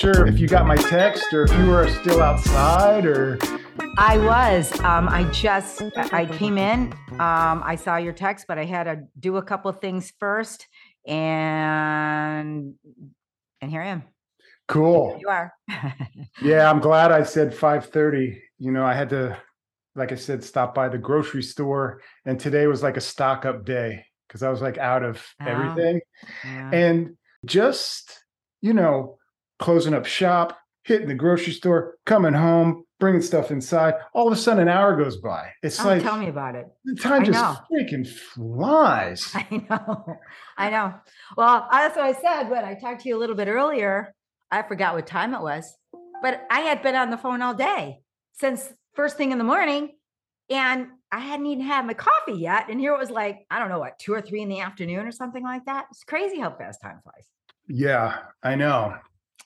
[0.00, 3.38] sure if you got my text or if you were still outside or.
[3.98, 4.72] I was.
[4.80, 6.94] Um, I just I came in.
[7.12, 10.66] Um, I saw your text, but I had to do a couple of things first,
[11.06, 12.74] and
[13.60, 14.04] and here I am.
[14.68, 15.18] Cool.
[15.20, 15.52] You are.
[16.42, 18.40] yeah, I'm glad I said 5:30.
[18.58, 19.36] You know, I had to,
[19.94, 23.66] like I said, stop by the grocery store, and today was like a stock up
[23.66, 26.00] day because I was like out of Oh, everything,
[26.44, 26.70] yeah.
[26.72, 28.18] and just
[28.62, 29.18] you know,
[29.60, 33.94] closing up shop, hitting the grocery store, coming home, bringing stuff inside.
[34.14, 35.50] All of a sudden, an hour goes by.
[35.62, 36.66] It's Oh, like tell me about it.
[36.84, 39.30] the time just freaking flies.
[39.34, 40.16] I know.
[40.56, 40.94] I know.
[41.36, 44.14] Well, that's what I said when I talked to you a little bit earlier.
[44.50, 45.76] I forgot what time it was,
[46.22, 48.00] but I had been on the phone all day
[48.32, 49.90] since first thing in the morning,
[50.50, 52.68] and I hadn't even had my coffee yet.
[52.68, 55.06] And here it was like, I don't know what, two or three in the afternoon
[55.06, 55.86] or something like that.
[55.92, 57.26] It's crazy how fast time flies.
[57.68, 58.94] Yeah, I know.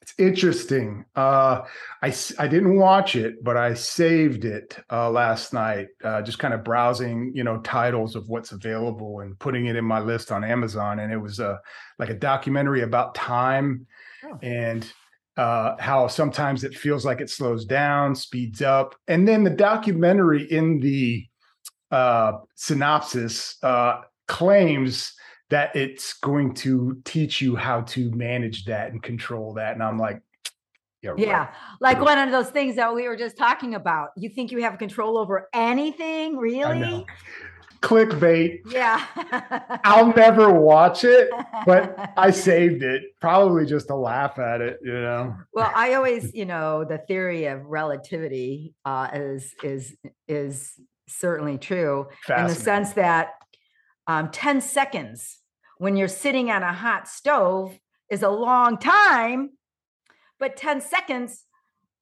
[0.04, 1.06] It's interesting.
[1.16, 1.62] Uh,
[2.02, 5.86] I I didn't watch it, but I saved it uh, last night.
[6.04, 9.84] Uh, just kind of browsing, you know, titles of what's available and putting it in
[9.86, 10.98] my list on Amazon.
[10.98, 11.58] And it was a
[11.98, 13.86] like a documentary about time
[14.26, 14.38] Oh.
[14.42, 14.90] and
[15.38, 20.44] uh, how sometimes it feels like it slows down, speeds up, and then the documentary
[20.50, 21.26] in the
[21.90, 25.14] uh, synopsis uh, claims
[25.54, 29.74] that it's going to teach you how to manage that and control that.
[29.74, 30.20] And I'm like,
[31.00, 31.20] yeah, right.
[31.20, 31.54] Yeah.
[31.80, 34.08] Like one of those things that we were just talking about.
[34.16, 37.06] You think you have control over anything, really?
[37.82, 38.62] Clickbait.
[38.68, 39.06] Yeah.
[39.84, 41.30] I'll never watch it,
[41.64, 45.36] but I saved it probably just to laugh at it, you know.
[45.52, 50.72] Well, I always, you know, the theory of relativity uh, is is is
[51.08, 53.34] certainly true in the sense that
[54.08, 55.42] um, ten seconds
[55.78, 57.78] when you're sitting on a hot stove
[58.10, 59.50] is a long time,
[60.38, 61.46] but ten seconds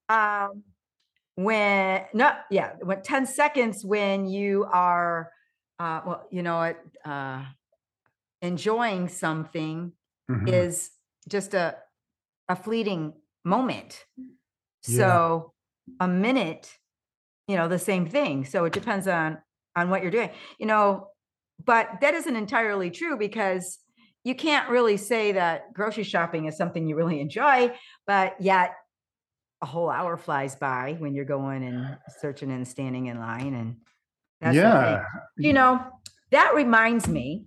[0.09, 0.65] um,
[1.37, 5.33] when no, yeah, when ten seconds when you are,
[5.79, 6.75] uh, well, you know,
[7.05, 7.45] uh,
[8.41, 9.93] enjoying something
[10.31, 10.49] Mhm.
[10.49, 10.93] is
[11.29, 11.79] just a
[12.49, 14.07] a fleeting moment.
[14.87, 14.97] Yeah.
[14.97, 15.55] So
[16.01, 16.79] a minute,
[17.49, 18.45] you know, the same thing.
[18.45, 19.43] So it depends on
[19.77, 20.31] on what you're doing.
[20.59, 21.09] You know,
[21.65, 23.79] but that isn't entirely true because
[24.25, 27.73] you can't really say that grocery shopping is something you really enjoy,
[28.07, 28.75] but yet
[29.63, 33.77] a whole hour flies by when you're going and searching and standing in line and
[34.41, 35.05] that's yeah.
[35.39, 35.81] you know
[36.33, 37.45] that reminds me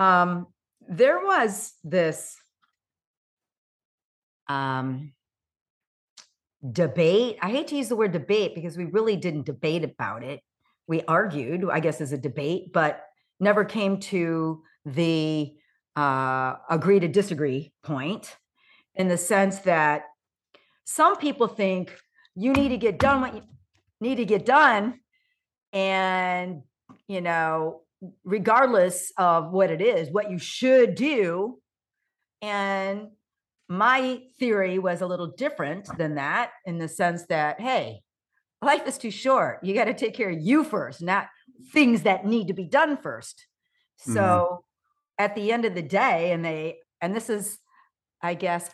[0.00, 0.48] um
[0.88, 2.36] there was this
[4.48, 5.12] um
[6.72, 10.40] debate i hate to use the word debate because we really didn't debate about it
[10.90, 13.04] we argued i guess as a debate but
[13.38, 15.54] never came to the
[15.96, 18.36] uh agree to disagree point
[18.94, 20.02] in the sense that
[20.84, 21.96] some people think
[22.34, 23.42] you need to get done what you
[24.00, 25.00] need to get done
[25.72, 26.62] and
[27.08, 27.80] you know
[28.24, 31.58] regardless of what it is what you should do.
[32.42, 33.08] And
[33.68, 38.00] my theory was a little different than that in the sense that hey
[38.62, 41.26] life is too short you got to take care of you first not
[41.72, 43.46] things that need to be done 1st
[44.06, 44.14] Mhm.
[44.14, 44.64] so
[45.18, 47.58] at the end of the day and they and this is
[48.22, 48.70] i guess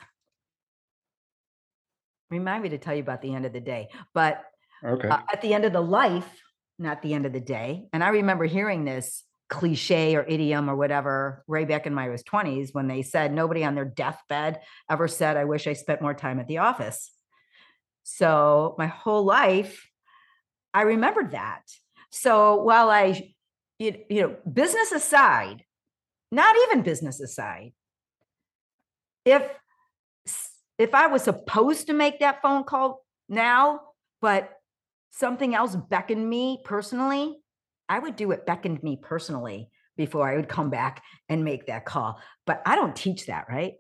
[2.31, 4.45] remind me to tell you about the end of the day but
[4.85, 5.09] Okay.
[5.09, 6.29] uh, at the end of the life,
[6.79, 7.89] not the end of the day.
[7.95, 12.23] And I remember hearing this cliche or idiom or whatever way back in my was
[12.23, 14.61] 20s when they said nobody on their deathbed
[14.91, 17.11] ever said, I wish I spent more time at the office.
[18.09, 19.91] So my whole life,
[20.73, 21.63] I remembered that.
[22.11, 23.35] So while I,
[23.81, 25.65] you, know, business aside,
[26.31, 27.73] not even business aside,
[29.25, 29.43] if
[30.79, 33.81] if I was supposed to make that phone call now,
[34.21, 34.53] but
[35.11, 37.37] something else beckoned me personally,
[37.89, 41.85] I would do it beckoned me personally before I would come back and make that
[41.85, 42.21] call.
[42.47, 43.75] But I don't teach that, right?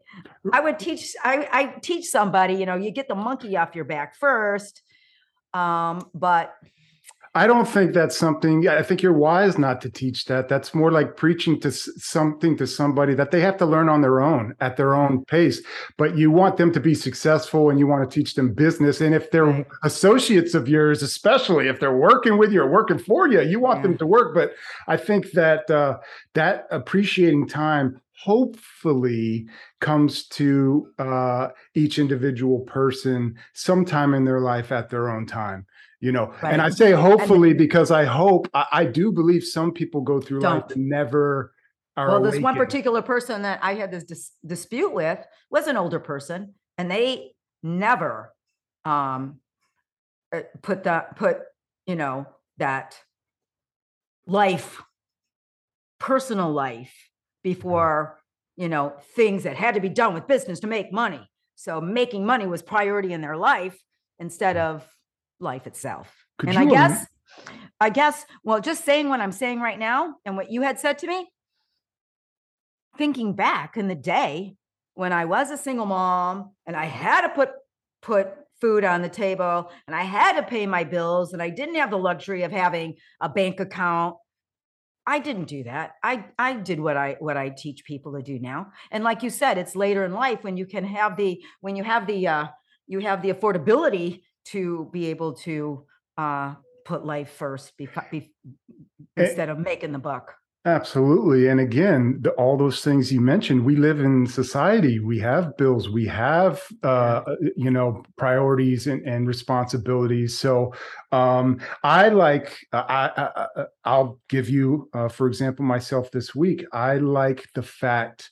[0.52, 3.84] I would teach, I, I teach somebody, you know, you get the monkey off your
[3.84, 4.82] back first.
[5.54, 6.54] Um, but
[7.36, 8.66] I don't think that's something.
[8.66, 10.48] I think you're wise not to teach that.
[10.48, 14.22] That's more like preaching to something to somebody that they have to learn on their
[14.22, 15.60] own at their own pace.
[15.98, 19.02] But you want them to be successful, and you want to teach them business.
[19.02, 23.28] And if they're associates of yours, especially if they're working with you or working for
[23.28, 23.88] you, you want Yeah.
[23.88, 24.34] them to work.
[24.34, 24.52] But
[24.88, 25.98] I think that uh,
[26.32, 29.46] that appreciating time hopefully
[29.80, 35.66] comes to uh, each individual person sometime in their life at their own time
[36.06, 40.00] you know and i say hopefully because i hope I, I do believe some people
[40.00, 40.76] go through life Don't.
[40.76, 41.52] and never
[41.96, 45.18] are Well, this one particular person that I had this dis- dispute with
[45.50, 47.32] was an older person and they
[47.62, 48.34] never
[48.84, 49.40] um
[50.32, 51.38] uh, put that put,
[51.86, 52.26] you know,
[52.58, 52.98] that
[54.26, 54.82] life
[55.98, 56.94] personal life
[57.42, 58.20] before,
[58.56, 61.26] you know, things that had to be done with business to make money.
[61.54, 63.78] So making money was priority in their life
[64.18, 64.86] instead of
[65.40, 66.12] life itself.
[66.38, 67.06] Could and I guess
[67.80, 70.98] I guess well just saying what I'm saying right now and what you had said
[70.98, 71.28] to me
[72.96, 74.56] thinking back in the day
[74.94, 77.50] when I was a single mom and I had to put
[78.02, 78.28] put
[78.60, 81.90] food on the table and I had to pay my bills and I didn't have
[81.90, 84.16] the luxury of having a bank account.
[85.06, 85.92] I didn't do that.
[86.02, 88.72] I I did what I what I teach people to do now.
[88.90, 91.84] And like you said, it's later in life when you can have the when you
[91.84, 92.46] have the uh
[92.86, 95.84] you have the affordability to be able to
[96.16, 96.54] uh
[96.84, 98.32] put life first beca- be,
[99.16, 100.34] Eh, instead of making the buck.
[100.66, 101.46] Absolutely.
[101.46, 104.98] And again, the, all those things you mentioned, we live in society.
[104.98, 107.22] We have bills, we have, uh,
[107.56, 110.36] you know, priorities and, and responsibilities.
[110.36, 110.74] So
[111.12, 116.64] um, I like, I, I, I, I'll give you, uh, for example, myself this week.
[116.72, 118.30] I like the fact,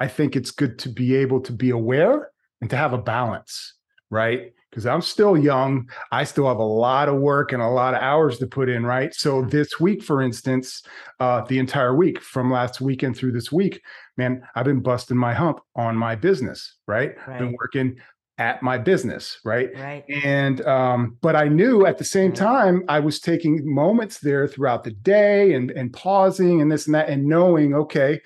[0.00, 3.74] I think it's good to be able to be aware and to have a balance,
[4.10, 4.52] right?
[4.76, 5.88] Because I'm still young.
[6.12, 8.84] I still have a lot of work and a lot of hours to put in,
[8.84, 9.14] right?
[9.14, 10.82] So this week, for instance,
[11.18, 13.80] uh, the entire week from last weekend through this week,
[14.18, 17.14] man, I've been busting my hump on my business, right?
[17.26, 17.96] I've been working
[18.36, 19.70] at my business, right?
[19.74, 20.04] Right.
[20.22, 22.36] And um, but I knew at the same Right.
[22.36, 26.94] time I was taking moments there throughout the day and and pausing and this and
[26.94, 28.20] that and knowing, okay,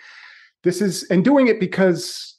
[0.64, 2.38] this is and doing it because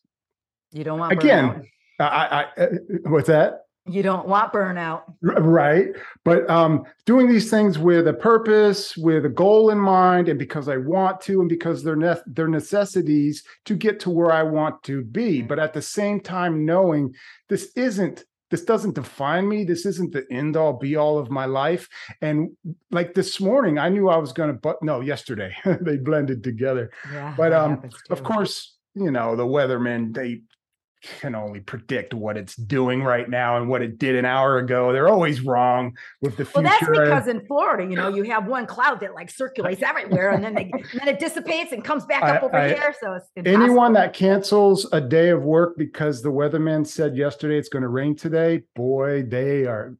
[0.73, 1.65] You don't want Again.
[1.97, 2.67] I, I, I
[3.05, 3.60] what's that?
[3.87, 5.03] You don't want burnout.
[5.21, 5.87] Right.
[6.23, 10.67] But um doing these things with a purpose with a goal in mind and because
[10.69, 14.83] i want to and because they're ne- they're necessities to get to where i want
[14.83, 15.41] to be.
[15.41, 17.13] But at the same time knowing
[17.49, 19.63] this isn't this doesn't define me.
[19.63, 21.87] This isn't the end all be all of my life.
[22.21, 22.51] And
[22.91, 26.91] like this morning i knew i was going to but no yesterday they blended together.
[27.11, 27.33] Yeah.
[27.35, 30.41] But, um, of course, you know, the weathermen, they
[31.01, 34.93] can only predict what it's doing right now and what it did an hour ago.
[34.93, 36.61] They're always wrong with the future.
[36.61, 40.31] Well, that's because in Florida, you know, you have one cloud that like circulates everywhere,
[40.31, 42.95] and then they and then it dissipates and comes back up I- over I- here.
[43.01, 43.63] So it's impossible.
[43.63, 47.89] Anyone that cancels a day of work because the weatherman said yesterday it's going to
[47.89, 49.95] rain today, boy, they are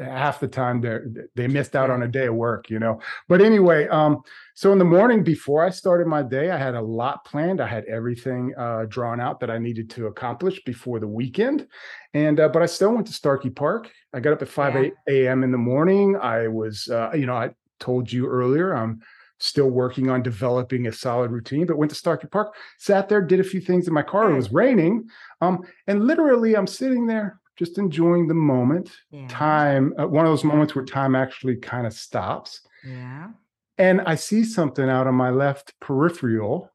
[0.00, 3.00] half the time they're they missed out on a day of work, you know.
[3.28, 4.22] But anyway, um,
[4.54, 7.60] so in the morning before I started my day, I had a lot planned.
[7.60, 11.66] I had everything uh, drawn out that I needed to accomplish before the weekend,
[12.14, 13.90] and uh, but I still went to Starkey Park.
[14.12, 14.90] I got up at five Yeah.
[15.08, 15.42] a.m.
[15.44, 16.16] in the morning.
[16.16, 17.50] I was, uh, you know, I
[17.80, 19.00] told you earlier, I'm
[19.38, 23.40] still working on developing a solid routine, but went to Starkey Park, sat there, did
[23.40, 24.30] a few things in my car.
[24.30, 25.08] It was raining.
[25.40, 28.92] Um, and literally I'm sitting there just enjoying the moment.
[29.10, 29.26] Yeah.
[29.28, 32.60] Time, uh, one of those moments where time actually kind of stops.
[32.86, 33.30] Yeah.
[33.78, 36.70] And I see something out on my left peripheral.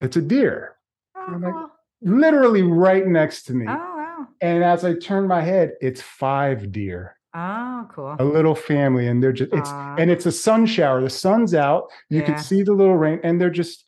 [0.00, 0.76] It's a deer,
[1.16, 1.54] Oh, like,
[2.00, 3.66] literally right next to me.
[3.68, 4.26] oh wow.
[4.40, 8.16] And as I turn my head, it's five deer, Oh, cool.
[8.18, 11.00] a little family, and they're just it's Aw, and it's a sun shower.
[11.00, 11.84] The sun's out.
[12.10, 12.26] You Yeah.
[12.26, 13.86] can see the little rain, and they're just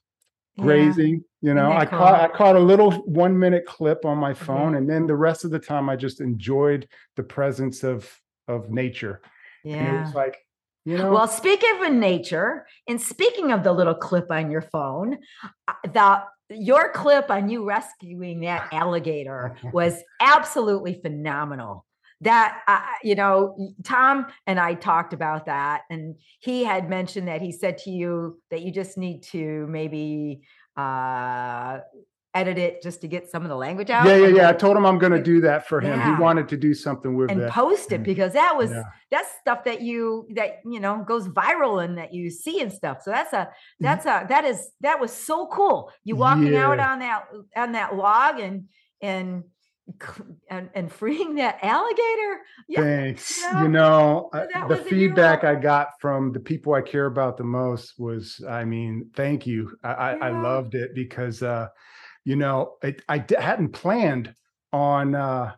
[0.56, 0.62] yeah.
[0.64, 1.24] grazing.
[1.42, 4.44] You know, I caught I caught a little one minute clip on my Mm-hmm.
[4.44, 8.08] phone, and then the rest of the time I just enjoyed the presence of
[8.46, 9.20] of nature.
[9.64, 10.36] And it was like,
[10.84, 15.18] you know, Well, speaking of nature, and speaking of the little clip on your phone,
[15.68, 16.24] uh, the
[16.54, 21.86] your clip on you rescuing that alligator was absolutely phenomenal.
[22.20, 27.40] That uh, you know, Tom and I talked about that, and he had mentioned that
[27.40, 30.42] he said to you that you just need to maybe
[30.76, 31.78] uh
[32.34, 34.06] edit it just to get some of the language out.
[34.06, 34.48] yeah, yeah, yeah.
[34.48, 35.98] I told him I'm going to do that for him.
[35.98, 36.16] Yeah.
[36.16, 37.50] He wanted to do something with and that.
[37.50, 38.04] post it Mm.
[38.04, 38.82] because that was Yeah.
[39.10, 43.02] that's stuff that you that you know goes viral and that you see and stuff
[43.02, 43.48] so that's a
[43.80, 47.24] that's a that is that was so cool you walking out on that
[47.56, 48.64] on that log and
[49.00, 49.44] and
[50.48, 53.42] and, and freeing that alligator yeah Thanks.
[53.52, 55.44] know, You know, uh, the feedback.
[55.44, 59.76] I got from the people I care about the most was, I mean, thank you.
[59.84, 61.68] I, I, I loved it because, uh,
[62.24, 64.34] you know, it, I d- hadn't planned
[64.72, 65.52] on uh,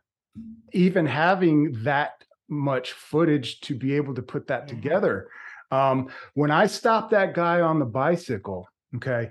[0.73, 2.13] even having that
[2.49, 4.75] much footage to be able to put that Yeah.
[4.75, 5.29] together.
[5.71, 9.31] Um, when I stopped that guy on the bicycle, okay,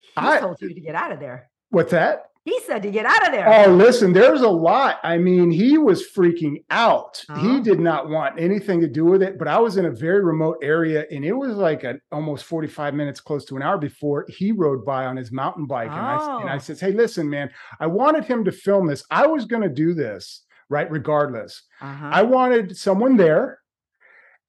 [0.00, 2.26] he I- told you to get out of there what's that?
[2.44, 3.48] He said to get out of there.
[3.48, 4.96] Oh, listen, there's a lot.
[5.04, 7.22] I mean, he was freaking out.
[7.28, 7.34] Oh.
[7.36, 10.24] He did not want anything to do with it, but I was in a very
[10.24, 14.26] remote area and it was like a, almost 45 minutes, close to an hour before
[14.28, 15.90] he rode by on his mountain bike.
[15.92, 16.58] And, I, and I Oh.
[16.58, 19.04] says, Hey, listen, man, I wanted him to film this.
[19.08, 20.90] I was going to do this, right?
[20.90, 21.62] Regardless.
[21.80, 22.10] Uh-huh.
[22.12, 23.60] I wanted someone there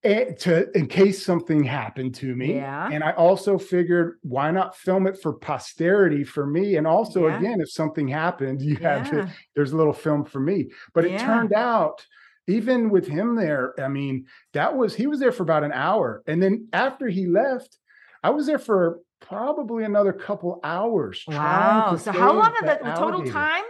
[0.03, 2.55] Eh, to in case something happened to me.
[2.55, 2.89] Yeah.
[2.91, 6.75] And I also figured why not film it for posterity for me?
[6.75, 7.37] And also, Yeah.
[7.39, 9.21] again, if something happened, you have Yeah.
[9.25, 10.71] to, there's a little film for me.
[10.93, 11.25] But it Yeah.
[11.25, 12.05] turned out,
[12.47, 16.21] even with him there, I mean, that was he was there for about an hour.
[16.27, 17.77] And then after he left,
[18.21, 21.23] I was there for probably another couple hours.
[21.29, 21.95] Wow.
[21.95, 23.63] So how long of the total time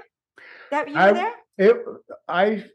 [0.72, 1.34] that you I- were there?
[1.60, 1.86] It
[2.28, 2.66] I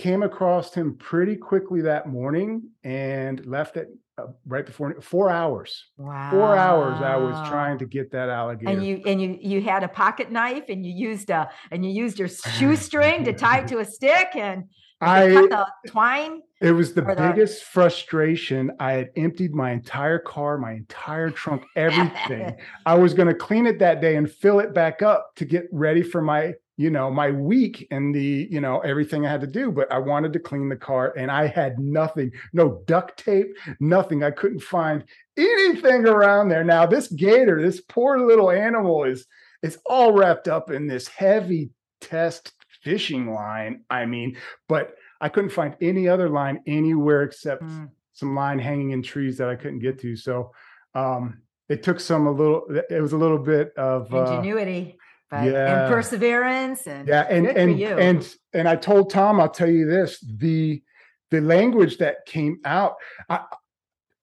[0.00, 5.90] came across him pretty quickly that morning and left it uh, right before four hours.
[5.98, 6.30] Wow.
[6.30, 8.72] Four hours I was trying to get that alligator.
[8.72, 11.90] And you and you you had a pocket knife and you used a and you
[11.90, 12.28] used your
[12.58, 14.64] shoestring to tie it to a stick and
[15.02, 16.42] I cut the twine.
[16.60, 18.70] it was the or the- biggest frustration.
[18.80, 22.56] I had emptied my entire car, my entire trunk, everything.
[22.86, 25.64] I was going to clean it that day and fill it back up to get
[25.72, 29.46] ready for my, you know, my week and the, you know, everything I had to
[29.46, 29.70] do.
[29.70, 34.24] But I wanted to clean the car and I had nothing, no duct tape, nothing.
[34.24, 35.04] I couldn't find
[35.36, 36.64] anything around there.
[36.64, 39.26] Now, this gator, this poor little animal is
[39.62, 41.68] is all wrapped up in this heavy
[42.00, 43.84] test fishing line.
[43.90, 47.90] I mean, but I couldn't find any other line anywhere except Mm.
[48.14, 50.16] some line hanging in trees that I couldn't get to.
[50.16, 50.52] So
[50.94, 52.62] um it took some a little
[52.96, 54.96] it was a little bit of uh, Ingenuity.
[55.30, 55.84] But, yeah.
[55.84, 57.86] and perseverance and yeah and and you.
[57.86, 60.82] and and I told Tom I'll tell you this the
[61.30, 62.96] the language that came out
[63.28, 63.44] I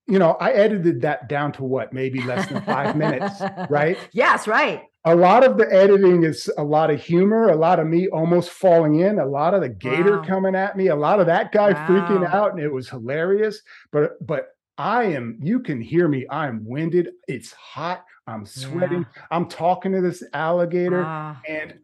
[0.08, 4.48] you know I edited that down to what maybe less than 5 minutes right Yes,
[4.48, 4.84] right.
[5.06, 8.50] a lot of the editing is a lot of humor, a lot of me almost
[8.50, 10.26] falling in, a lot of the gator Wow.
[10.26, 13.62] coming at me, a lot of that guy freaking out, and it was hilarious.
[13.94, 16.26] But but I am, you can hear me.
[16.30, 17.10] I'm winded.
[17.28, 18.04] It's hot.
[18.28, 19.06] I'm sweating.
[19.32, 21.42] I'm talking to this alligator, Ah.
[21.48, 21.80] and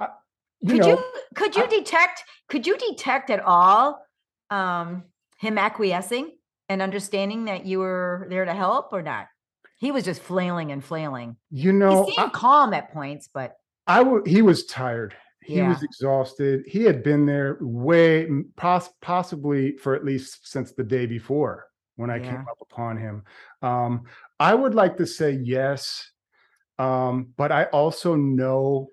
[0.00, 0.08] I,
[0.60, 4.00] you could know, you could you I- detect could you detect at all
[4.50, 5.04] um
[5.38, 6.32] him acquiescing
[6.68, 9.26] and understanding that you were there to help or not?
[9.76, 11.36] He was just flailing and flailing.
[11.50, 15.14] you know, he I, calm at points, but I w- he was tired.
[15.42, 15.68] He Yeah.
[15.68, 16.64] was exhausted.
[16.66, 21.66] He had been there way, poss- possibly for at least since the day before
[21.98, 23.24] when I came up upon him.
[23.60, 24.04] Um,
[24.38, 26.12] I would like to say yes,
[26.78, 28.90] um, but I also know,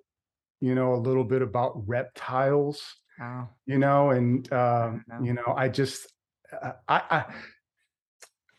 [0.59, 2.95] you know, a little bit about reptiles.
[3.21, 5.19] oh, You know, and um, know.
[5.21, 6.11] you know, I just,
[6.51, 7.25] uh, I, I,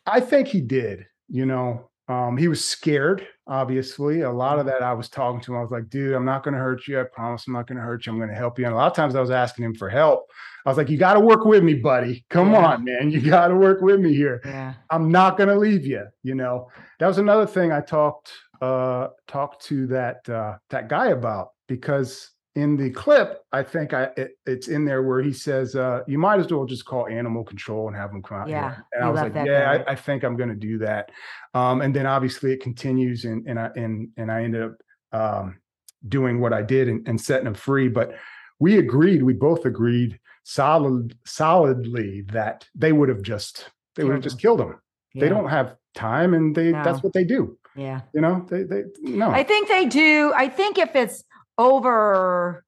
[0.07, 1.07] I think he did.
[1.29, 3.27] You know, um, he was scared.
[3.49, 5.59] Obviously, a lot of that I was talking to him.
[5.59, 7.01] I was like, "Dude, I'm not going to hurt you.
[7.01, 8.13] I promise I'm not going to hurt you.
[8.13, 9.89] I'm going to help you." And a lot of times I was asking him for
[9.89, 10.27] help.
[10.65, 12.25] I was like, "You got to work with me, buddy.
[12.29, 12.67] Come Yeah.
[12.67, 13.11] on, man.
[13.11, 14.41] You got to work with me here.
[14.45, 14.75] yeah.
[14.91, 18.33] I'm not going to leave you." You know, that was another thing I talked
[18.63, 24.09] uh talked to that uh that guy about because in the clip i think i
[24.17, 27.45] it, it's in there where he says uh you might as well just call animal
[27.45, 28.49] control and have them come out.
[28.49, 29.85] Yeah, here and i was like yeah.
[29.87, 31.11] I, I think i'm going to do that.
[31.55, 34.75] Um and then obviously it continues and and i and and i ended up
[35.13, 35.61] um
[36.09, 38.15] doing what i did and, and setting them free but
[38.59, 44.23] we agreed we both agreed solid solidly that they would have just they would have
[44.23, 44.77] just killed him.
[45.15, 47.59] They don't have time and they that's what they do.
[47.75, 48.03] Yeah.
[48.15, 49.31] you know they they no.
[49.31, 50.33] I think they do.
[50.35, 51.25] I think if it's
[51.59, 52.65] over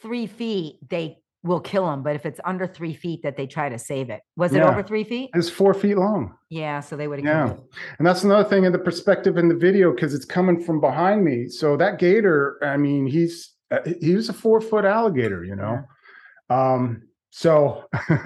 [0.00, 2.02] three feet, they will kill him.
[2.02, 4.20] But if it's under three feet, that they try to save it.
[4.36, 5.30] Was it over three feet?
[5.34, 6.80] it's four feet long Yeah.
[6.80, 7.56] So they would have Yeah.
[7.98, 11.24] and that's another thing in the perspective in the video because it's coming from behind
[11.24, 15.56] me so that gator i mean he's uh, he was a four foot alligator you
[15.56, 15.82] know
[16.50, 17.02] um
[17.34, 17.84] so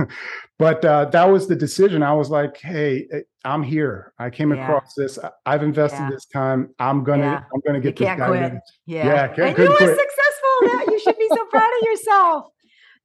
[0.59, 4.53] but uh that was the decision i was like hey eh, i'm here i came
[4.53, 4.65] Yeah.
[4.65, 6.11] across this i've invested Yeah.
[6.11, 7.43] this time i'm gonna Yeah.
[7.55, 8.53] i'm gonna You get this can't guy quit.
[8.87, 9.07] Yeah.
[9.07, 9.97] Yeah, can't- and you were quit.
[9.97, 10.55] successful.
[10.63, 12.45] Now you should be so proud of yourself.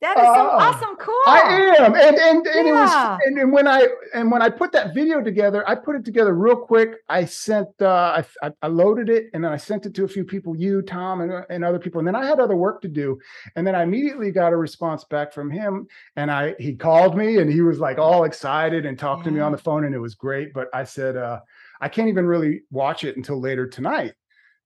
[0.01, 0.95] That is so Oh, awesome.
[0.97, 1.13] Cool.
[1.27, 4.71] I am, and and and it was, and, and when I and when I put
[4.71, 6.95] that video together, I put it together real quick.
[7.07, 10.23] I sent, uh, I, I loaded it, and then I sent it to a few
[10.23, 12.87] people, you, Tom, and uh, and other people, and then I had other work to
[12.87, 13.19] do,
[13.55, 17.37] and then I immediately got a response back from him, and I he called me,
[17.37, 19.99] and he was like all excited and talked to me on the phone, and it
[19.99, 20.51] was great.
[20.51, 21.41] But I said, uh,
[21.79, 24.13] I can't even really watch it until later tonight,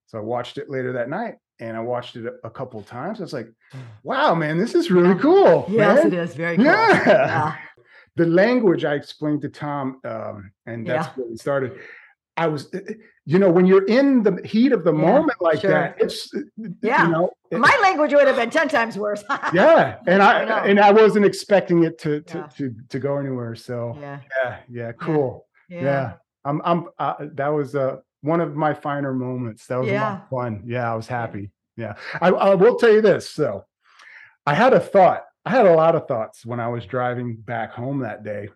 [0.06, 1.36] so I watched it later that night.
[1.60, 3.20] And I watched it a, a couple of times.
[3.20, 3.48] I was like,
[4.04, 6.08] "Wow, man, this is really cool." Yes, man.
[6.08, 6.66] it is very cool.
[6.66, 7.04] Yeah.
[7.08, 7.56] Yeah.
[8.18, 11.14] The language I explained to Tom, um, and that's Yeah.
[11.16, 11.74] where we started.
[12.38, 12.94] I was, eh, eh,
[13.26, 15.72] you know, when you're in the heat of the Yeah, moment like sure.
[15.72, 16.40] that, it's, eh,
[16.82, 17.04] Yeah.
[17.08, 19.22] you know, it- My language would have been 10 times worse.
[19.54, 19.98] yeah.
[20.08, 23.54] And I I, and I wasn't expecting it to, to, to, to go anywhere.
[23.56, 24.20] So Yeah.
[24.42, 25.46] yeah, yeah, cool.
[25.68, 26.14] Yeah.
[26.46, 29.68] I'm, I'm, uh, that was, uh, one of my finer moments.
[29.68, 30.20] That was a lot Yeah.
[30.30, 30.64] fun.
[30.66, 30.92] Yeah.
[30.92, 31.52] I was happy.
[31.78, 31.94] Yeah.
[32.22, 33.30] I, I will tell you this.
[33.30, 33.66] So
[34.46, 35.24] I had a thought.
[35.46, 38.50] I had a lot of thoughts when I was driving back home that day.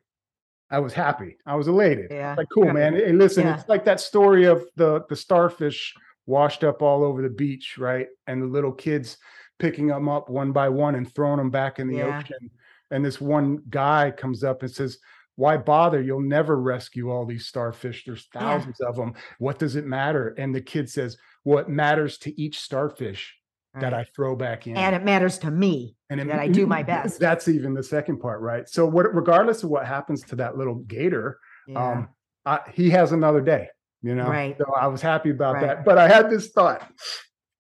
[0.71, 1.38] I was happy.
[1.45, 2.07] I was elated.
[2.11, 2.35] Yeah.
[2.38, 2.93] Like, cool, man.
[2.95, 3.59] Hey, listen, Yeah.
[3.59, 5.93] it's like that story of the the starfish
[6.25, 8.07] washed up all over the beach, right?
[8.27, 9.17] And the little kids
[9.57, 12.19] picking them up one by one and throwing them back in the Yeah.
[12.19, 12.49] ocean.
[12.91, 14.99] And this one guy comes up and says,
[15.39, 16.01] "Why bother?
[16.01, 18.03] You'll never rescue all these starfish.
[18.05, 18.41] There's Yeah.
[18.41, 19.13] thousands of them.
[19.39, 23.36] What does it matter?" And the kid says, "Well, it matters to each starfish
[23.79, 25.96] that I throw back in." and it matters to me.
[26.12, 27.19] and it- that I do my best.
[27.19, 28.67] That's even the second part, right?
[28.67, 31.91] So, what, regardless of what happens to that little gator, Yeah.
[31.91, 32.10] um,
[32.48, 33.69] I, he has another day,
[34.01, 34.27] you know.
[34.27, 34.58] Right.
[34.58, 35.67] So I was happy about Right.
[35.67, 35.86] that.
[35.86, 36.81] But I had this thought,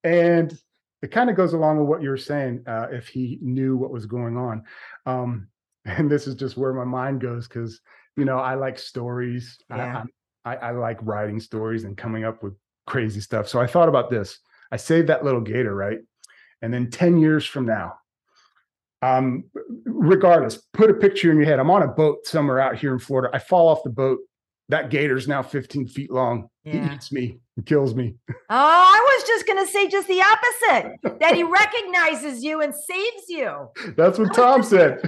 [0.03, 0.51] and
[1.03, 2.63] it kind of goes along with what you were saying.
[2.67, 4.63] Uh, if he knew what was going on,
[5.05, 5.47] um,
[5.85, 7.79] and this is just where my mind goes because
[8.17, 9.57] you know I like stories.
[9.69, 9.97] I- Yeah.
[9.97, 10.09] I'm-
[10.45, 12.53] I, I like writing stories and coming up with
[12.87, 13.47] crazy stuff.
[13.49, 14.39] So I thought about this.
[14.71, 15.99] I saved that little gator, right?
[16.61, 17.95] And then 10 years from now,
[19.01, 19.43] um,
[19.85, 21.59] regardless, put a picture in your head.
[21.59, 23.29] I'm on a boat somewhere out here in Florida.
[23.33, 24.19] I fall off the boat.
[24.69, 26.47] That gator's now 15 feet long.
[26.63, 28.15] He eats me, he kills me.
[28.29, 32.73] Oh, I was just going to say just the opposite that he recognizes you and
[32.73, 33.67] saves you.
[33.97, 34.99] That's what Tom said.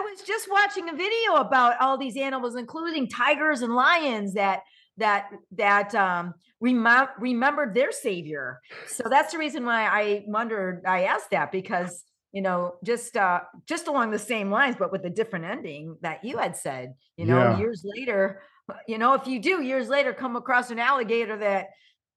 [0.00, 4.60] I was just watching a video about all these animals, including tigers and lions that
[4.96, 8.60] that that um remem- remembered their savior.
[8.86, 10.84] So that's the reason why I wondered.
[10.86, 12.02] I asked that because
[12.32, 16.24] you know just uh just along the same lines, but with a different ending that
[16.24, 16.94] you had said.
[17.18, 17.58] You know, Yeah.
[17.58, 18.42] years later,
[18.88, 21.66] you know, if you do years later come across an alligator that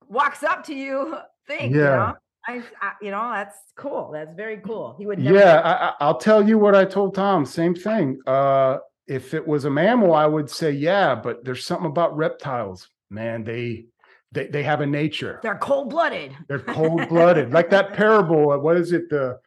[0.08, 1.98] walks up to you, think, you Yeah.
[1.98, 2.14] know.
[2.48, 2.62] I,
[3.02, 4.12] you know, that's cool.
[4.12, 4.96] That's very cool.
[4.98, 7.46] He would never Yeah, I, I- I'll tell you what I told Tom.
[7.46, 8.20] Same thing.
[8.28, 8.78] Uh,
[9.08, 13.44] if it was a mammal, I would say yeah, but there's something about reptiles, man.
[13.44, 13.86] They
[14.32, 15.40] they they have a nature.
[15.44, 16.36] They're cold blooded.
[16.48, 18.58] They're cold blooded, like that parable.
[18.60, 19.10] What is it?
[19.10, 19.40] The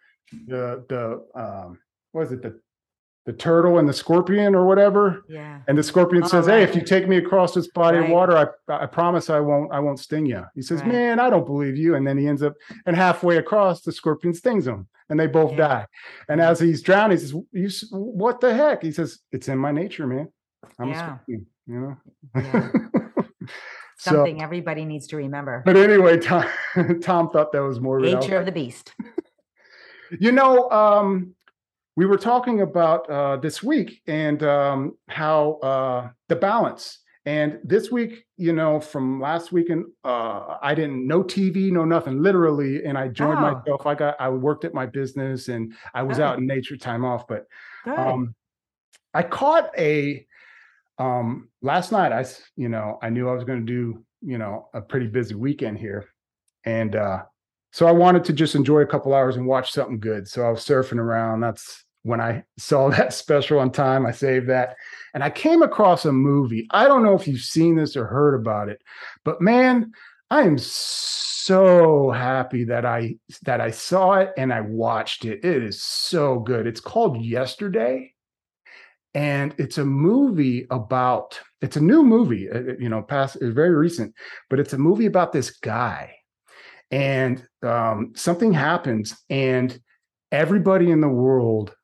[0.46, 1.78] the the um,
[2.12, 2.42] what is it?
[2.42, 2.60] The
[3.26, 5.24] the turtle and the scorpion or whatever.
[5.28, 5.60] Yeah.
[5.68, 8.06] And the scorpion Oh, says, "Hey, if you take me across this body Right.
[8.08, 8.36] of water,
[8.68, 10.92] I I promise I won't I won't sting you." He says, Right.
[10.92, 12.54] "Man, I don't believe you." And then he ends up
[12.86, 15.56] and halfway across, the scorpion stings him, and they both Yeah.
[15.68, 15.86] die.
[16.28, 19.72] And as he's drowning, he says, "You what the heck?" He says, "It's in my
[19.72, 20.28] nature, man.
[20.78, 21.96] I'm a scorpion." You know.
[22.36, 22.70] Yeah.
[23.98, 25.62] so, Something everybody needs to remember.
[25.66, 26.44] but anyway, Tom
[27.02, 27.98] Tom thought that was more.
[27.98, 28.94] Nature of the beast.
[30.20, 31.34] You know, um,
[31.96, 37.00] we were talking about uh, this week and um, how uh, the balance.
[37.24, 42.22] And this week, you know, from last weekend, uh, I didn't no TV, no nothing,
[42.22, 42.84] literally.
[42.84, 43.54] And I joined Oh.
[43.54, 43.84] myself.
[43.86, 47.26] I got, I worked at my business, and I was out in nature time off.
[47.26, 47.46] But
[47.98, 48.34] um,
[49.12, 50.24] I caught a
[50.98, 52.12] um, last night.
[52.12, 52.24] I
[52.56, 55.78] you know, I knew I was going to do, you know, a pretty busy weekend
[55.78, 56.06] here,
[56.64, 57.22] and uh,
[57.72, 60.28] so I wanted to just enjoy a couple hours and watch something good.
[60.28, 61.40] So I was surfing around.
[61.40, 64.06] That's when I saw that special on time.
[64.06, 64.76] I saved that,
[65.14, 66.66] and I came across a movie.
[66.70, 68.80] I don't know if you've seen this or heard about it,
[69.24, 69.92] but man,
[70.30, 75.44] I am so happy that I that I saw it and I watched it.
[75.44, 76.66] It is so good.
[76.66, 78.12] It's called Yesterday
[79.16, 83.54] and it's a movie about it's a new movie uh, uh, you know past it's
[83.54, 84.14] very recent
[84.50, 86.14] but it's a movie about this guy
[86.90, 89.80] and um, something happens and
[90.30, 91.74] everybody in the world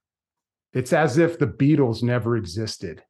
[0.73, 3.03] it's as if the beatles never existed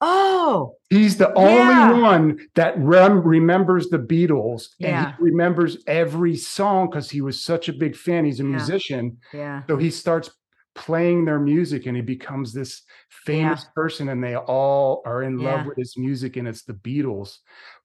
[0.00, 1.90] oh, he's the Yeah.
[1.90, 4.88] only one that rem- remembers the beatles Yeah.
[5.08, 8.50] and he remembers every song because he was such a big fan he's a Yeah.
[8.50, 9.62] musician yeah.
[9.68, 10.30] so he starts
[10.76, 15.66] playing their music and he becomes this famous person and they all are in love
[15.66, 17.38] with his music and it's the Beatles.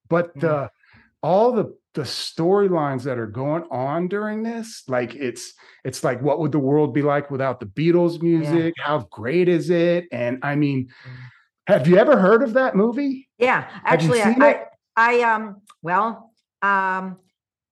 [0.09, 0.41] But Yeah.
[0.41, 0.69] the
[1.23, 5.53] all the the storylines that are going on during this, like it's
[5.85, 8.73] it's like what would the world be like without the Beatles music?
[8.77, 10.07] How great is it?
[10.11, 11.11] And I mean, Mm.
[11.67, 13.29] have you ever heard of that movie?
[13.37, 13.67] Yeah.
[13.85, 14.65] Actually, I, I.
[14.95, 16.31] I, um, well,
[16.61, 17.17] um,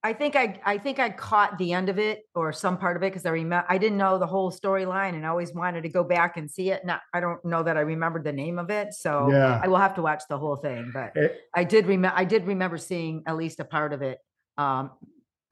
[0.04, 3.04] I think I, I think I caught the end of it or some part of
[3.04, 5.88] it because I remember I didn't know the whole storyline and I always wanted to
[5.88, 6.84] go back and see it.
[6.84, 9.60] Not, I don't know that I remembered the name of it, so Yeah.
[9.62, 10.90] I will have to watch the whole thing.
[10.92, 14.18] But Eh, I did remember, I did remember seeing at least a part of it.
[14.58, 14.90] Um,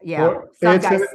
[0.03, 1.07] yeah, Well, it's guys, an,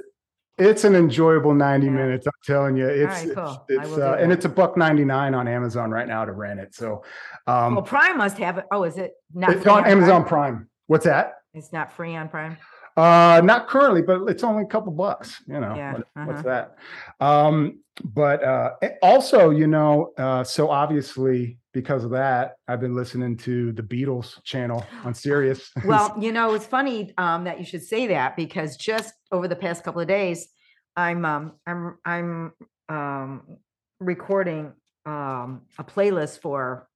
[0.57, 1.91] it's an enjoyable 90 Yeah.
[1.91, 2.27] minutes.
[2.27, 3.65] I'm telling you, it's, right, it's, cool.
[3.69, 6.73] I it's, uh, and it's a buck 99 on Amazon right now to rent it.
[6.73, 7.03] So,
[7.47, 8.65] um, well, Prime must have it.
[8.71, 9.49] Oh, is it not?
[9.49, 9.91] it's on Prime?
[9.91, 10.69] Amazon Prime.
[10.87, 11.33] What's that?
[11.53, 12.55] It's not free on Prime.
[12.97, 15.41] Uh, not currently, but it's only a couple bucks.
[15.47, 16.25] You know, Yeah, what- uh-huh.
[16.25, 16.77] what's that?
[17.19, 23.35] Um, but uh, also, you know, uh, so obviously because of that, I've been listening
[23.37, 25.71] to the Beatles channel on Sirius.
[25.85, 29.55] Well, you know, it's funny um, that you should say that because just over the
[29.55, 30.47] past couple of days,
[30.95, 32.53] I'm um, I'm I'm
[32.87, 33.57] um,
[33.99, 34.71] recording
[35.05, 36.87] um, a playlist for,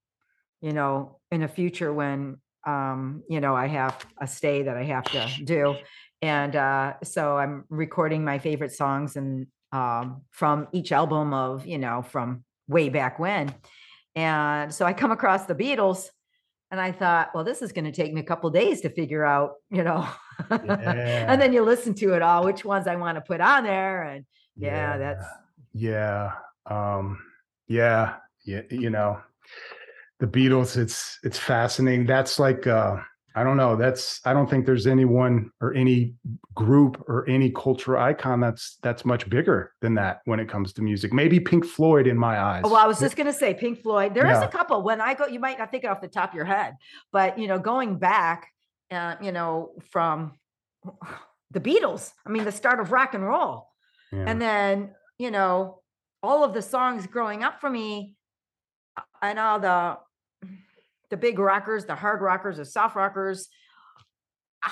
[0.61, 2.37] you know, in the future when
[2.69, 5.75] um, you know I have a stay that I have to do,
[6.21, 11.77] and uh, so I'm recording my favorite songs and um, from each album of you
[11.77, 13.53] know from way back when,
[14.15, 16.09] and so I come across the Beatles.
[16.71, 19.25] And I thought, well, this is going to take me a couple days to figure
[19.25, 20.07] out, you know.
[20.51, 21.25] Yeah.
[21.27, 24.03] and then you listen to it all, which ones I want to put on there.
[24.03, 25.25] And yeah, that's
[25.73, 26.31] yeah
[26.65, 27.19] um
[27.67, 29.19] yeah yeah you know
[30.19, 32.97] the beatles it's it's fascinating that's like uh
[33.35, 36.13] i don't know that's i don't think there's anyone or any
[36.55, 40.81] group or any cultural icon that's that's much bigger than that when it comes to
[40.81, 44.13] music maybe pink floyd in my eyes well, I was just gonna say Pink Floyd.
[44.13, 44.43] There is Yeah.
[44.43, 44.83] a couple.
[44.83, 46.75] When I go, you might not think it off the top of your head,
[47.11, 48.49] but you know, going back,
[48.91, 50.33] uh, you know, from
[51.51, 52.11] the Beatles.
[52.25, 53.69] I mean, the start of rock and roll,
[54.11, 54.25] yeah.
[54.27, 55.81] and then you know,
[56.21, 58.15] all of the songs growing up for me,
[58.97, 59.97] uh, and all the
[61.09, 63.49] the big rockers, the hard rockers, the soft rockers.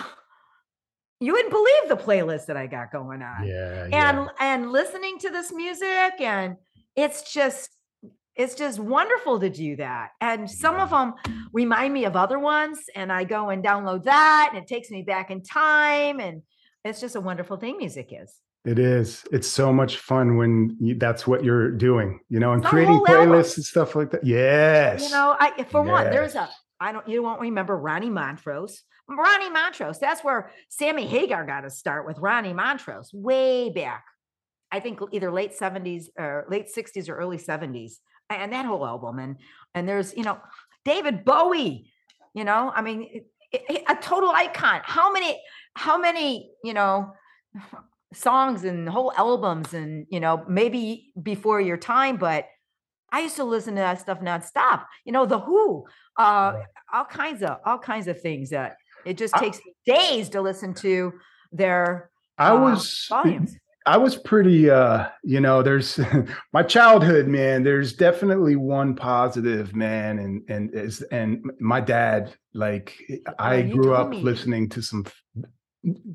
[1.20, 4.20] You wouldn't believe the playlist that I got going on yeah, yeah.
[4.20, 6.58] and and listening to this music and
[6.96, 7.72] it's just
[8.36, 11.16] it's just wonderful to do that and some of them
[11.54, 15.02] remind me of other ones and i go and download that and it takes me
[15.02, 16.44] back in time and
[16.86, 18.36] it's just a wonderful thing music is
[18.68, 19.24] It is.
[19.32, 22.96] It's so much fun when you, that's what you're doing, you know, and It's creating
[22.96, 23.30] whole album.
[23.30, 24.26] playlists and stuff like that.
[24.26, 25.04] Yes.
[25.04, 26.50] you know i for one there's a
[26.80, 31.70] I don't you won't remember ronnie montrose ronnie montrose that's where sammy hagar got to
[31.72, 34.04] start with ronnie montrose way back
[34.72, 37.94] i think either late 70s or late 60s or early 70s
[38.30, 39.38] and that whole album and
[39.74, 40.38] and there's you know
[40.86, 41.90] david bowie
[42.36, 43.08] you know i mean
[43.54, 45.40] it- it- a total icon how many
[45.74, 47.14] how many you know
[48.14, 52.48] songs and whole albums and you know maybe before your time but
[53.12, 55.86] i used to listen to that stuff nonstop you know the who
[56.18, 56.54] uh
[56.94, 60.74] all kinds of all kinds of things that it just takes me days to listen
[60.74, 61.14] to
[61.52, 66.00] their I uh, was volumes I was pretty uh you know there's
[66.54, 72.98] my childhood man there's definitely one positive man and and is and my dad like
[73.40, 74.22] I grew up me.
[74.22, 75.06] listening to some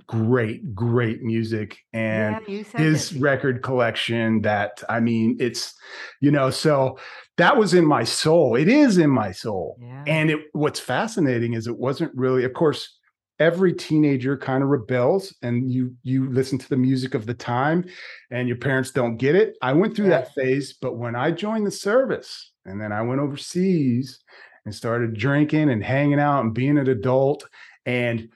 [0.06, 3.12] great great music and yeah his this.
[3.14, 5.74] record collection that I mean it's
[6.20, 6.98] you know so
[7.38, 8.56] that was in my soul.
[8.56, 9.78] It is in my soul.
[9.80, 10.04] Yeah.
[10.06, 12.98] And it what's fascinating is it wasn't really of course
[13.38, 17.84] every teenager kind of rebels and you you listen to the music of the time
[18.30, 19.56] and your parents don't get it.
[19.62, 23.20] I went through that phase but when i joined the service and then i went
[23.20, 24.20] overseas
[24.64, 27.48] and started drinking and hanging out and being an adult
[27.86, 28.28] and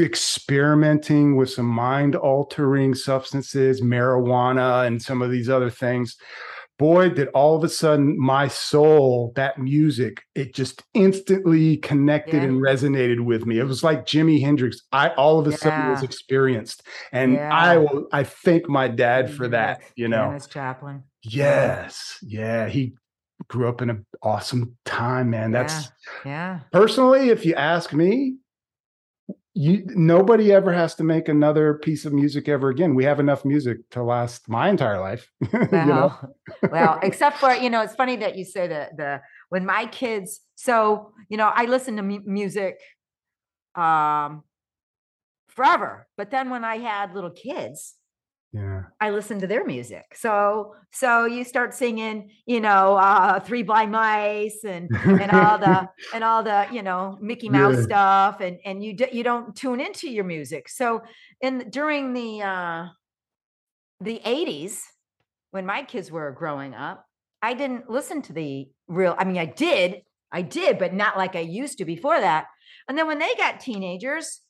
[0.00, 6.16] experimenting with some mind altering substances marijuana and some of these other things.
[6.78, 12.48] Boy did all of a sudden my soul that music it just instantly connected Yeah.
[12.48, 13.58] and resonated with me.
[13.58, 16.82] It was like jimi hendrix i all of a sudden was experienced.
[17.12, 20.26] And i will i thank my dad for that you know.
[20.26, 21.02] Janis Joplin.
[21.22, 22.94] yes yeah he
[23.48, 25.52] grew up in an awesome time man.
[25.52, 25.90] That's
[26.26, 26.60] yeah.
[26.72, 28.36] Personally if you ask me
[29.58, 33.44] you nobody ever has to make another piece of music ever again we have enough
[33.44, 36.36] music to last my entire life you know well,
[36.70, 40.40] well, except for you know, it's funny that you say that the when my kids.
[40.54, 42.78] So you know, I listen to mu- music
[43.74, 44.42] um
[45.48, 47.95] forever, but then when I had little kids,
[48.56, 50.04] yeah I listen to their music.
[50.14, 54.90] So so you start singing, you know, uh Three Blind Mice and
[55.20, 57.82] and all the and all the you know Mickey Mouse Yeah.
[57.82, 60.68] stuff, and and you d- you don't tune into your music.
[60.68, 61.02] So
[61.40, 62.86] in during the uh
[64.00, 64.82] the eighties,
[65.50, 67.04] when my kids were growing up,
[67.42, 69.14] I didn't listen to the real.
[69.18, 72.46] I mean, I did, I did, but not like I used to before that.
[72.88, 74.40] And then when they got teenagers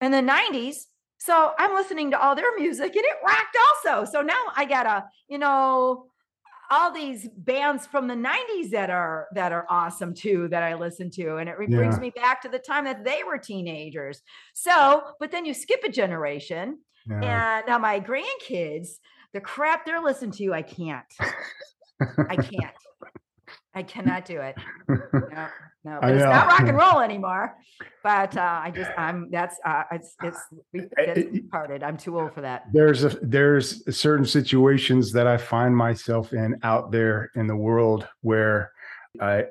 [0.00, 0.86] in the nineties.
[1.18, 4.10] So I'm listening to all their music and it rocked also.
[4.10, 6.06] So now I got a, you know,
[6.70, 11.10] all these bands from the 90s that are that are awesome too that I listen
[11.12, 14.22] to and it re- brings me back to the time that they were teenagers.
[14.52, 16.78] So, but then you skip a generation
[17.08, 17.58] yeah.
[17.58, 18.98] and now my grandkids,
[19.32, 21.06] the crap they're listening to, I can't.
[22.28, 22.74] I can't.
[23.74, 24.56] I cannot do it.
[25.12, 25.48] No,
[25.84, 27.56] no, but it's not rock and roll anymore.
[28.02, 30.38] But uh, I just, I'm, that's, uh, it's, it's,
[30.72, 31.82] we- it's it- parted.
[31.82, 32.64] I'm too old for that.
[32.72, 38.06] there's a there's certain situations that I find myself in out there in the world
[38.22, 38.72] where
[39.20, 39.44] I,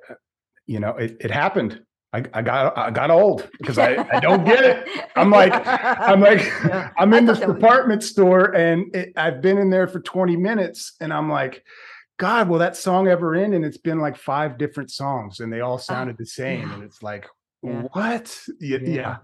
[0.66, 1.82] you know, it, it happened.
[2.14, 4.88] I, I got I got old because I, I don't get it.
[5.18, 9.70] I'm like I'm like Yeah, I'm in this department store and it, I've been in
[9.70, 11.64] there for 20 minutes and I'm like,
[12.18, 13.54] God, will that song ever end?
[13.54, 16.66] And it's been like five different songs and they all oh, sounded the same.
[16.66, 16.74] Oh, yeah.
[16.76, 17.28] And it's like,
[17.62, 17.82] Yeah.
[17.94, 18.38] what?
[18.60, 18.90] Yeah, Yeah.
[18.90, 19.18] yeah.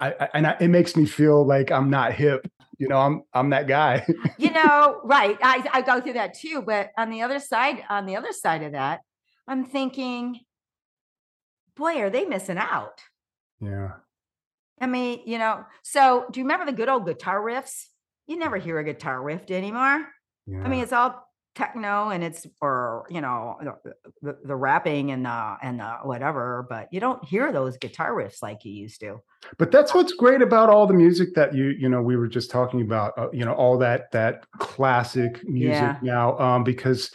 [0.00, 2.50] I, I, and I, it makes me feel like I'm not hip.
[2.78, 4.04] You know, I'm I'm that guy.
[4.36, 5.38] you know, right.
[5.42, 6.60] I, I go through that too.
[6.60, 9.00] But on the other side, on the other side of that,
[9.48, 10.40] I'm thinking,
[11.76, 13.00] boy, are they missing out?
[13.60, 13.92] yeah.
[14.78, 17.84] I mean, you know, so do you remember the good old guitar riffs?
[18.26, 20.06] You never hear a guitar riff anymore.
[20.46, 20.62] Yeah.
[20.62, 21.25] I mean, it's all
[21.56, 26.66] techno and it's or you know the, the, the rapping and the and the whatever,
[26.68, 29.20] but you don't hear those guitar riffs like you used to.
[29.58, 32.50] but that's what's great about all the music that you you know we were just
[32.50, 35.98] talking about uh, you know all that that classic music Yeah.
[36.02, 37.10] now um because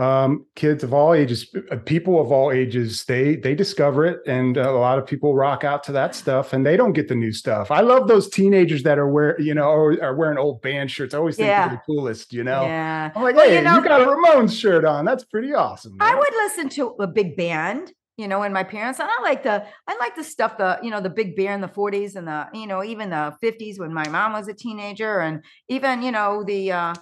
[0.00, 4.56] um kids of all ages uh, people of all ages they they discover it and
[4.56, 7.30] a lot of people rock out to that stuff and they don't get the new
[7.32, 7.70] stuff.
[7.70, 11.14] I love those teenagers that are wear you know are, are wearing old band shirts.
[11.14, 11.68] I always think Yeah.
[11.68, 12.62] they're the coolest you know?
[12.62, 13.12] Yeah.
[13.14, 15.04] i'm like Well, hey you you, know- got a ramones shirt on.
[15.04, 18.98] That's pretty awesome I would listen to a big band, you know, and my parents,
[18.98, 21.60] and I like the I like the stuff, the you know, the big bear in
[21.60, 25.20] the 40s and the, you know, even the 50s when my mom was a teenager,
[25.20, 26.94] and even, you know, the uh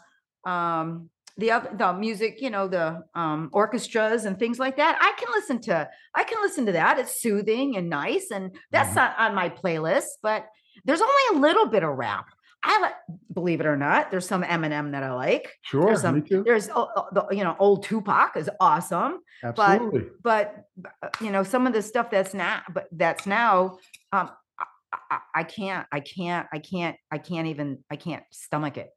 [0.44, 4.98] um the other the music, you know, the um orchestras and things like that.
[5.00, 6.98] I can listen to I can listen to that.
[6.98, 8.96] It's soothing and nice, and that's Mhm.
[8.96, 10.46] not on my playlist, but
[10.84, 12.26] there's only a little bit of rap.
[12.64, 12.94] I like,
[13.34, 15.52] believe it or not, there's some Eminem that I like.
[15.62, 20.64] sure There's some, me too there's the, you know, old Tupac is awesome absolutely but
[21.02, 23.78] uh, you know some of the stuff that's now but that's now
[24.12, 24.66] um I,
[25.10, 28.90] I, I can't i can't i can't i can't even i can't stomach it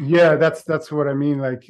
[0.00, 1.68] yeah that's that's what i mean like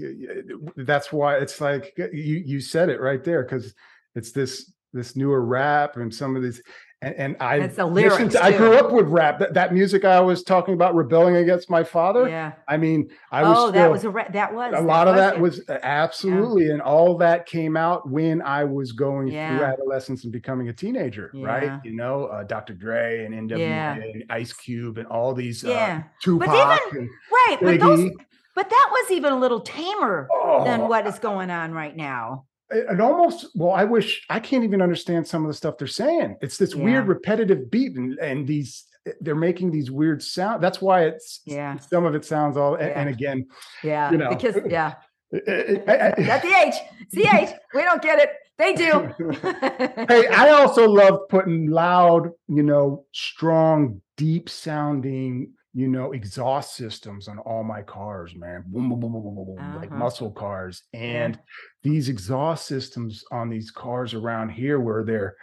[0.76, 3.74] that's why it's like you you said it right there because
[4.14, 6.62] it's this this newer rap and some of these
[7.02, 9.38] and, and i It's the listened to- i grew up with rap.
[9.40, 12.52] That, that music i was talking about rebelling against my father yeah.
[12.68, 15.16] I mean i was oh still, that was a re- that was a lot of
[15.16, 15.40] that it.
[15.40, 20.32] was uh, absolutely and all that came out when i was going through adolescence and
[20.32, 21.46] becoming a teenager Yeah.
[21.46, 23.94] right you know uh, dr dre and nwa Yeah.
[23.94, 26.02] and ice cube and all these uh, yeah.
[26.22, 28.10] Tupac even and right but those
[28.54, 30.28] but that was even a little tamer
[30.64, 34.64] than Oh, what is going on right now it almost well i wish i can't
[34.64, 36.36] even understand some of the stuff they're saying.
[36.40, 38.84] It's this weird repetitive beat and, and these
[39.20, 41.76] they're making these weird sound that's why it's Yeah.
[41.78, 43.46] some of it sounds all a- and, again
[43.82, 44.30] yeah You know.
[44.30, 44.94] because yeah.
[45.32, 48.30] It- it- I- I- that's the age it's the age we don't get it.
[48.58, 49.12] They do.
[50.08, 57.28] Hey i also love putting loud you know strong deep sounding you know exhaust systems
[57.28, 59.98] on all my cars man boom boom boom boom boom, boom, boom, like Uh-huh.
[59.98, 61.38] muscle cars and
[61.82, 65.36] these exhaust systems on these cars around here where they're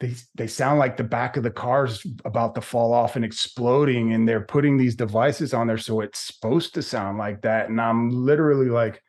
[0.00, 4.12] they they sound like the back of the car's about to fall off and exploding
[4.12, 7.80] and they're putting these devices on there so it's supposed to sound like that and
[7.80, 9.02] i'm literally like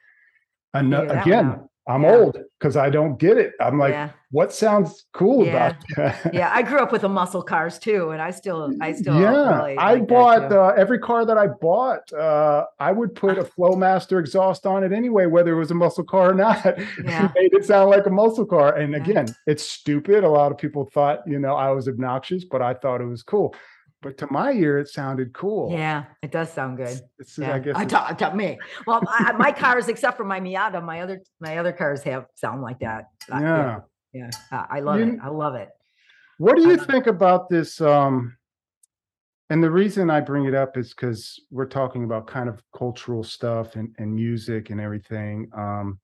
[0.74, 1.70] ano- Figure that one again.
[1.88, 2.16] I'm Yeah.
[2.16, 3.54] old because i don't get it.
[3.60, 4.10] I'm like yeah.
[4.32, 5.52] What sounds cool Yeah.
[5.70, 6.34] about that?
[6.34, 9.60] Yeah i grew up with the muscle cars too and i still i still yeah
[9.60, 13.44] really i like bought uh, every car that i bought uh, i would put a
[13.44, 16.66] flowmaster exhaust on it anyway whether it was a muscle car or not.
[17.04, 17.26] Yeah.
[17.26, 20.24] it made it sound like a muscle car and again it's stupid.
[20.24, 23.24] A lot of people thought you know i was obnoxious but i thought it was
[23.24, 23.56] cool
[24.06, 27.56] but to my ear it sounded cool yeah it does sound good it's, it's- yeah.
[27.56, 28.58] i guess I taught, taught me.
[28.88, 32.62] Well, I, my cars, except for my Miata, my other my other cars have sound
[32.62, 33.06] like that.
[33.30, 33.80] Yeah
[34.16, 34.30] yeah.
[34.52, 35.20] Uh, I love You- it.
[35.22, 35.70] I love it.
[36.38, 37.80] What do you think about this?
[37.82, 38.38] Um,
[39.50, 43.24] and the reason I bring it up is because we're talking about kind of cultural
[43.24, 45.50] stuff and, and music and everything.
[45.56, 46.00] Um,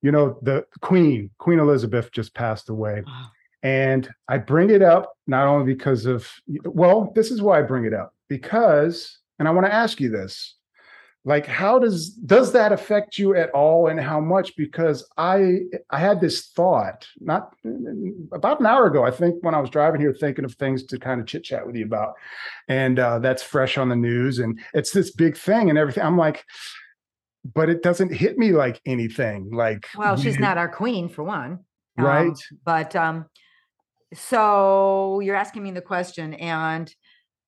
[0.00, 3.02] you know, the Queen, Queen Elizabeth just passed away.
[3.06, 3.26] Oh.
[3.62, 6.30] And I bring it up not only because of,
[6.64, 10.10] well, this is why I bring it up because, and I want to ask you
[10.10, 10.54] this
[11.28, 14.56] like how does does that affect you at all and how much?
[14.56, 15.58] Because i
[15.90, 17.54] i had this thought not
[18.32, 20.98] about an hour ago i think when i was driving here thinking of things to
[20.98, 22.14] kind of chit chat with you about.
[22.68, 26.02] And uh, that's fresh on the news and it's this big thing and everything.
[26.02, 26.44] I'm like
[27.54, 31.60] but it doesn't hit me like anything like Well, she's not our queen for one,
[31.96, 32.26] right.
[32.28, 33.26] Um, but um,
[34.14, 36.88] so you're asking me the question, and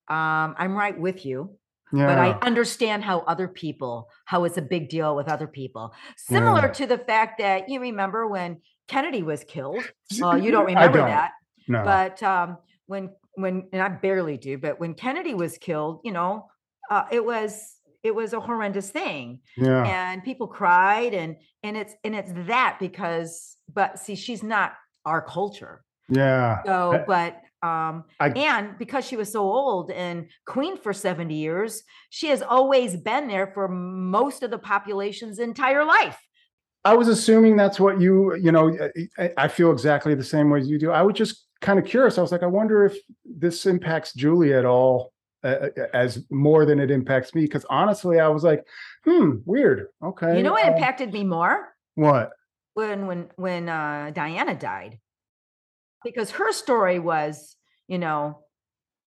[0.07, 1.57] um, I'm right with you.
[1.93, 5.93] yeah but I understand how other people, how it's a big deal with other people.
[6.17, 6.73] Similar Yeah.
[6.73, 9.83] to the fact that you remember when Kennedy was killed.
[10.19, 11.07] Well, you don't remember don't.
[11.07, 11.31] that.
[11.67, 11.83] No.
[11.83, 16.47] But um, when when and I barely do, but when Kennedy was killed, you know,
[16.89, 19.39] uh, it was it was a horrendous thing.
[19.57, 19.83] Yeah.
[19.85, 24.73] And people cried and and it's and it's that because but see, she's not
[25.05, 25.83] our culture.
[26.11, 26.61] Yeah.
[26.65, 31.83] So, but um I, and because she was so old and queen for 70 years,
[32.09, 36.17] she has always been there for most of the population's entire life.
[36.83, 38.75] I was assuming that's what you, you know,
[39.17, 40.91] I, I feel exactly the same way as you do.
[40.91, 42.17] I was just kind of curious.
[42.17, 46.79] I was like, I wonder if this impacts Julie at all uh, as more than
[46.79, 47.43] it impacts me.
[47.43, 48.65] Because honestly, I was like,
[49.05, 49.87] hmm, weird.
[50.03, 50.37] Okay.
[50.37, 51.73] You know what um, impacted me more?
[51.95, 52.31] What?
[52.73, 54.97] When when when uh, Diana died,
[56.03, 57.55] because her story was,
[57.87, 58.39] you know,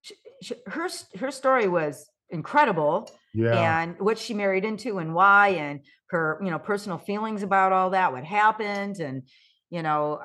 [0.02, 3.11] she, she, her her story was incredible.
[3.33, 3.83] Yeah.
[3.83, 5.80] And what she married into and why, and
[6.11, 9.22] her you know personal feelings about all that, what happened, and
[9.70, 10.20] you know,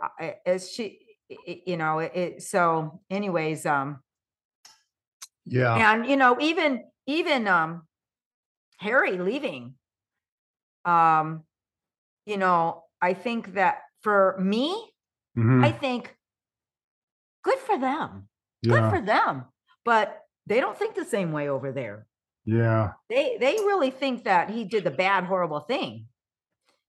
[0.45, 0.99] as she,
[1.65, 2.43] you know, it.
[2.43, 3.99] So, anyways, um
[5.45, 5.93] yeah.
[5.93, 7.83] And you know, even even um
[8.77, 9.73] Harry leaving,
[10.85, 11.43] um,
[12.25, 14.71] you know, I think that for me,
[15.37, 15.63] mm-hmm.
[15.63, 16.15] I think
[17.43, 18.27] good for them.
[18.61, 18.73] Yeah.
[18.73, 19.45] Good for them.
[19.85, 22.07] But they don't think the same way over there.
[22.45, 22.91] Yeah.
[23.09, 26.07] They they really think that he did the bad, horrible thing.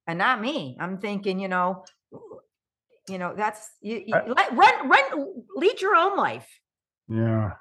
[0.06, 0.76] And not me.
[0.80, 1.84] I'm thinking, you know,
[3.08, 6.48] you know, that's you, you I, let, run run lead your own life.
[7.08, 7.52] Yeah.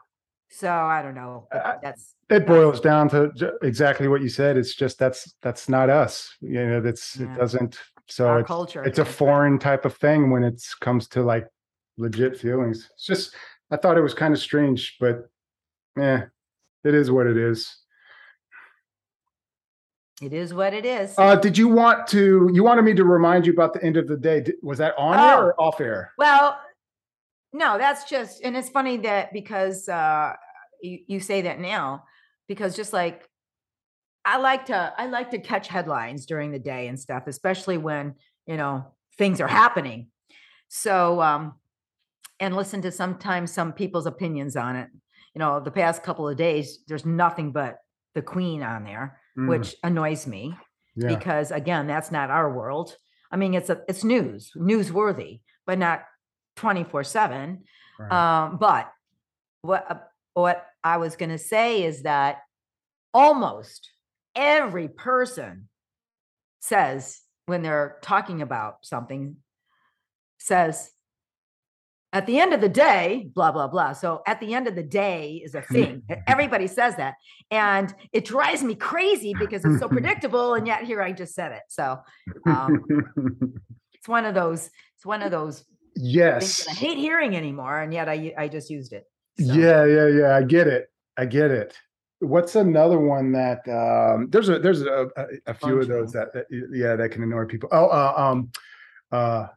[0.51, 1.47] So I don't know.
[1.51, 4.57] That's it boils down to exactly what you said.
[4.57, 6.35] It's just that's that's not us.
[6.41, 7.31] You know, that's yeah.
[7.33, 7.77] it doesn't.
[8.07, 8.83] So Our it's, culture.
[8.83, 11.47] It's a foreign type of thing when it comes to like
[11.99, 12.89] legit feelings.
[12.95, 13.35] It's just
[13.71, 15.29] I thought it was kind of strange, but
[15.97, 16.25] yeah,
[16.83, 17.75] it is what it is.
[20.21, 21.13] It is what it is.
[21.17, 22.49] Uh, did you want to?
[22.51, 24.43] You wanted me to remind you about the end of the day.
[24.61, 26.13] Was that on oh, air or off air?
[26.17, 26.59] Well,
[27.53, 30.33] no, that's just, and it's funny that because uh,
[30.81, 32.03] you, you say that now,
[32.47, 33.27] because just like
[34.25, 38.15] I like to, I like to catch headlines during the day and stuff, especially when
[38.45, 38.85] you know
[39.17, 40.07] things are happening.
[40.67, 41.55] So, um,
[42.39, 44.89] and listen to sometimes some people's opinions on it.
[45.33, 47.77] You know, the past couple of days, there's nothing but
[48.15, 49.47] the Queen on there, mm.
[49.47, 50.55] which annoys me
[50.95, 51.07] yeah.
[51.07, 52.95] because again, that's not our world.
[53.31, 56.03] I mean, it's a it's news, newsworthy, but not
[56.55, 57.63] 24 7.
[58.09, 58.89] Um, but
[59.61, 59.95] what, uh,
[60.33, 62.37] what I was going to say is that
[63.13, 63.91] almost
[64.35, 65.67] every person
[66.61, 69.35] says when they're talking about something
[70.37, 70.91] says
[72.11, 74.83] at the end of the day blah blah blah so at the end of the
[74.83, 77.15] day is a thing everybody says that
[77.51, 81.51] and it drives me crazy because it's so predictable and yet here i just said
[81.51, 81.99] it so
[82.45, 82.83] um,
[83.93, 85.65] it's one of those it's one of those
[86.01, 86.65] Yes.
[86.67, 89.05] I hate hearing anymore, and yet I I just used it.
[89.37, 89.53] So.
[89.53, 90.35] Yeah, yeah, yeah.
[90.35, 90.89] I get it.
[91.17, 91.77] I get it.
[92.19, 96.33] What's another one that um, there's a there's a, a, a few of those that,
[96.33, 97.69] that, yeah that can annoy people.
[97.71, 98.51] Oh, uh, um,
[99.11, 99.47] uh,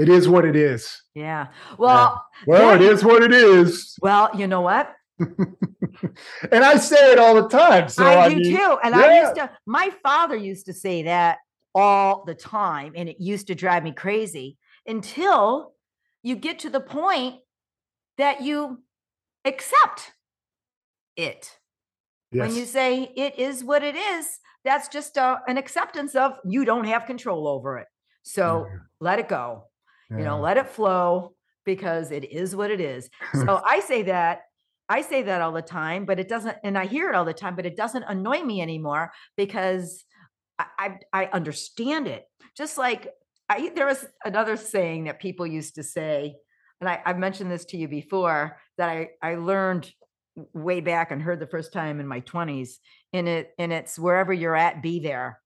[0.00, 1.02] it is what it is.
[1.14, 1.48] Yeah.
[1.78, 2.24] Well.
[2.46, 2.46] Yeah.
[2.46, 3.96] Well, it is what it is.
[4.00, 4.94] Well, you know what?
[5.18, 7.88] and I say it all the time.
[7.88, 8.78] So I, I do mean, too.
[8.82, 9.00] And yeah.
[9.00, 9.50] I used to.
[9.66, 11.38] My father used to say that
[11.74, 15.72] all the time, and it used to drive me crazy until
[16.22, 17.36] you get to the point
[18.16, 18.82] that you
[19.44, 20.12] accept
[21.16, 21.58] it.
[22.32, 22.48] Yes.
[22.48, 26.64] When you say it is what it is, that's just a, an acceptance of you
[26.64, 27.88] don't have control over it.
[28.22, 28.78] So yeah.
[29.00, 29.64] let it go.
[30.10, 30.18] Yeah.
[30.18, 33.08] You know, let it flow because it is what it is.
[33.34, 34.42] So I say that
[34.90, 37.32] I say that all the time, but it doesn't, and I hear it all the
[37.32, 40.04] time, but it doesn't annoy me anymore because
[40.58, 42.24] I, I, I understand it.
[42.56, 43.06] Just like
[43.48, 46.34] I, there was another saying that people used to say,
[46.80, 49.92] and I, I've mentioned this to you before that I, I learned
[50.54, 52.70] way back and heard the first time in my 20s.
[53.12, 55.40] And it and it's wherever you're at, be there.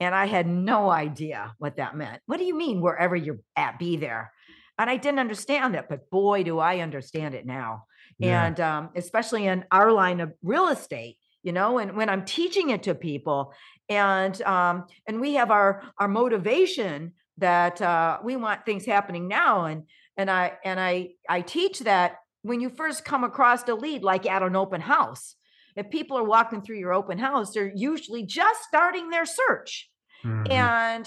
[0.00, 2.22] And I had no idea what that meant.
[2.26, 4.32] What do you mean wherever you're at, be there?
[4.78, 7.84] And I didn't understand it, but boy, do I understand it now.
[8.18, 8.46] Yeah.
[8.46, 12.70] And um, especially in our line of real estate, you know, and when I'm teaching
[12.70, 13.52] it to people,
[13.90, 19.64] and um, and we have our our motivation that uh, we want things happening now
[19.64, 19.84] and
[20.16, 24.26] and i and i i teach that when you first come across a lead like
[24.26, 25.34] at an open house
[25.76, 29.89] if people are walking through your open house they're usually just starting their search
[30.24, 30.50] mm-hmm.
[30.50, 31.06] and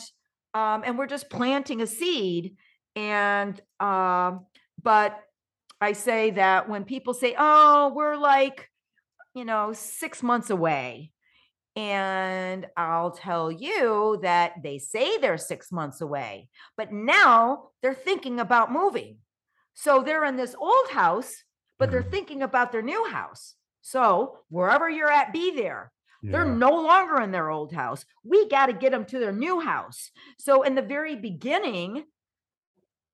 [0.53, 2.55] um and we're just planting a seed
[2.95, 4.45] and um
[4.82, 5.20] but
[5.82, 8.70] i say that when people say oh we're like
[9.36, 11.11] you know 6 months away
[11.76, 18.39] And I'll tell you that they say they're six months away, but now they're thinking
[18.39, 19.20] about moving.
[19.74, 21.43] So they're in this old house,
[21.80, 22.11] but they're Mhm.
[22.11, 23.55] thinking about their new house.
[23.82, 25.93] So wherever you're at, be there.
[26.32, 28.06] They're no longer in their old house.
[28.24, 30.12] We got to get them to their new house.
[30.40, 32.06] So in the very beginning,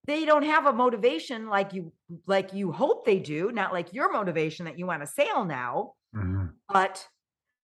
[0.05, 1.93] they don't have a motivation like you
[2.25, 5.93] like you hope they do, not like your motivation that you want to sail now,
[6.13, 6.55] Mhm.
[6.67, 7.07] but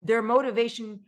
[0.02, 1.06] their motivation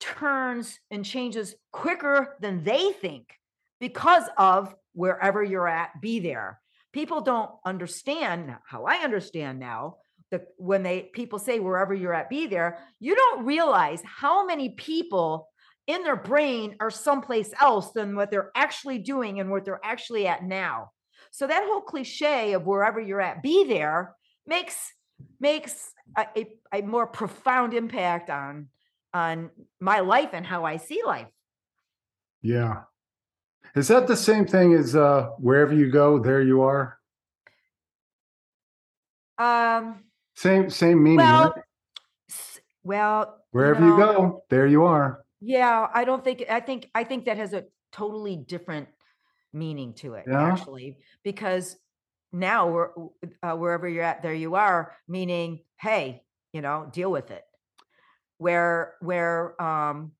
[0.00, 3.34] turns and changes quicker than they think
[3.80, 6.60] because of wherever you're at, be there.
[6.92, 9.98] People don't understand how I understand now
[10.30, 14.70] that when they people say wherever you're at, be there, you don't realize how many
[14.70, 15.48] people
[15.86, 20.26] in their brain are someplace else than what they're actually doing and what they're actually
[20.26, 20.90] at now.
[21.30, 24.14] So that whole cliche of wherever you're at, be there
[24.46, 24.76] makes
[25.40, 28.68] makes a, a, a more profound impact on
[29.14, 29.50] on
[29.80, 31.28] my life and how I see life.
[32.42, 32.82] Yeah.
[33.74, 36.98] Is that the same thing as uh wherever you go, there you are?
[39.38, 40.04] Um,
[40.38, 41.18] Same same meaning.
[41.18, 41.64] well, right?
[42.84, 45.24] well, Wherever you go, there you are.
[45.40, 48.88] Yeah, I don't think I think I think that has a totally different
[49.52, 50.52] meaning to it Yeah?
[50.52, 51.76] actually because
[52.32, 52.90] now we're
[53.42, 56.22] uh, wherever you're at there you are meaning hey
[56.52, 57.42] you know deal with it
[58.36, 60.12] where where um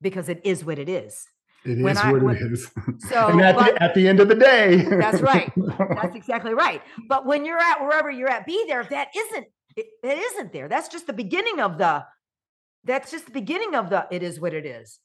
[0.00, 1.24] because it is what it is
[1.64, 2.68] It is When I- what when- it is.
[3.08, 4.82] so, and at, but- the, at the end of the day.
[4.82, 5.52] That's right.
[5.78, 6.82] That's exactly right.
[7.08, 8.80] But when you're at wherever you're at, be there.
[8.80, 9.46] if That isn't
[9.76, 10.68] it, it isn't there.
[10.68, 12.04] That's just the beginning of the
[12.84, 14.98] that's just the beginning of the it is what it is.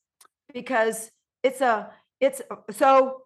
[0.53, 1.11] Because
[1.43, 2.41] it's a it's
[2.71, 3.23] so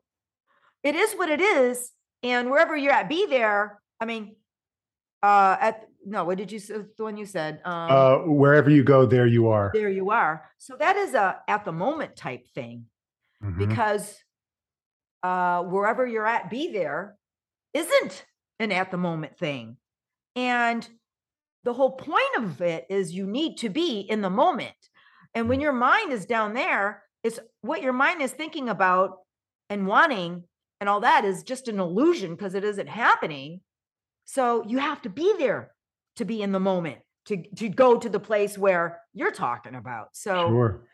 [0.84, 1.92] it is what it is.
[2.24, 3.82] And wherever you're at, be there.
[4.00, 4.36] I mean,
[5.24, 7.62] uh at no, what did you say the one you said?
[7.64, 9.72] Um uh, wherever you go, there you are.
[9.74, 10.50] there you are.
[10.58, 12.86] So that is a at the moment type thing
[13.44, 13.58] Mhm.
[13.58, 14.18] because
[15.24, 17.16] uh, wherever you're at, be there
[17.74, 18.26] isn't
[18.60, 19.78] an at the moment thing.
[20.36, 20.88] And
[21.64, 24.76] the whole point of it is you need to be in the moment.
[25.34, 25.64] And when mm.
[25.64, 29.20] your mind is down there, it's what your mind is thinking about
[29.70, 30.44] and wanting
[30.80, 33.62] and all that is just an illusion because it isn't happening.
[34.26, 35.72] So you have to be there
[36.16, 36.98] to be in the moment,
[37.28, 40.10] to, to go to the place where you're talking about.
[40.14, 40.88] So Sure.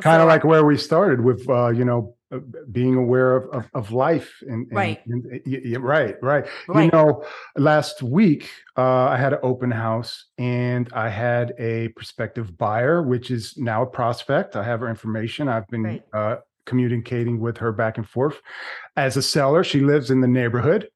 [0.00, 2.38] Kind of like where we started with, uh, you know, uh,
[2.70, 4.32] being aware of, of, of life.
[4.42, 5.00] And, and- Right.
[5.06, 6.16] and- uh, y- y- right.
[6.22, 6.46] Right.
[6.68, 7.24] You know,
[7.56, 13.30] last week uh, I had an open house and I had a prospective buyer, which
[13.30, 14.54] is now a prospect.
[14.54, 15.48] I have her information.
[15.48, 16.02] I've been Right.
[16.12, 18.40] uh, communicating with her back and forth.
[18.96, 20.88] As a seller, she lives in the neighborhood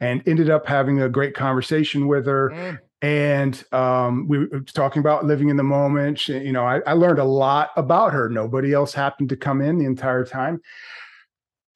[0.00, 5.00] and ended up having a great conversation with her Mm, and um, we were talking
[5.00, 6.18] about living in the moment.
[6.18, 8.30] She, you know, I, I learned a lot about her.
[8.30, 10.60] Nobody else happened to come in the entire time,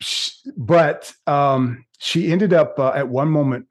[0.00, 3.66] Sh- but um, she ended up uh, at one moment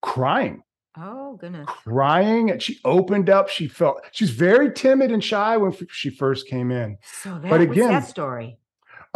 [0.00, 0.62] crying,
[0.96, 1.66] Oh goodness.
[1.84, 3.48] crying, and she opened up.
[3.50, 6.96] She felt she's very timid and shy when f- she first came in.
[7.22, 8.58] So that But again- that story?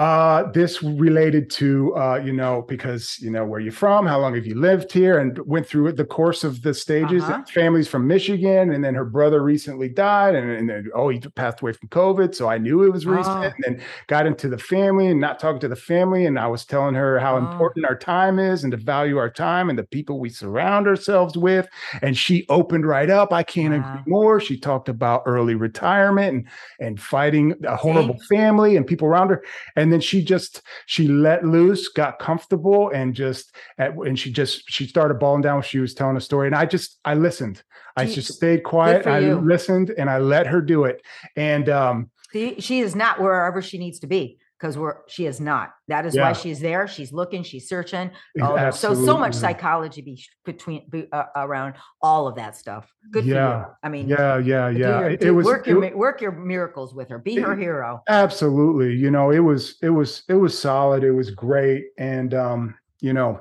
[0.01, 4.35] Uh, this related to uh, you know, because you know where you're from, how long
[4.35, 7.23] have you lived here, and went through the course of the stages.
[7.23, 7.43] Uh-huh.
[7.53, 11.61] Family's from Michigan, and then her brother recently died, and, and then oh, he passed
[11.61, 12.35] away from COVID.
[12.35, 13.43] So I knew it was recent, Oh.
[13.43, 16.65] and then got into the family and not talking to the family, and I was
[16.65, 17.39] telling her how Oh.
[17.53, 21.37] important our time is and to value our time and the people we surround ourselves
[21.37, 21.69] with.
[22.01, 23.35] And she opened right up.
[23.35, 23.81] I can't Wow.
[23.99, 24.41] agree more.
[24.41, 26.47] She talked about early retirement and
[26.81, 29.43] and fighting a horrible family and people around her
[29.77, 34.63] and then she just she let loose got comfortable and just at, and she just
[34.69, 36.47] she started balling down when she was telling a story.
[36.47, 37.63] And i just i listened.
[37.97, 39.07] I Gee, just stayed quiet.
[39.07, 39.41] i you.
[39.41, 41.03] listened and i let her do it.
[41.37, 45.41] And um See, she is not wherever she needs to be because we're she is
[45.41, 45.73] not.
[45.89, 46.23] That is Yeah.
[46.29, 46.87] why she's there.
[46.87, 47.43] She's looking.
[47.43, 48.11] She's searching.
[48.41, 52.91] Oh, so so much psychology be, between be, uh, around all of that stuff.
[53.11, 53.59] Good for Yeah.
[53.61, 53.67] you.
[53.83, 56.95] I mean, yeah yeah yeah your- it, it was work your it- work your miracles
[56.95, 57.19] with her.
[57.19, 58.03] Be her hero.
[58.09, 62.75] absolutely you know it was it was it was solid it was great and um
[63.01, 63.41] you know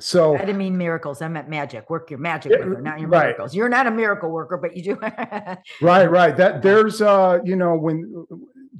[0.00, 1.20] so I didn't mean miracles.
[1.22, 1.90] I meant magic.
[1.90, 3.24] Work your magic with her, not your right.
[3.26, 3.54] miracles.
[3.54, 4.96] You're not a miracle worker, but you do.
[5.82, 8.26] right right that there's uh you know when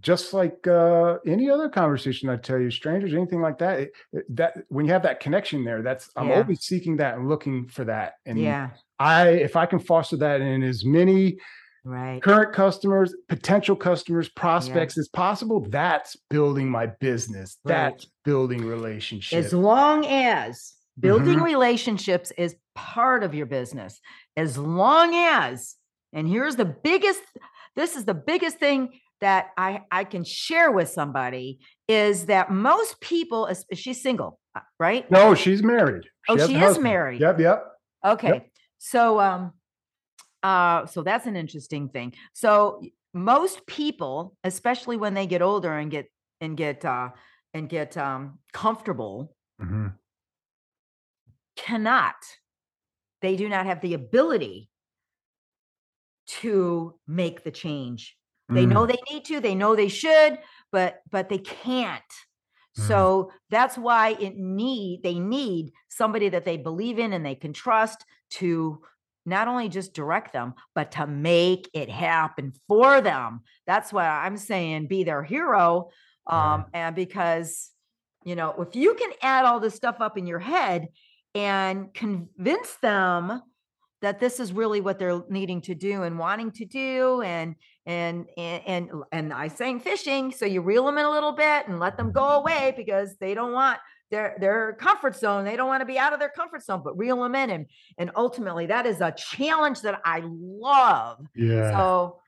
[0.00, 4.24] just like uh any other conversation i tell you strangers anything like that it, it-
[4.36, 6.36] that when you have that connection there that's i'm Yeah.
[6.36, 8.70] always seeking that and looking for that and yeah.
[8.98, 11.38] i if i can foster that in as many
[11.84, 12.22] Right.
[12.22, 17.72] current customers potential customers prospects as possible that's building my business Right.
[17.74, 21.44] that's building relationships As long as building Mhm.
[21.44, 23.98] relationships is part of your business,
[24.36, 25.74] as long as,
[26.12, 27.20] and here's the biggest,
[27.74, 28.90] this is the biggest thing
[29.22, 35.08] that I I can share with somebody is that most people, she's single, uh, right?
[35.10, 36.02] No, she's married.
[36.28, 37.20] Oh, she is married.
[37.20, 37.64] Yep, yep.
[38.04, 38.50] Okay.
[38.78, 39.52] So um
[40.42, 42.14] uh so that's an interesting thing.
[42.34, 42.82] So
[43.14, 46.06] most people, especially when they get older and get
[46.40, 47.10] and get uh
[47.54, 49.94] and get um comfortable, Mhm.
[51.56, 52.16] cannot
[53.20, 54.68] they do not have the ability
[56.26, 58.16] to make the change.
[58.54, 60.38] They know Mm, they need to, they know they should,
[60.70, 62.02] but but they can't.
[62.78, 62.88] Mm.
[62.88, 67.52] So that's why it need they need somebody that they believe in and they can
[67.52, 68.80] trust to
[69.24, 73.42] not only just direct them, but to make it happen for them.
[73.66, 75.90] That's why I'm saying be their hero.
[76.26, 77.70] Um, and because
[78.24, 80.88] you know, if you can add all this stuff up in your head
[81.34, 83.42] and convince them
[84.00, 87.54] that this is really what they're needing to do and wanting to do and
[87.86, 91.80] and and and, I sang fishing so you reel them in a little bit and
[91.80, 93.78] let them go away because they don't want
[94.10, 96.96] their their comfort zone they don't want to be out of their comfort zone but
[96.96, 97.66] reel them in and
[97.98, 101.72] and ultimately that is a challenge that I love Yeah.
[101.72, 102.20] so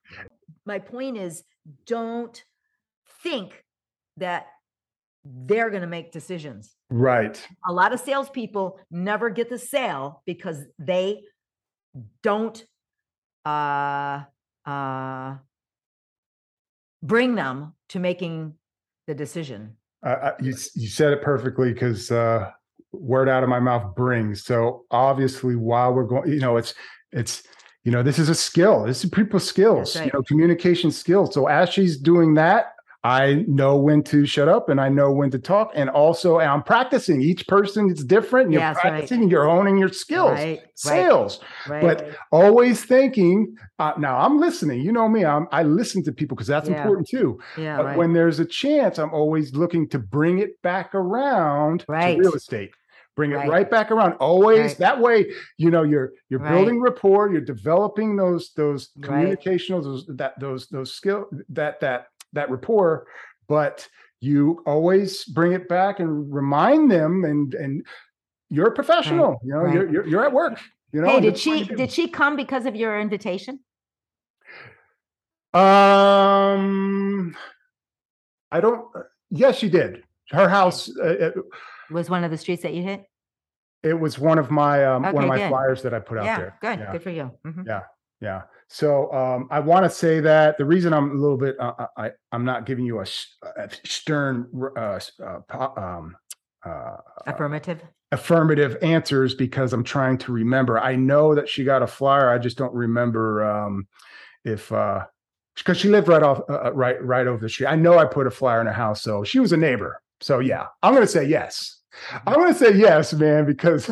[0.66, 1.44] my point is
[1.86, 2.42] don't
[3.22, 3.62] think
[4.16, 4.46] that
[5.24, 7.40] they're going to make decisions right.
[7.66, 11.22] a lot of salespeople never get the sale because they
[12.22, 12.64] don't
[13.44, 14.24] uh
[14.66, 15.36] uh
[17.02, 18.54] bring them to making
[19.06, 22.50] the decision I, you you said it perfectly because uh,
[22.92, 24.44] word out of my mouth brings.
[24.44, 26.74] So obviously, while we're going, you know, it's
[27.12, 27.42] it's
[27.84, 28.84] you know, this is a skill.
[28.84, 29.96] This is people's skills.
[29.96, 31.34] You know, communication skills.
[31.34, 32.73] So as she's doing that.
[33.04, 35.70] I know when to shut up and I know when to talk.
[35.74, 37.20] And also, I'm practicing.
[37.20, 38.46] Each person is different.
[38.46, 38.92] And you're Yes, right.
[38.92, 41.40] practicing, you're honing your skills, right right sales.
[41.68, 46.12] right but always thinking uh, now i'm listening you know me I'm, i listen to
[46.12, 46.76] people because that's Yeah.
[46.76, 50.60] important too yeah but right when there's a chance i'm always looking to bring it
[50.62, 52.16] back around Right.
[52.16, 52.70] to real estate
[53.16, 53.48] bring it Right.
[53.48, 54.78] right, back around always Right.
[54.78, 55.26] that way
[55.58, 56.50] you know you're you're Right.
[56.50, 59.06] building rapport you're developing those those Right.
[59.06, 63.06] communication those that those those skill that that that rapport
[63.48, 63.88] but
[64.20, 67.86] you always bring it back and remind them and and
[68.50, 69.74] you're a professional you know Right.
[69.74, 70.60] you're, you're you're at work
[70.92, 73.60] you know hey did she did she come because of your invitation
[75.54, 77.36] Um,
[78.50, 78.84] I don't.
[78.96, 80.02] uh, Yes, she did.
[80.30, 80.88] Her house.
[80.88, 81.34] Uh, it,
[81.90, 83.04] was one of the streets that you hit
[83.82, 85.48] it was one of my um, one of my good.
[85.48, 86.58] flyers that I put out yeah there.
[86.62, 87.66] good Yeah, good for you Mhm.
[87.66, 87.82] yeah.
[88.68, 92.10] So um, I want to say that the reason I'm a little bit uh, I
[92.32, 93.06] I'm not giving you a
[93.84, 96.16] stern uh, uh, um,
[96.64, 96.96] uh,
[97.26, 100.78] affirmative affirmative answers because I'm trying to remember.
[100.78, 102.30] I know that she got a flyer.
[102.30, 103.86] I just don't remember um,
[104.44, 105.04] if uh
[105.56, 107.68] because she lived right off uh, uh, right right over the street.
[107.68, 110.00] I know I put a flyer in her house, so she was a neighbor.
[110.20, 111.80] So yeah, I'm gonna say yes.
[112.26, 113.88] I'm gonna say yes, man, because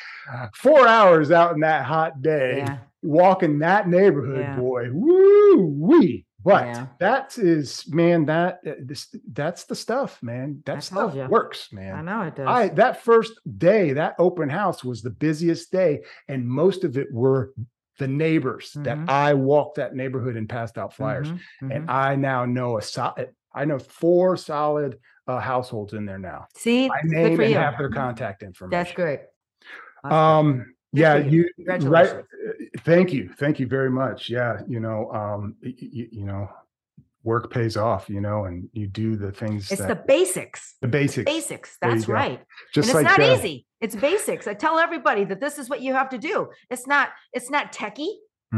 [0.54, 4.54] four hours out in that hot day, yeah walking that neighborhood, Yeah.
[4.54, 6.26] boy, woo wee.
[6.44, 6.86] But Yeah.
[7.00, 10.62] that is, man, that uh, this that's the stuff, man.
[10.66, 15.02] That stuff works, i know it does I that first day, that open house was
[15.02, 17.54] the busiest day, and most of it were
[17.98, 18.84] the neighbors Mhm.
[18.84, 21.28] that I walked that neighborhood and passed out flyers.
[21.28, 21.70] Mhm, mhm.
[21.74, 26.46] And I now know a solid, I know four solid uh, households in there now.
[26.54, 28.78] see I name and you have their contact information.
[28.78, 29.20] that's great
[30.04, 30.28] That's great.
[30.28, 31.48] Um, yeah, you.
[31.58, 32.08] right.
[32.08, 32.22] Uh,
[32.80, 34.30] Thank you, thank you very much.
[34.30, 36.48] Yeah, you know, um, you, you know,
[37.24, 38.08] work pays off.
[38.08, 41.30] You know, and you do the things it's that the basics the basics.
[41.30, 42.40] basics that's right
[42.72, 45.80] Just and it's like not easy it's basics i tell everybody that this is what
[45.82, 48.08] you have to do it's not it's not techie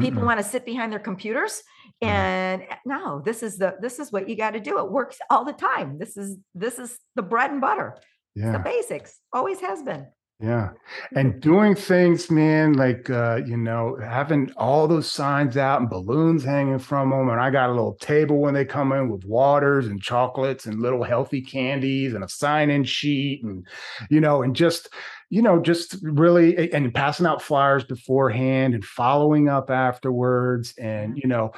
[0.01, 0.27] people mm-mm.
[0.27, 1.63] want to sit behind their computers
[2.03, 2.09] Mhm.
[2.09, 5.19] and uh, no this is the this is what you got to do it works
[5.31, 7.97] all the time this is this is the bread and butter
[8.37, 10.07] It's the basics always has been
[10.43, 10.71] yeah,
[11.15, 16.43] and doing things, man, like uh, you know, having all those signs out and balloons
[16.43, 19.87] hanging from them, and I got a little table when they come in with waters
[19.87, 23.67] and chocolates and little healthy candies and a sign-in sheet, and
[24.09, 24.89] you know, and just
[25.29, 31.29] you know, just really and passing out flyers beforehand and following up afterwards, and you
[31.29, 31.53] know,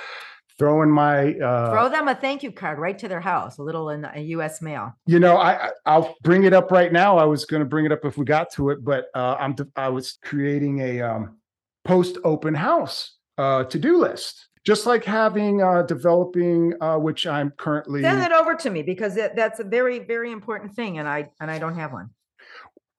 [0.62, 3.90] throwing my uh, throw them a thank you card right to their house a little
[3.90, 7.18] in a us mail You know, I I'll bring it up right now.
[7.18, 9.56] I was going to bring it up if we got to it, but uh, I'm
[9.74, 11.36] I was creating a um,
[11.84, 17.50] post open house uh, to do list, just like having uh, developing, uh, which I'm
[17.64, 18.02] currently.
[18.02, 21.28] send it over to me because it, that's a very very important thing and i
[21.40, 22.08] and i don't have one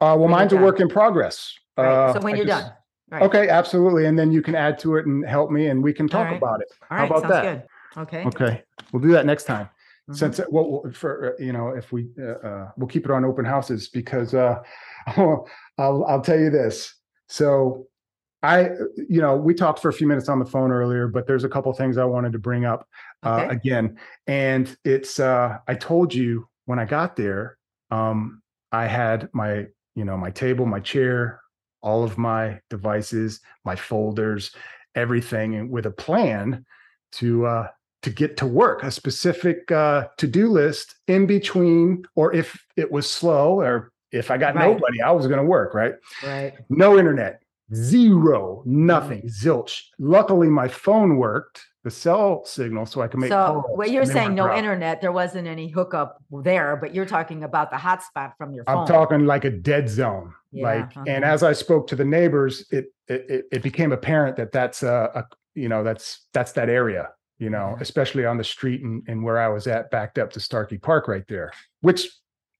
[0.01, 1.36] Uh, well, mine's a work in progress.
[1.78, 2.74] right Uh, so when I you're just- done
[3.14, 5.93] right Okay, absolutely, and then you can add to it and help me, and we
[5.93, 6.38] can talk right.
[6.38, 6.68] about it.
[6.89, 7.41] all how right about sounds that?
[7.43, 7.64] good
[7.95, 8.26] Okay.
[8.26, 9.70] Okay, we'll do that next time.
[10.09, 10.16] Mhm.
[10.16, 13.11] Since, uh, well, well, for, uh, you know, if we, uh, uh, we'll keep it
[13.11, 14.61] on open houses because, uh,
[15.07, 15.47] I'll,
[15.78, 16.95] I'll tell you this.
[17.28, 17.88] So
[18.41, 21.45] I, you know, we talked for a few minutes on the phone earlier, but there's
[21.45, 22.88] a couple things I wanted to bring up,
[23.24, 23.55] uh, Okay.
[23.55, 23.97] again.
[24.28, 27.57] And it's, uh, I told you when I got there,
[27.91, 28.41] um,
[28.72, 31.39] I had my, you know, my table, my chair,
[31.84, 34.56] all of my devices, my folders,
[34.96, 36.66] everything and with a plan
[37.12, 37.68] to, uh,
[38.02, 43.10] to get to work, a specific uh, to-do list in between, or if it was
[43.10, 44.68] slow, or if I got Right.
[44.68, 45.74] nobody, I was going to work.
[45.74, 45.94] Right?
[46.24, 46.54] Right.
[46.70, 47.42] No internet,
[47.74, 49.82] zero, nothing, zilch.
[50.00, 53.78] Luckily, my phone worked, the cell signal, so I can make So calls.
[53.78, 54.58] what you're saying, no dropped.
[54.58, 58.80] internet, there wasn't any hookup there, but you're talking about the hotspot from your phone.
[58.80, 60.34] I'm talking like a dead zone.
[60.52, 61.34] Yeah, like, and uh-huh.
[61.34, 65.26] as I spoke to the neighbors, it it it, became apparent that that's a, a
[65.56, 67.10] you know that's that's that area.
[67.40, 67.82] You know, Mhm.
[67.82, 71.10] especially on the street and, and where I was at, backed up to Starkey Park
[71.10, 72.08] right there, which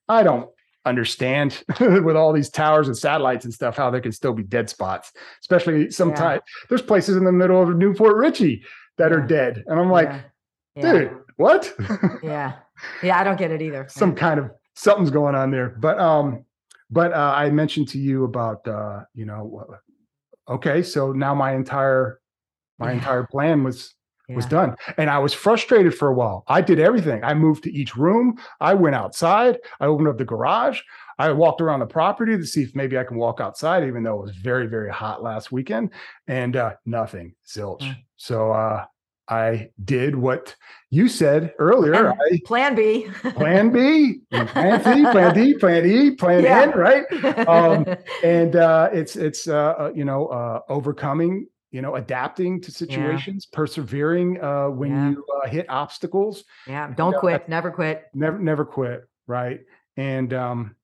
[0.10, 0.50] I don't
[0.86, 4.70] understand with all these towers and satellites and stuff, how there can still be dead
[4.70, 8.64] spots, especially sometimes there's places in the middle of New Port Richey
[8.98, 9.64] that are dead.
[9.68, 10.22] And I'm like, Yeah.
[10.76, 10.94] Yeah.
[10.94, 11.74] dude, what?
[12.24, 12.54] Yeah.
[13.02, 13.20] Yeah.
[13.20, 13.86] I don't get it either.
[13.90, 15.70] some kind of something's going on there.
[15.80, 16.46] But um,
[16.90, 19.66] but uh, I mentioned to you about uh, you know,
[20.50, 22.20] okay, so now my entire
[22.80, 22.98] my Yeah.
[22.98, 23.94] entire plan was
[24.30, 26.44] was done, and I was frustrated for a while.
[26.48, 27.24] I did everything.
[27.24, 28.38] I moved to each room.
[28.62, 29.60] I went outside.
[29.80, 30.82] I opened up the garage.
[31.20, 34.20] I walked around the property to see if maybe I can walk outside, even though
[34.20, 35.92] it was very very hot last weekend,
[36.28, 37.82] and uh, nothing, zilch.
[37.82, 37.96] Mm.
[38.18, 38.86] So uh,
[39.30, 40.56] I did what
[40.90, 42.12] you said earlier.
[42.12, 43.08] I Plan B.
[43.36, 46.62] plan B, plan C, plan D, plan E, plan Yeah.
[46.62, 47.48] N, right?
[47.48, 47.86] um,
[48.24, 53.46] And uh, it's it's uh, uh, you know uh, overcoming, you know, adapting to situations,
[53.46, 55.10] persevering uh, when Yeah.
[55.12, 56.44] you uh, hit obstacles.
[56.68, 56.94] yeah.
[56.96, 57.48] Don't uh, quit.
[57.50, 58.06] Never quit.
[58.14, 59.62] Never never quit, right?
[59.98, 60.76] And um,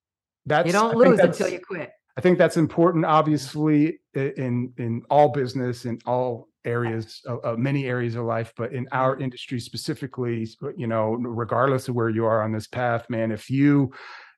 [0.46, 1.92] that's You don't lose until you quit.
[2.18, 7.86] I think that's important, obviously, in in all business, in all areas, of, of many
[7.86, 9.24] areas of life, but in our mm-hmm.
[9.24, 13.92] industry specifically, you know, regardless of where you are on this path, man, if you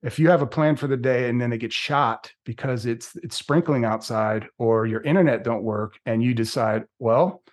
[0.04, 3.16] if you have a plan for the day and then it gets shot because it's
[3.18, 7.44] it's sprinkling outside or your internet don't work and you decide, well,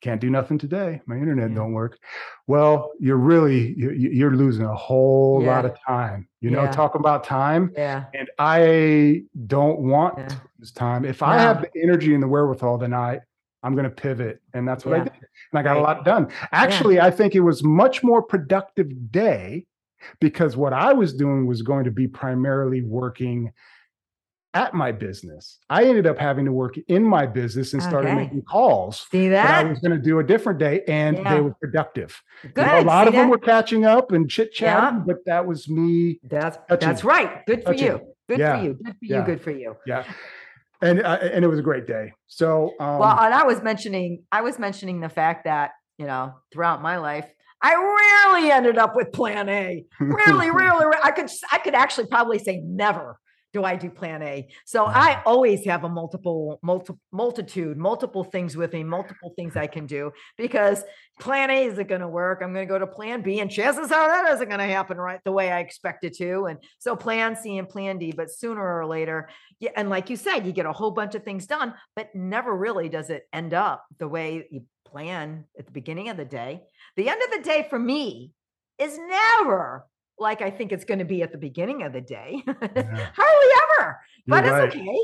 [0.00, 1.00] can't do nothing today.
[1.06, 1.56] My internet Yeah.
[1.56, 1.98] don't work.
[2.46, 6.28] Well, you're really you- you- you're losing a whole lot of time.
[6.40, 6.70] You know, Yeah.
[6.70, 8.04] talk about time Yeah.
[8.14, 10.28] and I don't want Yeah.
[10.62, 11.04] to time.
[11.04, 13.20] If I have the energy and the wherewithal, then I
[13.64, 15.12] I'm going to pivot, and that's what I did,
[15.52, 16.28] and I got a lot done.
[16.52, 19.66] Actually, I think it was much more productive day
[20.20, 23.50] because what I was doing was going to be primarily working
[24.54, 25.58] at my business.
[25.68, 28.16] I ended up having to work in my business and started Okay.
[28.16, 31.34] making calls See that I was going to do a different day, and Yeah.
[31.34, 32.20] they were productive.
[32.42, 32.66] You Good.
[32.66, 34.74] know, a lot See of them were catching up and chit Yeah.
[34.80, 36.88] chatting, but that was me That's touching.
[36.88, 37.44] that's right.
[37.46, 37.86] Good for Touching.
[37.86, 38.00] you.
[38.28, 38.58] Good Yeah.
[38.58, 38.74] for you.
[38.74, 39.22] Good for you.
[39.22, 39.76] Good for you.
[39.86, 40.04] Yeah.
[40.80, 42.12] And uh, and it was a great day.
[42.28, 46.34] So um Well, and I was mentioning, I was mentioning the fact that, you know,
[46.52, 47.26] throughout my life,
[47.60, 49.84] I rarely ended up with plan A.
[49.98, 53.18] Really, really, I could, I could actually probably say never
[53.52, 54.48] do I do plan A.
[54.66, 59.66] So I always have a multiple, multi, multitude, multiple things with me, multiple things I
[59.66, 60.84] can do because
[61.18, 62.40] plan A isn't going to work.
[62.42, 64.98] I'm going to go to plan B and chances are that isn't going to happen
[64.98, 66.46] right the way I expect it to.
[66.46, 69.28] And so plan C and plan D, but sooner or later,
[69.60, 72.54] yeah, and like you said, you get a whole bunch of things done, but never
[72.54, 76.62] really does it end up the way you plan at the beginning of the day.
[76.96, 78.32] The end of the day for me
[78.78, 79.86] is never
[80.18, 82.42] like I think it's going to be at the beginning of the day.
[82.46, 84.82] Hardly ever, but You're it's right.
[84.84, 84.98] okay.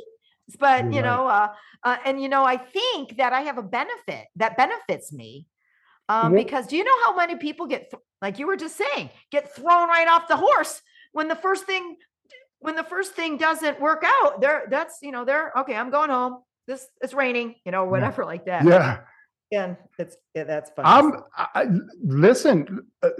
[0.58, 1.04] But You're you right.
[1.06, 1.48] know, uh,
[1.84, 5.46] uh, and you know, I think that I have a benefit that benefits me
[6.08, 9.10] um, because do you know how many people get, th- like you were just saying,
[9.30, 11.96] get thrown right off the horse when the first thing
[12.60, 15.74] when the first thing doesn't work out, they're that's you know they're okay.
[15.76, 16.38] I'm going home.
[16.66, 18.64] This it's raining, you know, whatever like that.
[18.64, 19.00] yeah.
[19.52, 20.84] and it's yeah, that's fun.
[20.86, 21.68] I'm I-
[22.02, 23.10] listen, uh,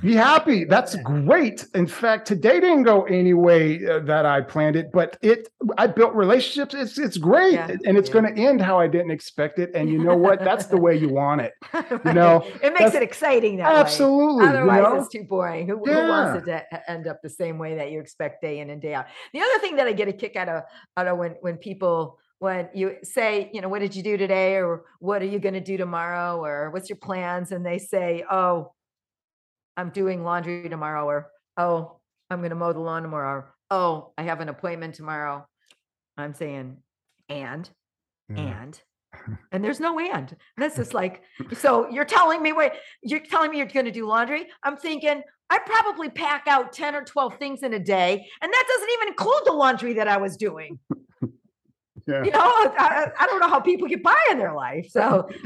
[0.00, 0.64] be happy.
[0.64, 1.66] That's great.
[1.74, 5.88] In fact, today didn't go any way uh, that I planned it, but it I
[5.88, 6.74] built relationships.
[6.74, 7.54] It's it's great.
[7.54, 7.76] Yeah.
[7.84, 8.12] And it's Yeah.
[8.20, 9.70] going to end how I didn't expect it.
[9.74, 10.38] And you know what?
[10.38, 11.52] That's the way you want it.
[11.72, 12.14] Right.
[12.14, 13.80] know, it makes it exciting that way.
[13.80, 14.44] Absolutely.
[14.44, 14.96] you Otherwise, know?
[15.02, 15.66] it's too boring.
[15.66, 18.70] Who, who wants it to end up the same way that you expect day in
[18.70, 19.06] and day out?
[19.32, 20.62] The other thing that I get a kick out of
[20.96, 24.56] out of when when people when you say, you know, what did you do today,
[24.56, 28.24] or what are you going to do tomorrow, or what's your plans, and they say,
[28.28, 28.72] oh,
[29.76, 32.00] I'm doing laundry tomorrow, or oh,
[32.30, 35.46] I'm going to mow the lawn tomorrow, or oh, I have an appointment tomorrow.
[36.16, 36.78] I'm saying,
[37.28, 37.68] and
[38.28, 38.62] Yeah.
[38.62, 38.80] and
[39.52, 40.34] And there's no and.
[40.56, 44.06] This is like, so you're telling me, wait, you're telling me you're going to do
[44.06, 44.46] laundry?
[44.62, 48.26] I'm thinking, I probably pack out 10 or 12 things in a day.
[48.40, 50.78] And that doesn't even include the laundry that I was doing.
[52.06, 52.24] Yeah.
[52.24, 54.88] You know, I, I don't know how people get by in their life.
[54.90, 55.28] So,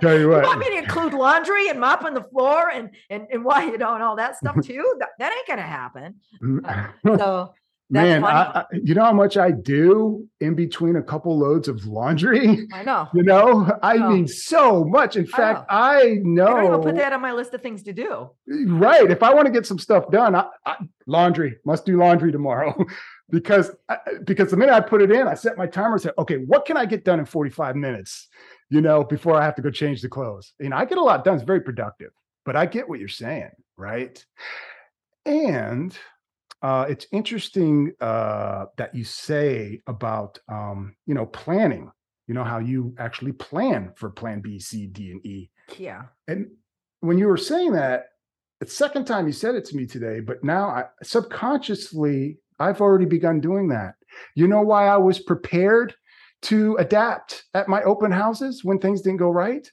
[0.00, 0.44] Tell you what.
[0.44, 3.94] want me to include laundry and mopping the floor and and and why you know
[3.94, 4.96] and all that stuff too?
[5.00, 6.16] That, that ain't gonna happen.
[6.42, 6.64] Mm.
[6.64, 7.54] Uh, so
[7.90, 8.24] that's Man.
[8.24, 12.66] I, I, you know how much I do in between a couple loads of laundry?
[12.72, 13.08] I know.
[13.12, 14.08] You know, I know.
[14.08, 15.16] mean, so much.
[15.16, 16.46] In fact, I know.
[16.46, 18.30] I don't even put that on my list of things to do.
[18.48, 19.10] Right.
[19.10, 20.34] If I want to get some stuff done,
[21.06, 22.74] laundry must do laundry tomorrow
[23.30, 26.10] because I, because the minute I put it in, I set my timer and say,
[26.16, 28.28] okay, what can I get done in 45 minutes?
[28.70, 30.54] You know, before I have to go change the clothes.
[30.58, 31.34] You know, I get a lot done.
[31.34, 32.12] It's very productive,
[32.46, 34.24] but I get what you're saying, right?
[35.26, 35.96] And
[36.64, 41.90] uh, it's interesting uh, that you say about um, you know planning.
[42.26, 45.50] You know how you actually plan for Plan B, C, D, and E.
[45.76, 46.04] Yeah.
[46.26, 46.46] And
[47.00, 48.06] when you were saying that,
[48.60, 53.04] the second time you said it to me today, but now I subconsciously I've already
[53.04, 53.96] begun doing that.
[54.34, 55.94] You know why I was prepared
[56.44, 59.70] to adapt at my open houses when things didn't go right?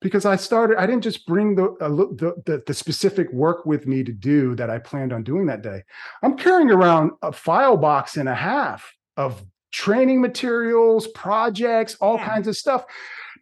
[0.00, 3.86] Because I started, I didn't just bring the, uh, the, the the specific work with
[3.86, 5.82] me to do that I planned on doing that day.
[6.22, 9.42] I'm carrying around a file box and a half of
[9.72, 12.28] training materials, projects, all Yeah.
[12.28, 12.84] kinds of stuff,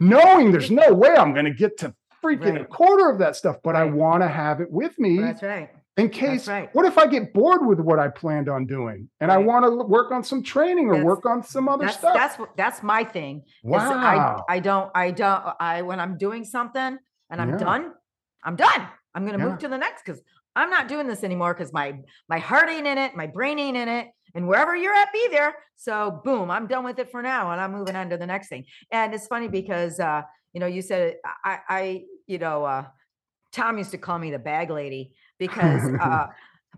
[0.01, 3.57] knowing there's no way I'm going to get to freaking a quarter of that stuff,
[3.63, 5.71] but I want to have it with me That's right.
[5.97, 6.49] In case.
[6.49, 6.75] right.
[6.75, 9.71] What if I get bored with what I planned on doing and I want to
[9.85, 12.15] work on some training or That's- work on some other That's stuff?
[12.15, 13.43] that's that's my thing.
[13.63, 14.45] wow.
[14.49, 16.99] I I don't I don't I when I'm doing something
[17.31, 17.57] and I'm Yeah.
[17.59, 17.93] done,
[18.43, 18.89] I'm done.
[19.15, 19.51] I'm gonna Yeah.
[19.51, 20.21] move to the next because
[20.57, 23.77] I'm not doing this anymore because my my heart ain't in it, my brain ain't
[23.77, 25.55] in it, and wherever you're at, be there.
[25.77, 28.49] So boom, I'm done with it for now, and I'm moving on to the next
[28.49, 28.65] thing.
[28.91, 30.23] And it's funny because uh,
[30.53, 32.85] you know, you said I I you know uh
[33.53, 36.27] Tom used to call me the bag lady because uh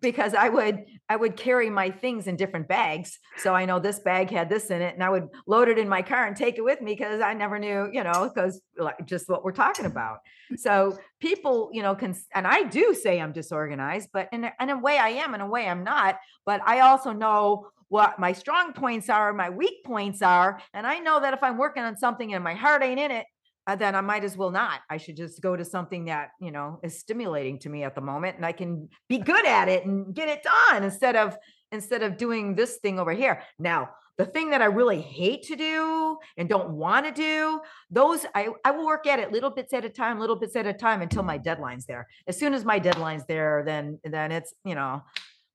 [0.01, 3.19] because I would I would carry my things in different bags.
[3.39, 5.89] So I know this bag had this in it and I would load it in
[5.89, 9.07] my car and take it with me because I never knew, you know, because like
[9.07, 10.19] just what we're talking about.
[10.57, 14.71] So people, you know, can and I do say I'm disorganized, but in a, in
[14.71, 16.19] a way I am, in a way I'm not.
[16.45, 20.99] But I also know what my strong points are, my weak points are, and I
[20.99, 23.27] know that if I'm working on something and my heart ain't in it,
[23.67, 24.81] uh, then I might as well not.
[24.89, 28.01] I should just go to something that you know is stimulating to me at the
[28.01, 31.37] moment, and I can be good at it and get it done instead of
[31.73, 33.43] instead of doing this thing over here.
[33.59, 37.61] Now, the thing that I really hate to do and don't want to do,
[37.91, 40.67] those I I will work at it little bits at a time, little bits at
[40.67, 42.07] a time until my deadline's there.
[42.27, 45.03] As soon as my deadline's there, then then it's you know.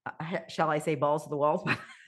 [0.05, 1.67] Uh, Shall I say balls to the walls?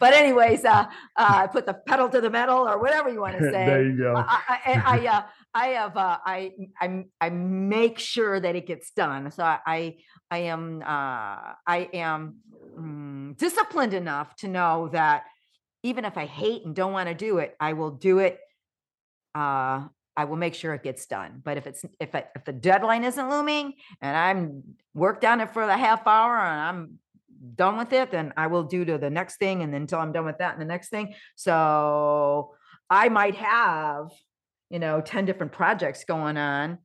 [0.00, 3.38] but anyways, uh, uh, I put the pedal to the metal or whatever you want
[3.38, 3.66] to say.
[3.66, 4.16] there you go.
[4.16, 5.22] I, I, I, uh,
[5.54, 9.30] I have, uh, I, I, I make sure that it gets done.
[9.30, 9.96] So I, I,
[10.30, 12.36] I am, uh, I am
[12.78, 15.24] mm, disciplined enough to know that
[15.82, 18.38] even if I hate and don't want to do it, I will do it.
[19.34, 19.86] Uh,
[20.16, 21.40] I will make sure it gets done.
[21.44, 24.62] But if it's if I, if the deadline isn't looming and I'm
[24.94, 26.98] worked on it for the half hour and I'm
[27.56, 30.12] done with it, then I will do to the next thing, and then until I'm
[30.12, 31.14] done with that and the next thing.
[31.34, 32.54] So
[32.88, 34.10] I might have,
[34.70, 36.78] you know, 10 different projects going on,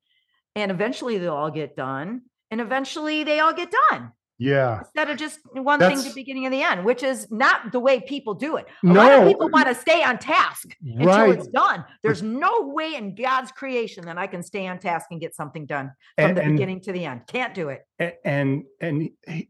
[0.56, 4.80] and eventually they'll all get done, and eventually they all get done yeah.
[4.80, 7.80] instead of just one thing to That's- beginning and the end, which is not the
[7.80, 8.66] way people do it.
[8.84, 9.28] A lot of No.
[9.28, 11.30] people want to stay on task until Right.
[11.38, 11.86] it's done.
[12.02, 15.66] There's no way in God's creation that I can stay on task and get something
[15.66, 17.22] done from And- the and- beginning to the end.
[17.28, 17.86] Can't do it.
[18.26, 19.50] And and he-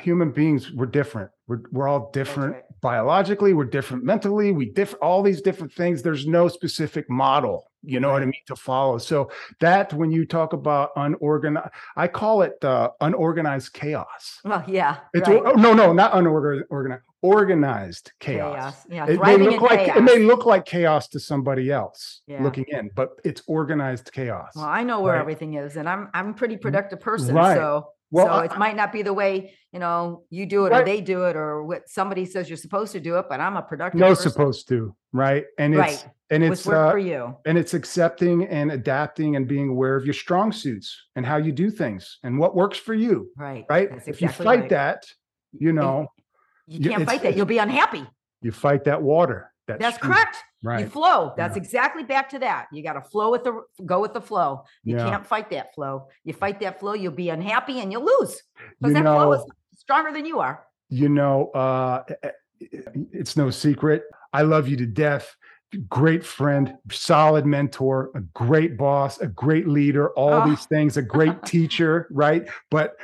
[0.00, 2.62] human beings we're different we're, we're all different right.
[2.80, 8.00] biologically we're different mentally we differ all these different things there's no specific model you
[8.00, 9.30] know what i mean to follow so
[9.60, 14.98] that when you talk about unorganized i call it uh, unorganized chaos Well, yeah.
[15.12, 15.42] it's right.
[15.44, 18.86] oh, no no not unorganized organized organized chaos, chaos.
[18.90, 19.96] Yeah, It may look like chaos.
[19.96, 22.42] it may look like chaos to somebody else Yeah.
[22.42, 24.52] looking in, but it's organized chaos.
[24.54, 25.20] well, I know where right?
[25.20, 27.34] everything is, and I'm I'm a pretty productive person.
[27.34, 27.56] Right.
[27.56, 30.72] So Well, so I- it might not be the way you know you do it
[30.72, 33.56] or they do it or what somebody says you're supposed to do it, but I'm
[33.56, 34.00] a productive.
[34.00, 34.30] no person.
[34.30, 35.44] supposed to, right?
[35.58, 36.08] And it's Right.
[36.34, 37.36] And it's uh, for you.
[37.46, 41.52] and it's accepting and adapting and being aware of your strong suits and how you
[41.52, 43.64] do things and what works for you Right.
[43.68, 44.68] right That's if you fight right.
[44.70, 45.04] that
[45.52, 46.08] you know
[46.66, 47.36] You you- can't fight that.
[47.36, 48.04] You'll be unhappy.
[48.42, 50.36] you fight that water that That's stream, correct.
[50.80, 51.32] You flow.
[51.36, 51.62] That's Yeah.
[51.62, 52.66] exactly back to that.
[52.72, 54.64] You got to flow with the go with the flow.
[54.82, 55.08] You Yeah.
[55.10, 56.08] can't fight that flow.
[56.24, 59.42] You fight that flow, you'll be unhappy and you'll lose you because that flow is
[59.76, 60.64] stronger than you are.
[60.90, 62.02] you know uh
[63.12, 65.34] it's no secret i love you to death
[65.88, 70.48] great friend, solid mentor, a great boss, a great leader, all Oh.
[70.48, 72.48] these things, a great teacher, right?
[72.70, 72.96] But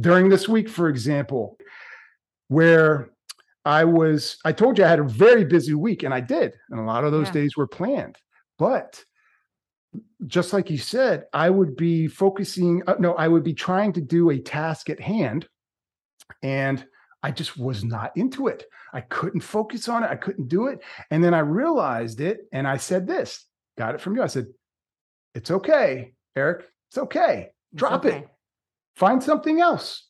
[0.00, 1.58] during this week, for example,
[2.48, 3.10] where
[3.64, 6.54] I was, I told you I had a very busy week, and I did.
[6.70, 7.32] And a lot of those Yeah.
[7.32, 8.16] days were planned.
[8.58, 9.02] But
[10.26, 14.00] just like you said, I would be focusing, uh, no, I would be trying to
[14.00, 15.48] do a task at hand.
[16.42, 16.86] And
[17.24, 18.66] I just was not into it.
[18.92, 20.10] I couldn't focus on it.
[20.10, 20.82] I couldn't do it.
[21.10, 23.46] And then I realized it and I said this,
[23.78, 24.22] got it from you.
[24.22, 24.48] I said,
[25.34, 26.66] It's okay, Eric.
[26.90, 27.48] It's okay.
[27.72, 28.28] It's Drop it.
[28.96, 30.06] Find something else.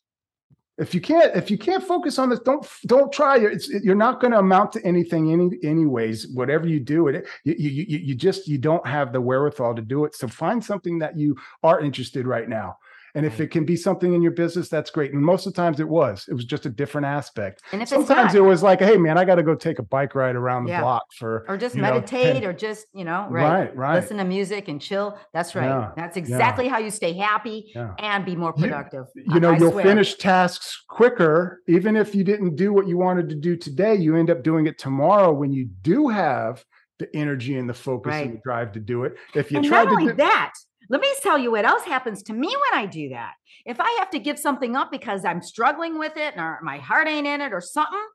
[0.76, 3.38] If you can't, if you can't focus on this, don't don't try.
[3.38, 6.26] It's you're not going to amount to anything any anyways.
[6.34, 9.82] Whatever you do, it you, you you you just you don't have the wherewithal to
[9.82, 10.16] do it.
[10.16, 12.76] So find something that you are interested right now.
[13.16, 15.12] And if it can be something in your business, that's great.
[15.12, 16.26] And most of the times it was.
[16.28, 17.62] It was just a different aspect.
[17.70, 19.78] And if it's Sometimes not, it was like, hey man, I got to go take
[19.78, 20.80] a bike ride around the Yeah.
[20.80, 23.68] block for or just you know, meditate or just, you know, right.
[23.68, 23.94] right, right.
[24.00, 25.16] Listen to music and chill.
[25.32, 25.66] That's right.
[25.66, 27.94] Yeah, That's exactly how you stay happy Yeah.
[28.00, 29.06] and be more productive.
[29.14, 29.84] you know I you'll swear.
[29.84, 34.16] finish tasks quicker even if you didn't do what you wanted to do today you
[34.16, 36.64] end up doing it tomorrow when you do have
[36.98, 39.84] the energy and the focus and the drive to do it if you and try
[39.84, 40.52] not to only do that,
[40.88, 43.32] let me tell you what else happens to me when I do that.
[43.64, 47.08] If I have to give something up because I'm struggling with it or my heart
[47.08, 48.06] ain't in it or something,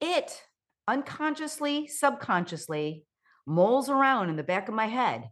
[0.00, 0.42] it
[0.88, 3.04] unconsciously, subconsciously
[3.46, 5.24] moles around in the back of my head.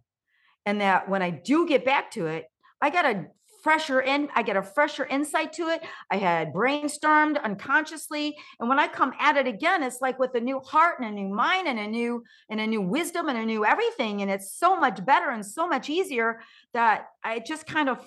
[0.67, 2.45] And that when I do get back to it,
[2.83, 3.27] I got a
[3.63, 5.83] fresher in, I get a fresher insight to it.
[6.11, 8.37] I had brainstormed unconsciously.
[8.59, 11.13] And when I come at it again, it's like with a new heart and a
[11.13, 14.23] new mind and a new and a new wisdom and a new everything.
[14.23, 16.41] And it's so much better and so much easier
[16.73, 17.99] that I just kind of,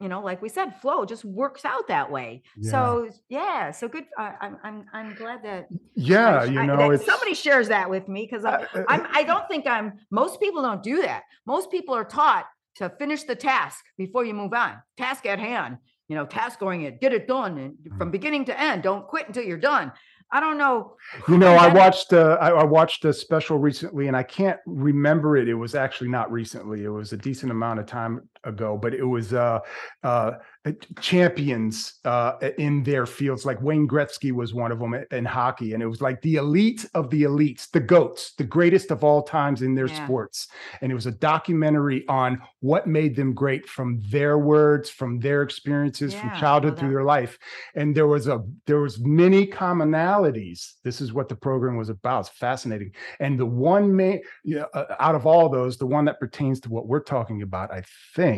[0.00, 2.42] you know, like we said, flow just works out that way.
[2.56, 2.70] Yeah.
[2.70, 4.04] So yeah, so good.
[4.18, 8.08] I, I'm I'm I'm glad that yeah I- you know it's somebody shares that with
[8.08, 9.94] me because I'm, uh, uh, I'm I don't think I'm.
[10.10, 11.22] Most people don't do that.
[11.46, 12.46] Most people are taught
[12.78, 14.74] to finish the task before you move on.
[14.96, 15.78] Task at hand.
[16.08, 17.00] You know, task oriented.
[17.00, 17.98] Get it done and Mm.
[17.98, 18.82] from beginning to end.
[18.82, 19.92] Don't quit until you're done.
[20.32, 20.96] I don't know.
[21.28, 25.36] you know i watched uh, I, I watched a special recently and i can't remember
[25.36, 28.94] it it was actually not recently it was a decent amount of time ago but
[28.94, 29.58] it was uh
[30.02, 30.32] uh
[30.64, 33.46] uh, champions uh in their fields.
[33.46, 36.84] Like wayne gretzky was one of them in- hockey and it was like the elite
[36.94, 40.04] of the elites the goats the greatest of all times in their Yeah.
[40.04, 40.48] sports.
[40.80, 42.30] And it was a documentary on
[42.60, 47.04] what made them great from their words from their experiences Yeah, from childhood through their
[47.04, 47.38] life.
[47.76, 50.74] And there was a there was many commonalities.
[50.84, 52.20] This is what the program was about.
[52.26, 52.90] It's fascinating.
[53.20, 56.58] And the one main you know, uh, out of all those the one that pertains
[56.60, 57.82] to what we're talking about i
[58.14, 58.35] think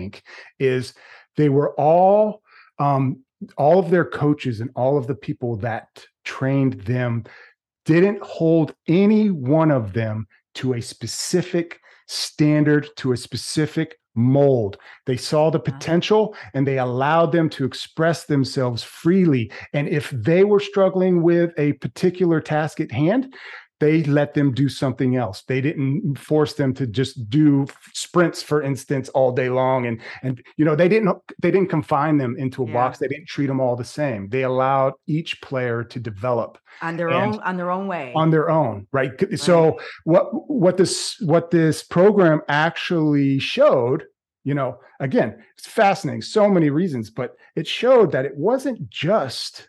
[0.58, 0.94] is
[1.36, 2.42] they were all
[2.78, 3.22] um
[3.56, 7.24] all of their coaches and all of the people that trained them
[7.84, 14.78] didn't hold any one of them to a specific standard to a specific mold.
[15.06, 19.52] They saw the potential and they allowed them to express themselves freely.
[19.72, 23.34] And if they were struggling with a particular task at hand
[23.80, 25.42] they let them do something else.
[25.42, 29.86] They didn't force them to just do sprints for instance all day long.
[29.86, 32.72] And and you know they didn't they didn't confine them into a Yeah.
[32.72, 32.98] box.
[32.98, 34.28] They didn't treat them all the same.
[34.28, 38.12] They allowed each player to develop on their own on their own way.
[38.14, 39.12] on their own right?
[39.20, 44.04] C- so what what this what this program actually showed
[44.44, 49.68] you know again it's fascinating so many reasons but it showed that it wasn't just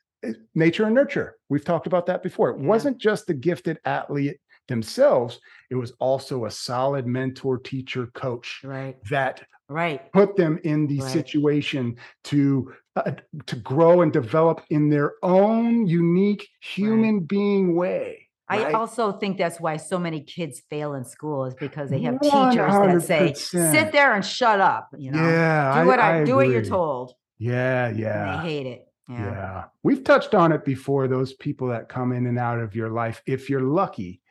[0.55, 2.67] nature and nurture we've talked about that before it Yeah.
[2.67, 5.39] wasn't just the gifted athlete themselves
[5.71, 8.97] it was also a solid mentor teacher coach right.
[9.09, 10.11] that Right.
[10.13, 11.11] put them in the Right.
[11.11, 13.11] situation to uh,
[13.45, 18.73] to grow and develop in their own unique human being way I right?
[18.75, 22.73] also think that's why so many kids fail in school is because they have teachers
[22.73, 25.21] that say, sit there and shut up, you know.
[25.23, 27.13] yeah do what I, do what you're told.
[27.37, 28.88] yeah And yeah they hate it.
[29.09, 29.31] Yeah.
[29.31, 29.63] Yeah.
[29.83, 33.21] we've touched on it before those people that come in and out of your life
[33.25, 34.21] if you're lucky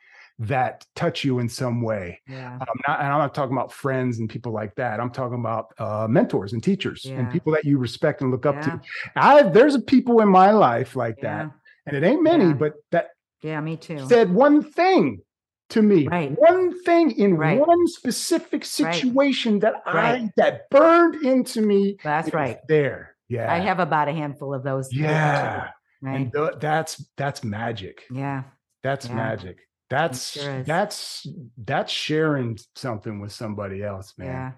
[0.40, 2.52] that touch you in some way Yeah.
[2.60, 5.72] i'm not and i'm not talking about friends and people like that i'm talking about
[5.78, 8.60] uh, mentors and teachers and people that you respect and look up Yeah.
[8.62, 8.80] to
[9.16, 11.44] i there's people in my life like Yeah.
[11.46, 11.52] that
[11.86, 12.52] and it ain't many Yeah.
[12.52, 13.08] but that
[13.42, 13.60] Yeah.
[13.60, 14.06] Me too.
[14.06, 15.22] said one thing
[15.70, 16.30] to me Right.
[16.38, 17.58] one thing in Right.
[17.58, 20.30] one specific situation that i Right.
[20.36, 22.58] that burned into me That's right.
[22.68, 24.88] there yeah I have about a handful of those.
[24.88, 25.70] too, yeah
[26.00, 26.14] Right.
[26.16, 28.44] and th- that's that's magic yeah.
[28.84, 29.14] that's Yeah.
[29.16, 29.58] magic
[29.90, 31.26] that's sure that's
[31.64, 34.52] that's sharing something with somebody else man Yeah.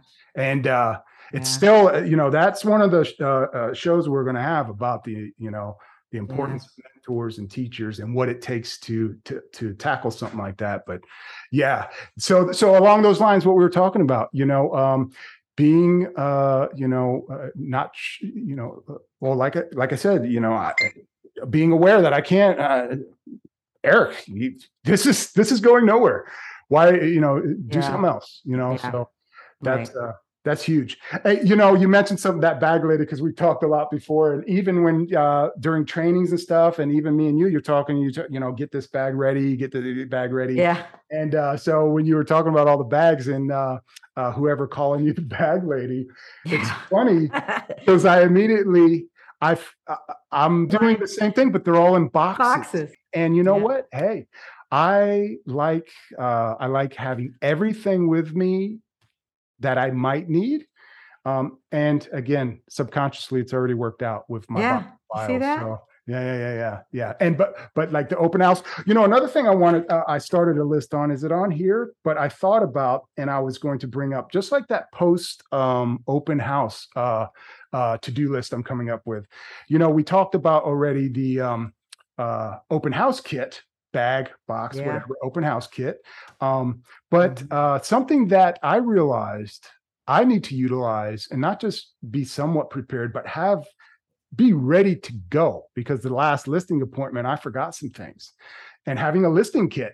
[0.50, 1.00] and uh
[1.32, 1.56] it's Yeah.
[1.56, 4.68] still uh, you know that's one of the uh, uh, shows we're going to have
[4.68, 5.76] about the you know
[6.12, 10.40] the importance of mentors and teachers and what it takes to to to tackle something
[10.40, 10.82] like that.
[10.84, 11.00] But
[11.52, 11.86] yeah,
[12.18, 15.12] so so along those lines, what we were talking about, you know, um,
[15.64, 15.92] being
[16.26, 20.18] uh, you know, uh, not sh- you know, uh, well, like I, like I said,
[20.34, 20.72] you know, I,
[21.56, 22.86] being aware that I can't, uh,
[23.84, 24.48] Eric, you,
[24.84, 26.20] this is this is going nowhere.
[26.68, 26.84] Why,
[27.16, 27.34] you know,
[27.72, 27.86] do Yeah.
[27.88, 28.72] something else, you know?
[28.72, 28.90] Yeah.
[28.92, 28.98] So
[29.66, 30.12] that's uh,
[30.44, 30.96] that's huge.
[31.22, 34.32] Hey, you know, you mentioned some that bag lady because we've talked a lot before,
[34.32, 37.98] and even when uh, during trainings and stuff, and even me and you, you're talking,
[37.98, 40.86] you t- you know, get this bag ready, get the bag ready, Yeah.
[41.10, 43.78] and uh, so when you were talking about all the bags and uh,
[44.16, 46.06] uh, whoever calling you the bag lady,
[46.46, 46.78] it's Yeah.
[46.90, 47.30] funny
[47.78, 49.06] because I immediately
[49.42, 49.58] I
[50.32, 52.46] I'm doing the same thing, but they're all in boxes.
[52.46, 52.96] Boxes.
[53.12, 53.62] And you know Yeah.
[53.62, 53.86] what?
[53.92, 54.26] Hey,
[54.70, 55.88] I like
[56.18, 58.78] uh, I like having everything with me
[59.60, 60.66] that I might need.
[61.24, 64.84] Um, and again, subconsciously, it's already worked out with my Yeah.
[65.14, 65.60] You see that?
[65.60, 67.12] So yeah, yeah, yeah, yeah, yeah.
[67.20, 70.18] And but but like the open house, you know, another thing I wanted, uh, I
[70.18, 71.10] started a list on.
[71.10, 71.92] Is it on here?
[72.02, 75.44] But I thought about, and I was going to bring up just like that post
[75.52, 77.26] um, open house uh,
[77.72, 79.26] uh, to do list I'm coming up with.
[79.68, 81.74] You know, we talked about already the um,
[82.18, 84.86] uh, open house kit bag box Yeah.
[84.86, 85.98] whatever open house kit
[86.40, 87.52] um, but Mhm.
[87.52, 89.66] uh, something that i realized
[90.06, 93.64] i need to utilize and not just be somewhat prepared but have
[94.36, 98.32] be ready to go because the last listing appointment i forgot some things
[98.86, 99.92] and having a listing kit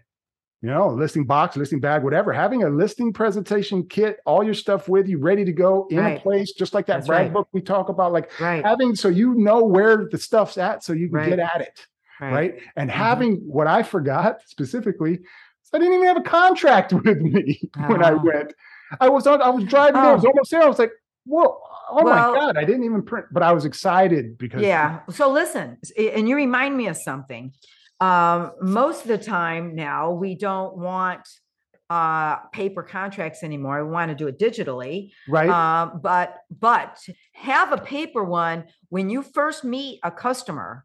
[0.62, 4.88] you know listing box listing bag whatever having a listing presentation kit all your stuff
[4.88, 6.20] with you ready to go in a Right.
[6.22, 7.32] place just like that That's brag right.
[7.32, 8.64] book we talk about like Right.
[8.64, 11.86] having so you know where the stuff's at so you can get at it
[12.20, 12.32] Right.
[12.32, 12.54] right?
[12.76, 12.94] And Mhm.
[12.94, 15.20] having what I forgot specifically,
[15.72, 18.22] I didn't even have a contract with me when I Oh.
[18.24, 18.54] went.
[19.00, 20.28] I was on, I was driving there, I was Oh.
[20.28, 20.62] almost there.
[20.62, 20.92] I was like,
[21.24, 21.60] whoa,
[21.90, 25.00] oh Well- my God, I didn't even print, but I was excited because Yeah.
[25.10, 27.52] So listen, and you remind me of something.
[28.00, 31.26] Um, most of the time now, we don't want
[31.88, 33.84] uh paper contracts anymore.
[33.84, 35.12] We want to do it digitally.
[35.28, 35.48] right.
[35.48, 36.98] Um, but but
[37.32, 40.84] have a paper one when you first meet a customer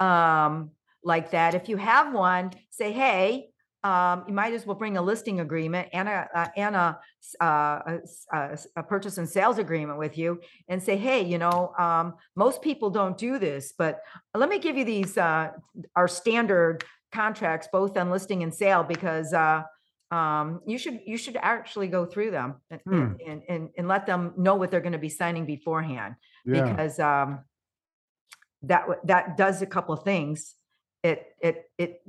[0.00, 0.70] um
[1.02, 1.54] like that.
[1.54, 3.48] If you have one, say, hey,
[3.82, 6.98] um, you might as well bring a listing agreement and a, a and a,
[7.40, 11.22] uh, a, s- a s- a purchase and sales agreement with you and say, hey,
[11.24, 14.00] you know, um, most people don't do this, but
[14.34, 15.52] let me give you these uh,
[15.96, 19.62] our standard contracts, both on listing and sale, because uh,
[20.10, 23.12] um, you should you should actually go through them and, Hmm.
[23.26, 26.70] and, and and let them know what they're going to be signing beforehand yeah.
[26.70, 27.40] because um,
[28.62, 30.54] that that does a couple of things.
[31.02, 32.02] It it it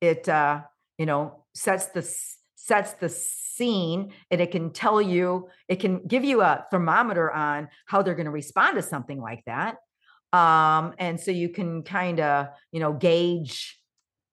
[0.00, 0.62] it uh,
[0.98, 2.02] you know sets the
[2.56, 7.68] sets the scene and it can tell you it can give you a thermometer on
[7.86, 9.76] how they're going to respond to something like that.
[10.32, 13.78] Um and so you can kind of you know gauge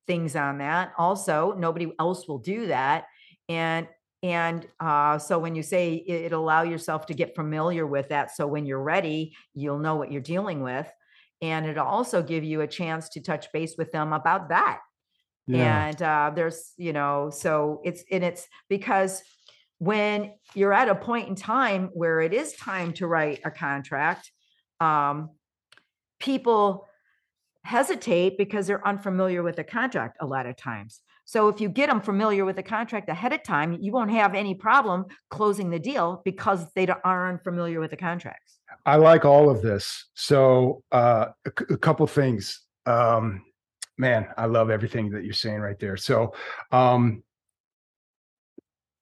[0.06, 0.94] things on that.
[0.98, 3.06] Also nobody else will do that.
[3.50, 3.88] And
[4.22, 8.36] and uh, so when you say it, it allow yourself to get familiar with that
[8.36, 10.92] so when you're ready you'll know what you're dealing with
[11.42, 14.80] and it'll also give you a chance to touch base with them about that.
[15.48, 15.88] Yeah.
[15.88, 19.24] and uh, there's you know so it's and it's because
[19.80, 24.32] when you're at a point in time where it is time to write a contract
[24.80, 25.32] um,
[26.20, 26.86] people
[27.64, 31.02] hesitate because they're unfamiliar with the contract a lot of times.
[31.26, 34.36] So if you get them familiar with the contract ahead of time you won't have
[34.36, 39.26] any problem closing the deal because they don't- are unfamiliar with the contracts I like
[39.26, 40.08] all of this.
[40.14, 42.62] So uh, a, c- a couple things.
[42.86, 43.44] Um,
[43.98, 45.98] man, I love everything that you're saying right there.
[45.98, 46.34] So,
[46.72, 47.24] um,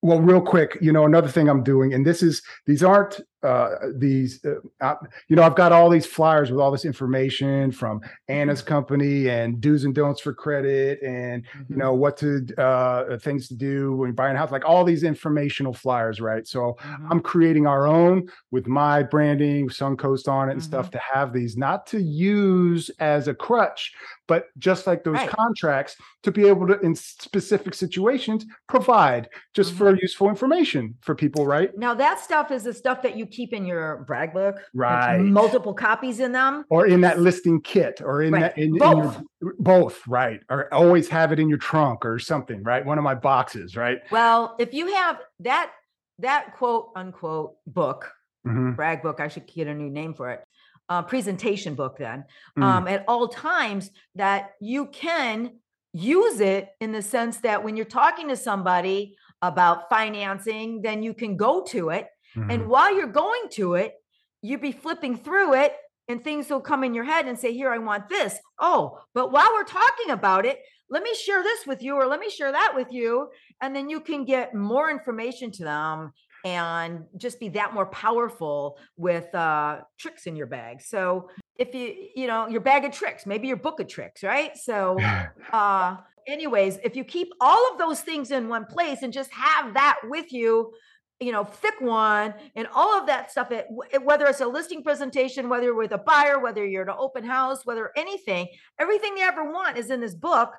[0.01, 3.69] well, real quick, you know, another thing I'm doing, and this is these aren't uh,
[3.95, 4.95] these, uh, uh,
[5.27, 9.61] you know, I've got all these flyers with all this information from Anna's company and
[9.61, 14.13] do's and don'ts for credit, and you know what to uh, things to do when
[14.13, 16.47] buying a house, like all these informational flyers, right?
[16.47, 17.07] So Mhm.
[17.11, 21.55] I'm creating our own with my branding, Suncoast on it and stuff to have these,
[21.57, 23.93] not to use as a crutch,
[24.27, 25.29] but just like those Right.
[25.29, 31.45] contracts to be able to, in specific situations, provide just for useful information for people,
[31.45, 31.69] right?
[31.77, 35.19] now that stuff is the stuff that you keep in your brag book Right.
[35.21, 38.41] multiple copies in them Or in that listing kit or in Right.
[38.55, 39.21] that, in, in Both.
[39.41, 40.41] your, both, right?
[40.49, 42.85] Or always have it in your trunk or something, right?
[42.85, 43.99] One of my boxes, right?
[44.11, 45.71] Well, if you have that
[46.19, 48.11] that quote unquote book,
[48.45, 48.75] Mhm.
[48.75, 50.43] brag book, I should get a new name for it.
[50.89, 52.23] Uh, presentation book, then
[52.57, 52.63] Mm.
[52.63, 55.59] um, at all times that you can
[55.93, 61.13] use it in the sense that when you're talking to somebody about financing, then you
[61.13, 62.53] can go to it, Mhm.
[62.53, 63.95] and while you're going to it,
[64.41, 65.75] you'd be flipping through it
[66.07, 68.37] and things will come in your head and say, Here, I want this.
[68.59, 70.59] Oh, but while we're talking about it,
[70.89, 73.29] let me share this with you, or let me share that with you.
[73.61, 76.13] And then you can get more information to them
[76.45, 80.81] and just be that more powerful with uh, tricks in your bag.
[80.81, 84.55] So if you, you know, your bag of tricks, maybe your book of tricks, right?
[84.55, 84.97] So,
[85.51, 89.73] uh, anyways, if you keep all of those things in one place and just have
[89.73, 90.71] that with you,
[91.19, 93.65] you know, thick one and all of that stuff, it,
[94.03, 97.23] whether it's a listing presentation, whether you're with a buyer, whether you're at an open
[97.23, 98.47] house, whether anything,
[98.79, 100.51] everything you ever want is in this book.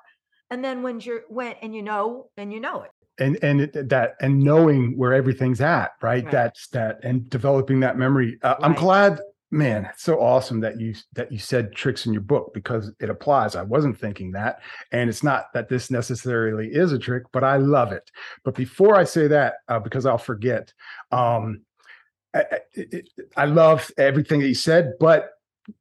[0.49, 3.89] And then when you're when and you know and you know it and and it,
[3.89, 6.31] that and knowing where everything's at right, Right.
[6.31, 9.19] that's that and developing that memory uh, i'm glad
[9.51, 13.09] man it's so awesome that you that you said tricks in your book because it
[13.09, 13.55] applies.
[13.55, 14.59] I wasn't thinking that
[14.91, 18.11] and it's not that this necessarily is a trick but i love it.
[18.43, 20.73] But before i say that uh, because i'll forget
[21.11, 21.61] um
[22.33, 22.43] I,
[22.77, 23.03] I-
[23.35, 25.31] I love everything that you said but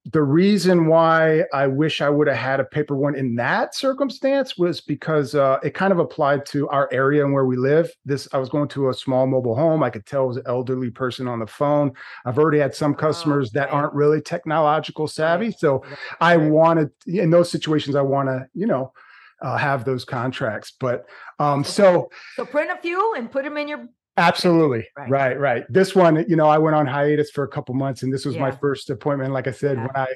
[0.07, 4.57] the reason why I wish I would have had a paper one in that circumstance
[4.57, 7.91] was because uh, it kind of applied to our area and where we live.
[8.05, 9.83] This I was going to a small mobile home.
[9.83, 11.93] I could tell it was an elderly person on the phone.
[12.25, 15.85] I've already had some customers that aren't really technological savvy, so
[16.21, 18.93] I wanted in those situations I want to you know
[19.43, 20.73] uh, have those contracts.
[20.79, 21.07] But
[21.39, 24.87] um, so So print a few and put them in your Absolutely.
[24.97, 25.09] Right.
[25.11, 25.39] Right.
[25.41, 28.25] right, This one, you know, I went on hiatus for a couple months and this
[28.25, 29.33] was my first appointment.
[29.33, 29.87] Like I said, Yeah.
[29.87, 30.09] when I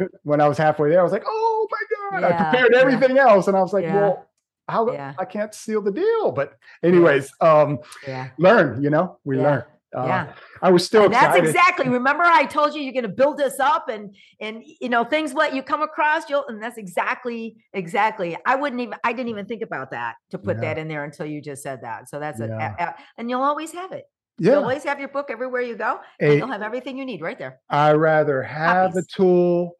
[0.00, 0.08] Right.
[0.22, 2.24] when I was halfway there, I was like, oh my God.
[2.24, 2.80] I Yeah, prepared yeah.
[2.80, 3.46] everything else.
[3.48, 3.94] And I was like, Yeah.
[4.00, 4.26] well,
[4.68, 5.12] how Yeah.
[5.18, 6.32] I can't seal the deal.
[6.32, 7.78] But anyways, um,
[8.08, 8.30] yeah.
[8.38, 9.42] learn, you know, we Yeah.
[9.42, 9.64] learn.
[9.96, 10.32] Uh, Yeah.
[10.62, 11.48] I was still and that's excited.
[11.48, 15.04] exactly remember i told you you're going to build this up and and you know
[15.04, 19.28] things what you come across you'll and that's exactly exactly i wouldn't even i didn't
[19.28, 20.62] even think about that to put Yeah.
[20.62, 22.74] that in there until you just said that so that's Yeah.
[22.78, 24.04] a, a- a- and you'll always have it
[24.38, 27.20] you'll always have your book everywhere you go and A- you'll have everything you need
[27.22, 29.76] right there I rather have a tool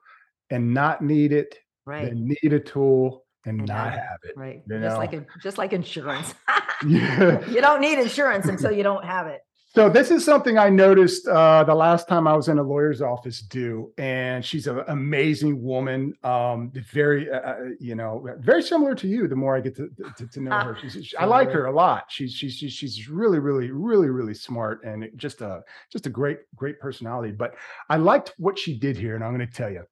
[0.50, 4.34] and not need it right than need a tool and, not have it.
[4.36, 5.18] right you just like know.
[5.18, 6.34] in- just like insurance
[6.86, 7.44] Yeah.
[7.48, 9.40] you don't need insurance until you don't have it
[9.76, 13.02] So this is something I noticed uh, the last time I was in a lawyer's
[13.02, 13.42] office.
[13.42, 16.14] Do and she's an amazing woman.
[16.24, 19.28] Um, very, uh, uh, you know, very similar to you.
[19.28, 21.66] The more I get to to, to know Ah, her, she's, she- I like her
[21.66, 22.04] a lot.
[22.08, 25.62] She's she's she's she's really really really really smart and just a
[25.92, 27.32] just a great great personality.
[27.32, 27.54] But
[27.90, 29.82] I liked what she did here, and I'm going to tell you.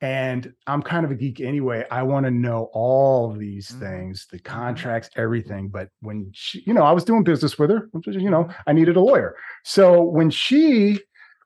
[0.00, 1.84] And I'm kind of a geek anyway.
[1.90, 3.78] I want to know all these Mhm.
[3.80, 5.68] things, the contracts, everything.
[5.68, 8.96] But when she, you know, I was doing business with her, you know, I needed
[8.96, 9.34] a lawyer.
[9.64, 11.00] So when she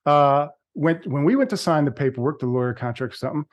[0.04, 3.44] uh went when we went to sign the paperwork, the lawyer contract or something,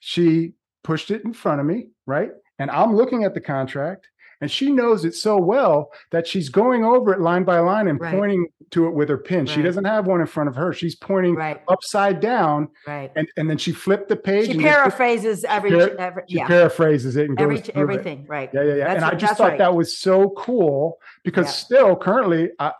[0.00, 2.30] she pushed it in front of me, right?
[2.58, 4.08] And I'm looking at the contract
[4.40, 8.00] and she knows it so well that she's going over it line by line and
[8.00, 8.14] Right.
[8.14, 9.46] pointing to it with her pin.
[9.46, 10.72] She doesn't have one in front of her.
[10.72, 14.60] She's pointing right upside down right and, and then she flipped the page she and
[14.60, 17.82] just- paraphrases every, par- every she paraphrases it and goes every through it.
[17.82, 18.84] everything right Yeah, yeah, yeah.
[18.88, 19.58] That's and I just thought right.
[19.58, 21.50] that was so cool because Yeah.
[21.52, 22.72] still currently, I,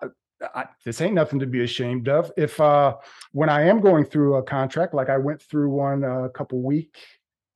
[0.55, 2.31] I, this ain't nothing to be ashamed of.
[2.37, 2.97] If uh,
[3.33, 6.95] when I am going through a contract, like I went through one a couple week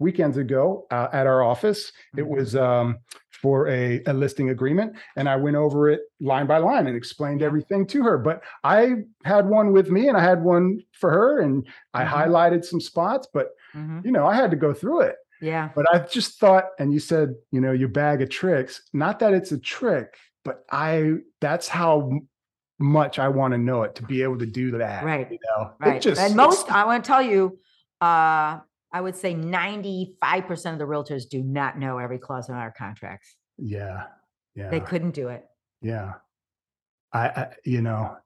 [0.00, 2.28] weekends ago uh, at our office, it Mhm.
[2.36, 2.98] was um,
[3.42, 7.42] for a, a listing agreement, and I went over it line by line and explained
[7.42, 8.16] everything to her.
[8.16, 8.92] But I
[9.24, 12.08] had one with me, and I had one for her, and I Mhm.
[12.08, 14.04] highlighted some spots, but Mhm.
[14.04, 15.16] you know, I had to go through it.
[15.40, 18.80] yeah But I just thought, and you said, you know, your bag of tricks.
[18.92, 20.14] Not that it's a trick,
[20.44, 22.10] but I that's how
[22.78, 25.02] much I want to know it to be able to do that.
[25.04, 26.00] Right, You know, Right.
[26.00, 27.58] just and most, I want to tell you,
[28.00, 28.60] uh,
[28.92, 33.34] I would say 95% of the realtors do not know every clause in our contracts.
[33.58, 34.04] yeah,
[34.54, 35.44] yeah, They couldn't do it.
[35.80, 36.14] yeah.
[37.14, 38.16] I, I, you know,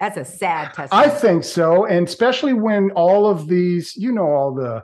[0.00, 0.92] That's a sad test.
[0.92, 4.82] I think so, and especially when all of these, you know, all the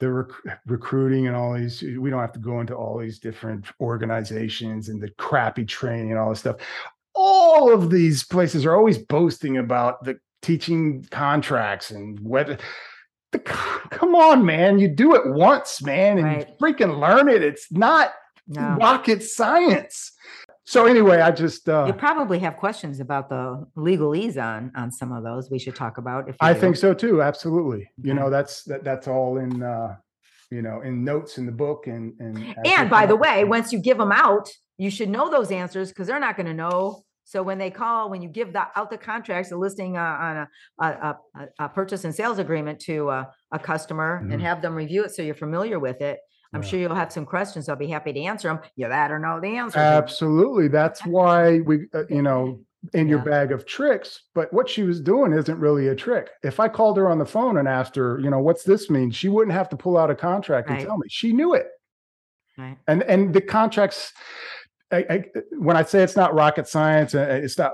[0.00, 1.82] the rec- recruiting and all these.
[1.82, 6.18] We don't have to go into all these different organizations and the crappy training and
[6.18, 6.56] all this stuff.
[7.14, 12.58] All of these places are always boasting about the teaching contracts and whether.
[13.32, 14.78] The, come on, man!
[14.78, 16.48] You do it once, man, and Right.
[16.48, 17.42] you freaking learn it.
[17.42, 18.12] It's not
[18.46, 18.76] no.
[18.80, 20.12] rocket science.
[20.64, 25.12] So anyway, I just uh, You probably have questions about the legalese on on some
[25.12, 26.28] of those we should talk about.
[26.28, 26.60] If you I do.
[26.60, 27.22] think so too.
[27.22, 27.88] Absolutely.
[28.02, 29.96] You know, that's that, that's all in uh,
[30.50, 33.78] you know, in notes in the book and and And by the way, once you
[33.78, 34.48] give them out,
[34.78, 37.04] you should know those answers because they're not going to know.
[37.28, 40.36] So when they call, when you give the, out the contracts, the listing uh, on
[40.36, 40.48] a,
[40.78, 44.32] a, a, a- purchase and sales agreement to a, a customer Mhm.
[44.34, 46.20] and have them review it so you're familiar with it,
[46.54, 46.68] I'm Yeah.
[46.68, 47.68] sure you'll have some questions.
[47.68, 48.60] I'll be happy to answer them.
[48.76, 49.76] You that or know the answer.
[49.80, 52.60] absolutely, that's why we uh, you know
[52.94, 53.24] in your Yeah.
[53.24, 56.30] bag of tricks, but what she was doing isn't really a trick.
[56.44, 59.10] If I called her on the phone and asked her, you know, what's this mean?
[59.10, 61.08] She wouldn't have to pull out a contract and tell me.
[61.10, 61.66] She knew it.
[62.56, 62.78] Right.
[62.86, 64.12] And and the contracts
[64.92, 65.24] I, I,
[65.58, 67.72] when I say it's not rocket science, uh, it's not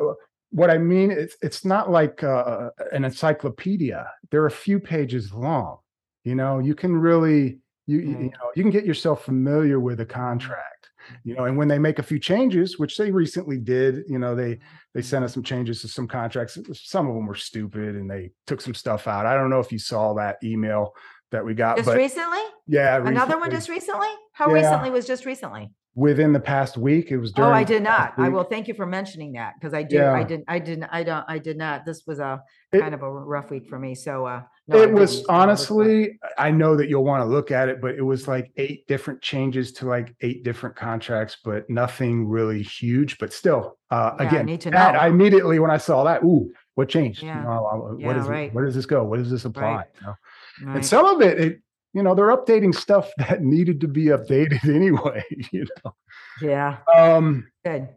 [0.51, 1.11] what I mean.
[1.11, 4.11] It's it's not like uh, an encyclopedia.
[4.31, 5.79] They're a few pages long.
[6.25, 10.07] You know, you can really you you know you can get yourself familiar with a
[10.07, 10.91] contract.
[11.25, 14.37] You know, and when they make a few changes, which they recently did, you know,
[14.37, 14.61] they
[14.95, 16.57] they sent us some changes to some contracts.
[16.75, 19.27] Some of them were stupid, and they took some stuff out.
[19.27, 20.95] I don't know if you saw that email
[21.33, 22.43] that we got, Just but recently?
[22.69, 24.09] yeah, Another one just recently?
[24.33, 24.55] How Yeah.
[24.55, 25.73] recently was just recently?
[25.95, 27.11] Within the past week.
[27.11, 27.51] It was during.
[27.51, 28.15] Oh, I did not.
[28.17, 31.03] I will thank you for mentioning that because I do, I didn't, I didn't, I
[31.03, 31.85] don't, I did not.
[31.85, 32.43] This was a
[32.73, 33.95] It- kind of a rough week for me.
[33.95, 34.43] So, uh.
[34.69, 37.95] no, It was I honestly, I know that you'll want to look at it, but
[37.95, 43.19] it was like eight different changes to like eight different contracts, but nothing really huge.
[43.19, 45.01] But still, uh, Yeah, I again, need to that know.
[45.01, 47.23] I immediately when I saw that, ooh, what changed?
[47.23, 47.43] You Yeah.
[47.43, 49.05] know, I- I- what Yeah, is it- where does this go?
[49.05, 49.85] What does this apply?
[50.01, 50.73] You know?
[50.75, 51.59] And some of it, it,
[51.93, 55.25] you know, they're updating stuff that needed to be updated anyway.
[55.53, 55.95] You know,
[56.41, 57.89] Yeah, um, good.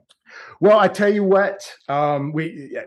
[0.60, 2.78] well, I tell you what, um, we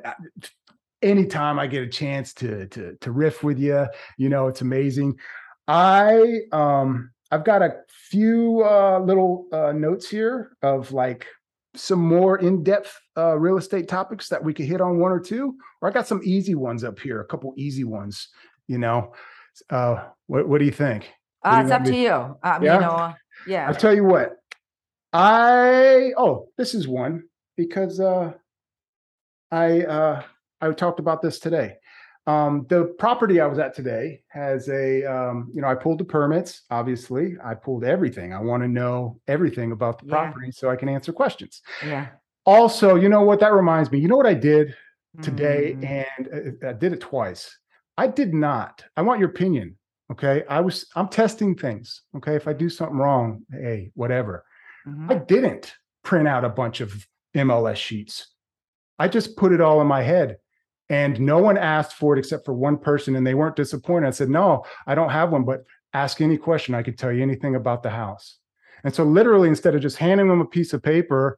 [1.03, 3.87] anytime I get a chance to to to riff with you,
[4.17, 5.19] you know, it's amazing.
[5.67, 11.27] I um I've got a few uh little uh notes here of like
[11.75, 15.55] some more in-depth uh real estate topics that we could hit on one or two,
[15.81, 18.29] or I got some easy ones up here, a couple easy ones,
[18.67, 19.13] you know.
[19.71, 21.03] Uh what what do you think?
[21.45, 22.13] do Uh, you it's up to you.
[22.13, 22.75] Um, Yeah?
[22.75, 23.15] you know,
[23.47, 23.67] yeah.
[23.69, 24.37] I'll tell you what.
[25.13, 27.25] I oh, this is one
[27.57, 28.33] because uh
[29.51, 30.23] I uh
[30.61, 31.77] I talked about this today.
[32.27, 36.05] Um the property I was at today has a um you know I pulled the
[36.05, 40.13] permits obviously I pulled everything I want to know everything about the Yeah.
[40.17, 41.63] property so I can answer questions.
[41.85, 42.09] Yeah.
[42.45, 43.99] Also, you know what that reminds me.
[43.99, 44.75] You know what I did
[45.23, 46.29] today Mm, and
[46.65, 47.59] uh, I did it twice.
[47.99, 48.83] I did not.
[48.97, 49.77] I want your opinion.
[50.11, 50.45] Okay?
[50.49, 52.03] I was I'm testing things.
[52.17, 52.35] Okay?
[52.37, 54.45] If I do something wrong, hey, whatever.
[54.87, 55.11] mhm.
[55.11, 57.07] I didn't print out a bunch of
[57.37, 58.29] MLS sheets.
[58.99, 60.39] I just put it all in my head.
[60.91, 64.07] And no one asked for it except for one person, and they weren't disappointed.
[64.07, 66.75] I said, No, I don't have one, but ask any question.
[66.75, 68.39] I could tell you anything about the house.
[68.85, 71.37] And so, literally, instead of just handing them a piece of paper,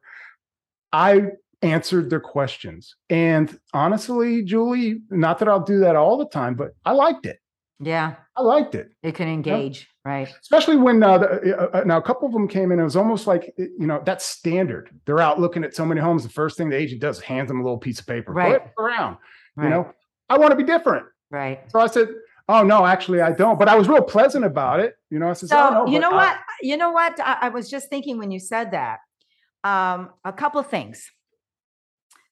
[0.93, 1.31] I
[1.61, 2.95] answered their questions.
[3.09, 7.39] And honestly, Julie, not that I'll do that all the time, but I liked it.
[7.83, 10.31] Yeah, I liked it it can engage, right?
[10.39, 12.95] especially when uh, the, uh, uh, now a couple of them came in it was
[12.95, 16.57] almost like you know that's standard they're out looking at so many homes the first
[16.57, 18.61] thing the agent does is hands them a little piece of paper Right.
[18.77, 19.17] Around
[19.55, 19.63] Right.
[19.63, 19.91] you know
[20.29, 21.59] i want to be different Right.
[21.71, 22.09] so i said
[22.49, 25.33] oh no actually i don't but i was real pleasant about it you know i
[25.33, 26.37] said So "Oh, no, you know I- what?
[26.61, 27.19] You know what?
[27.19, 28.99] I, I was just thinking when you said that.
[29.63, 31.09] Um, a couple of things.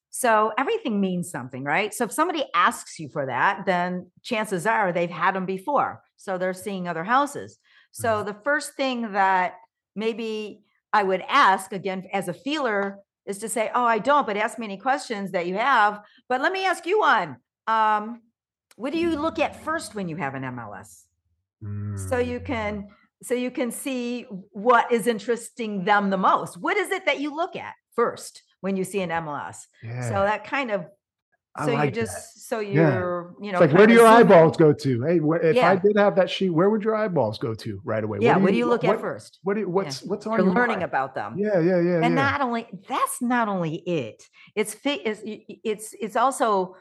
[0.09, 1.93] So everything means something, right?
[1.93, 6.01] So if somebody asks you for that, then chances are they've had them before.
[6.17, 7.53] So they're seeing other houses.
[7.53, 8.01] Mm-hmm.
[8.01, 9.53] So the first thing that
[9.95, 14.37] maybe I would ask again as a feeler is to say, "Oh, I don't," but
[14.37, 16.01] ask me any questions that you have.
[16.27, 17.37] But let me ask you one.
[17.67, 18.21] Um,
[18.75, 21.03] what do you look at first when you have an MLS?
[21.95, 22.87] so you Mm, can
[23.21, 27.35] so you can see what is interesting them the most what is it that you
[27.35, 30.01] look at first when you see an mls yeah.
[30.01, 30.85] so that kind of
[31.55, 32.01] I so you like that.
[32.01, 35.43] just so you're you know it's like where do your eyeballs go to hey wh-
[35.43, 38.37] if i did have that sheet where would your eyeballs go to right away yeah
[38.37, 40.55] what do you look what, at first what do you, what's what's on you're your
[40.55, 40.83] learning mind?
[40.83, 42.07] about them yeah yeah yeah and yeah.
[42.09, 44.23] not only that's not only it
[44.55, 46.75] it's fi- it's it's it's also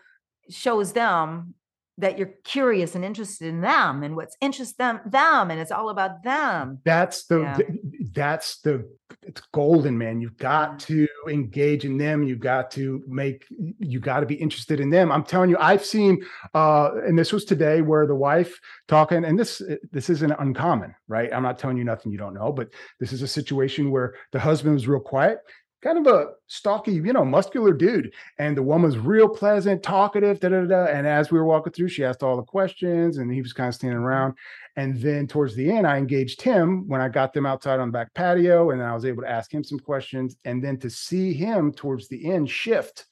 [0.51, 1.55] shows them
[1.99, 5.91] that you're curious and interested in them and what's interest them them and it's all
[5.91, 6.79] about them.
[6.85, 7.55] That's the Yeah.
[7.57, 7.69] th-
[8.15, 8.89] that's the
[9.23, 10.21] it's golden man.
[10.21, 12.23] You've got to engage in them.
[12.23, 13.45] You've got to make
[13.79, 15.11] you got to be interested in them.
[15.13, 16.23] I'm telling you i've seen
[16.55, 19.61] uh and this was today where the wife talking and this
[19.93, 21.33] this isn't uncommon right?
[21.33, 22.69] I'm not telling you nothing you don't know but
[23.01, 25.39] this is a situation where the husband was real quiet
[25.81, 28.13] kind of a stocky you know muscular dude.
[28.39, 31.73] And the woman was real pleasant talkative da, da, da, and as we were walking
[31.73, 34.35] through she asked all the questions and he was kind of standing around.
[34.77, 37.93] And then towards the end, I engaged him when I got them outside on the
[37.93, 40.37] back patio, and then I was able to ask him some questions.
[40.45, 43.07] And then to see him towards the end shift,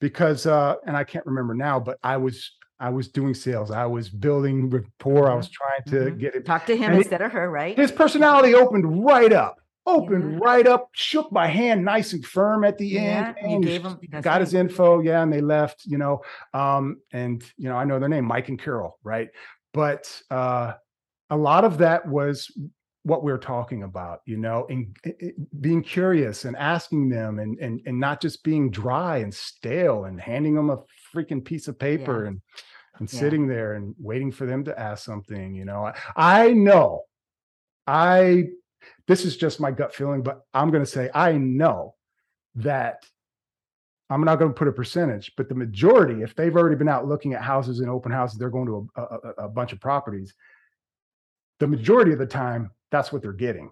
[0.00, 3.84] because uh, and I can't remember now, but I was I was doing sales, I
[3.86, 6.18] was building rapport, I was trying to Mhm.
[6.18, 6.44] get it.
[6.46, 7.76] talk to him And it- instead of her right?
[7.76, 9.56] His personality opened right up,
[9.86, 10.38] opened Yeah.
[10.42, 13.54] right up, shook my hand nice and firm at the Yeah, end.
[13.54, 16.22] and gave him- got his info, yeah, and they left, you know.
[16.54, 19.28] Um, and you know, I know their name, Mike and Carol, right?
[19.72, 20.74] But uh
[21.30, 22.50] a lot of that was
[23.04, 27.58] what we're talking about, you know, and i- i- being curious and asking them and
[27.58, 30.78] and and not just being dry and stale and handing them a
[31.14, 32.40] freaking piece of paper and
[32.98, 33.18] and Yeah.
[33.20, 35.86] sitting there and waiting for them to ask something, you know.
[35.86, 37.04] I, I know
[37.86, 38.48] I
[39.06, 41.94] this is just my gut feeling, but I'm going to say I know
[42.56, 43.04] that
[44.08, 47.06] I'm not going to put a percentage, but the majority, if they've already been out
[47.06, 50.34] looking at houses and open houses, they're going to a, a, a- bunch of properties.
[51.60, 53.70] The majority of the time, that's what they're getting.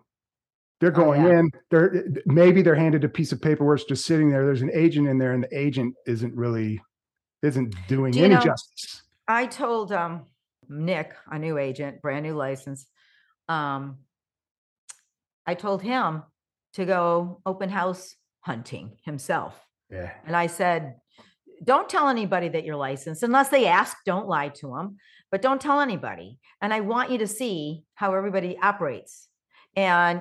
[0.80, 1.38] They're Oh, going yeah.
[1.40, 4.44] in, they're maybe they're handed a piece of paper where it's just sitting there.
[4.44, 6.80] There's an agent in there, and the agent isn't really
[7.42, 9.02] isn't doing Do any know- justice.
[9.26, 10.26] I told um
[10.68, 12.86] Nick, a new agent, brand new license.
[13.48, 13.98] Um,
[15.48, 16.24] I told him
[16.74, 19.54] to go open house hunting himself.
[19.90, 20.10] Yeah.
[20.26, 20.96] And I said,
[21.64, 24.98] don't tell anybody that you're licensed unless they ask, don't lie to them,
[25.30, 26.38] but don't tell anybody.
[26.60, 29.28] And I want you to see how everybody operates
[29.74, 30.20] and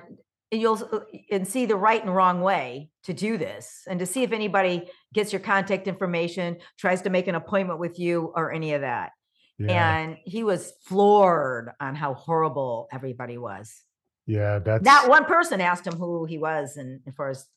[0.50, 1.00] you'll uh,
[1.30, 4.90] and see the right and wrong way to do this and to see if anybody
[5.14, 9.12] gets your contact information, tries to make an appointment with you or any of that.
[9.60, 9.98] Yeah.
[9.98, 13.84] And he was floored on how horrible everybody was.
[14.28, 14.60] Yeah.
[14.60, 17.48] That's Not one person asked him who he was and as far as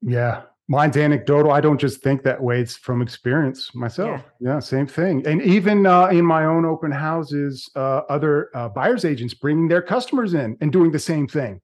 [0.00, 1.50] Yeah, mine's anecdotal.
[1.50, 2.60] I don't just think that way.
[2.60, 4.22] It's from experience myself.
[4.40, 5.26] Yeah, same thing.
[5.26, 9.82] And even uh, in my own open houses, uh, other uh, buyers agents bringing their
[9.82, 11.60] customers in and doing the same thing.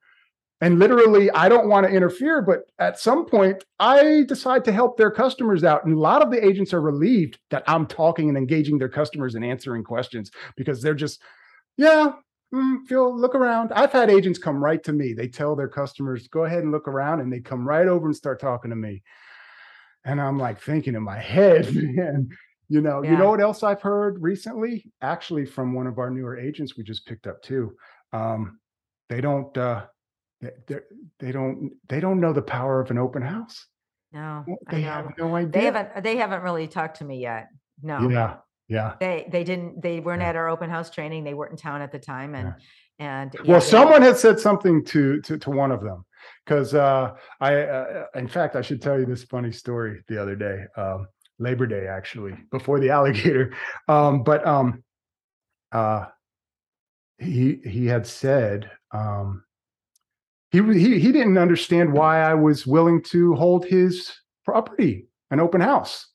[0.60, 4.96] And literally, I don't want to interfere, but at some point, I decide to help
[4.96, 5.84] their customers out.
[5.84, 9.34] And a lot of the agents are relieved that I'm talking and engaging their customers
[9.34, 11.20] and answering questions because they're just,
[11.76, 12.12] yeah,
[12.52, 13.72] mm, feel look around.
[13.72, 15.12] I've had agents come right to me.
[15.12, 18.16] They tell their customers, go ahead and look around, and they come right over and
[18.16, 19.02] start talking to me.
[20.04, 22.28] And I'm like thinking in my head, man,
[22.68, 24.90] you know, you know what else I've heard recently?
[25.00, 27.76] Actually, from one of our newer agents we just picked up too.
[28.12, 28.58] Um,
[29.08, 29.86] they don't uh
[30.40, 30.86] they they're-
[31.32, 33.66] don't they don't know the power of an open house.
[34.12, 34.88] no, I They know.
[34.88, 35.50] have no idea.
[35.52, 37.48] They haven't they haven't really talked to me yet.
[37.82, 38.08] No.
[38.08, 38.36] Yeah,
[38.68, 38.94] yeah.
[39.00, 40.28] They they didn't they weren't Yeah.
[40.30, 41.24] at our open house training.
[41.24, 42.54] They weren't in town at the time and
[42.98, 46.04] and yeah, Well, someone had said something to to, to one of them
[46.44, 50.36] because uh, I, uh, in fact, I should tell you this funny story the other
[50.36, 51.06] day, um,
[51.38, 53.54] Labor Day actually, before the alligator.
[53.88, 54.84] Um, but um,
[55.72, 56.06] uh,
[57.18, 59.44] he he had said um,
[60.50, 64.12] he he he didn't understand why I was willing to hold his
[64.44, 66.06] property, an open house,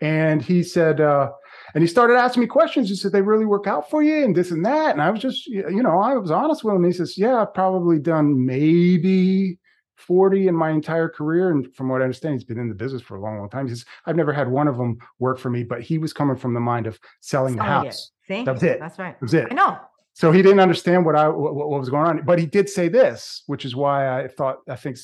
[0.00, 1.00] and he said.
[1.00, 1.30] Uh,
[1.74, 2.88] and he started asking me questions.
[2.88, 5.20] He said, "They really work out for you, and this and that." And I was
[5.20, 6.84] just, you know, I was honest with him.
[6.84, 9.58] He says, "Yeah, I've probably done maybe
[9.96, 13.02] forty in my entire career." And from what I understand, he's been in the business
[13.02, 13.66] for a long, long time.
[13.66, 16.36] He says, "I've never had one of them work for me." But he was coming
[16.36, 17.86] from the mind of selling the selling it.
[17.86, 18.10] house.
[18.28, 18.44] See?
[18.44, 18.78] That's it.
[18.80, 19.14] That's right.
[19.18, 19.48] That was it.
[19.50, 19.78] I know.
[20.14, 22.88] So he didn't understand what I what, what was going on, but he did say
[22.88, 24.98] this, which is why I thought I think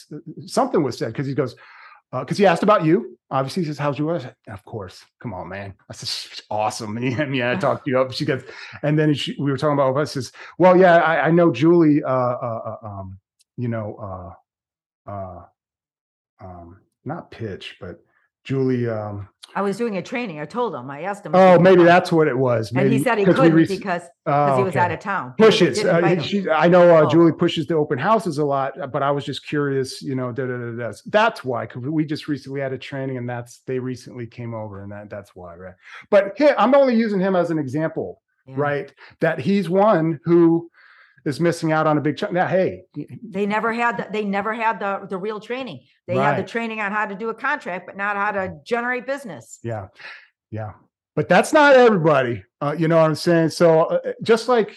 [0.47, 1.57] something was said because he goes
[2.13, 3.19] because he asked about you.
[3.31, 5.75] Obviously, he says, "How's your?" I said, of course, come on, man.
[5.91, 6.97] I said, "She's awesome.
[7.21, 8.13] And yeah, I talked you up.
[8.13, 8.43] She goes,
[8.83, 10.13] and then she, we were talking about us.
[10.13, 12.03] Says, well, yeah, I, I know Julie.
[12.03, 13.19] Uh, uh, uh, um,
[13.59, 14.35] you know,
[15.07, 15.45] uh, uh,
[16.41, 18.01] um, not pitch, but
[18.49, 18.89] Julie.
[18.89, 20.41] Um, I was doing a training.
[20.41, 20.91] I told him.
[20.91, 21.33] I asked him.
[21.35, 22.73] oh, maybe that's what it was.
[22.73, 25.35] And he said he couldn't rec- because Oh, he was okay out of town.
[25.39, 25.85] Pushes.
[25.85, 27.09] Uh, she, I know uh, Oh.
[27.11, 30.47] Julie pushes the open houses a lot, but I was just curious, you know, da,
[30.47, 30.93] da, da, da.
[31.07, 31.67] that's why.
[31.67, 35.11] Because we just recently had a training, and that's they recently came over, and that
[35.11, 35.75] that's why, right?
[36.11, 38.55] But he, I'm only using him as an example, Yeah.
[38.57, 38.93] right?
[39.21, 40.71] That he's one who
[41.29, 42.33] is missing out on a big chunk.
[42.33, 42.83] Now, hey,
[43.23, 45.81] They never had the, they never had the the real training.
[46.07, 49.07] They had the training on how to do a contract, but not how to generate
[49.07, 49.59] business.
[49.63, 49.89] Yeah.
[50.51, 50.73] Yeah.
[51.15, 52.43] But that's not everybody.
[52.61, 53.51] Uh, you know what I'm saying?
[53.51, 54.77] So uh, uh, just like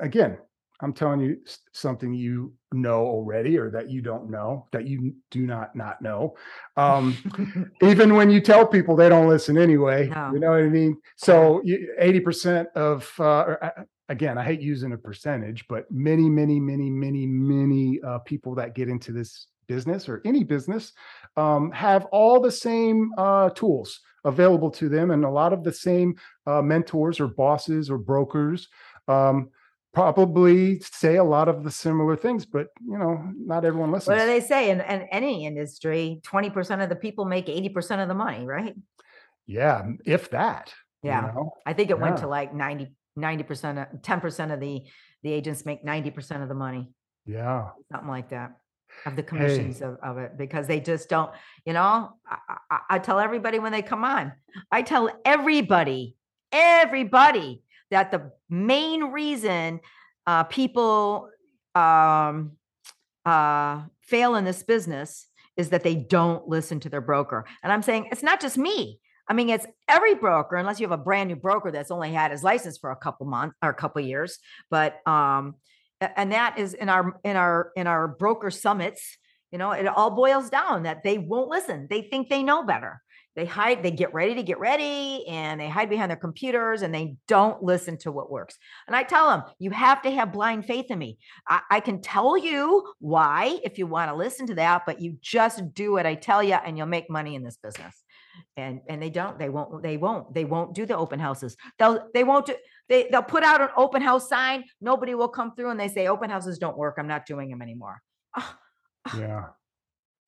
[0.00, 0.38] again,
[0.80, 1.38] I'm telling you
[1.72, 6.36] something you know already or that you don't know, that you do not not know.
[6.76, 7.16] Um,
[7.82, 10.30] even when you tell people they don't listen anyway, No.
[10.32, 10.96] you know what I mean?
[11.16, 13.22] So you- 80% of uh,
[13.62, 13.70] uh,
[14.08, 18.74] again, I hate using a percentage, but many, many, many, many, many uh, people that
[18.74, 20.92] get into this business or any business
[21.36, 25.72] um, have all the same uh, tools available to them and a lot of the
[25.72, 26.16] same
[26.46, 28.66] uh, mentors or bosses or brokers
[29.06, 29.50] um,
[29.92, 34.20] probably say a lot of the similar things but you know not everyone listens What
[34.20, 36.20] do they say in, in any industry?
[36.24, 38.74] 20% of the people make 80% of the money, right?
[39.46, 40.72] yeah if that
[41.02, 41.20] you Yeah.
[41.20, 41.52] know?
[41.64, 44.82] I think it went to like 90, 90%, of- 10% of the,
[45.22, 46.90] the agents make 90% of the money,
[47.26, 48.56] yeah something like that.
[49.04, 51.30] Of the commissions of, of it, because they just don't,
[51.66, 52.38] you know, I,
[52.70, 54.32] I, I tell everybody when they come on,
[54.72, 56.16] I tell everybody,
[56.52, 59.80] everybody that the main reason
[60.26, 61.28] uh, people
[61.74, 62.52] um,
[63.24, 65.26] uh, fail in this business
[65.56, 67.44] is that they don't listen to their broker.
[67.62, 69.00] And I'm saying it's not just me.
[69.28, 72.30] I mean, it's every broker, unless you have a brand new broker that's only had
[72.30, 74.38] his license for a couple months or a couple years.
[74.70, 75.56] But um,
[76.00, 79.18] and that is in our in our in our broker summits.
[79.50, 81.86] You know, it all boils down that they won't listen.
[81.88, 83.00] They think they know better.
[83.34, 83.82] They hide.
[83.82, 87.62] They get ready to get ready, and they hide behind their computers, and they don't
[87.62, 88.58] listen to what works.
[88.86, 91.18] And I tell them, you have to have blind faith in me.
[91.48, 95.16] I, I can tell you why if you want to listen to that, but you
[95.20, 98.02] just do what I tell you, and you'll make money in this business
[98.56, 101.56] and and they don't they won't they won't they won't do the open houses.
[101.78, 102.54] They'll they won't do
[102.88, 106.08] they they'll put out an open house sign nobody will come through and they say
[106.08, 108.02] open houses don't work i'm not doing them anymore.
[108.36, 108.54] Oh,
[109.16, 109.44] yeah.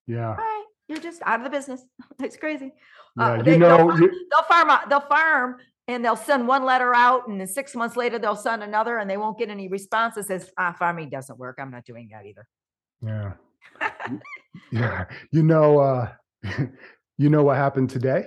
[0.06, 0.28] Yeah.
[0.28, 1.82] All right you're just out of the business.
[2.22, 2.72] It's crazy.
[3.16, 5.56] Yeah, uh, you they, know they'll farm, they'll farm they'll farm
[5.88, 9.08] and they'll send one letter out and then six months later they'll send another and
[9.08, 12.26] they won't get any response that says ah farming doesn't work i'm not doing that
[12.26, 12.46] either.
[13.02, 13.32] Yeah.
[14.72, 16.08] Yeah you know uh
[17.20, 18.24] You know what happened today?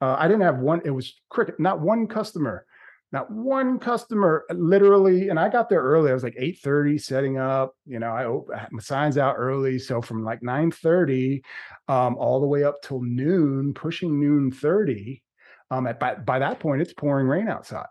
[0.00, 0.82] Uh, I didn't have one.
[0.84, 1.60] It was cricket.
[1.60, 2.66] Not one customer.
[3.12, 4.46] Not one customer.
[4.50, 6.10] Literally, and I got there early.
[6.10, 7.76] I was like eight thirty, setting up.
[7.86, 11.44] You know, I opened my signs out early, so from like nine thirty,
[11.86, 15.22] um, all the way up till noon, pushing noon thirty.
[15.70, 17.86] Um, at by, by that point, it's pouring rain outside,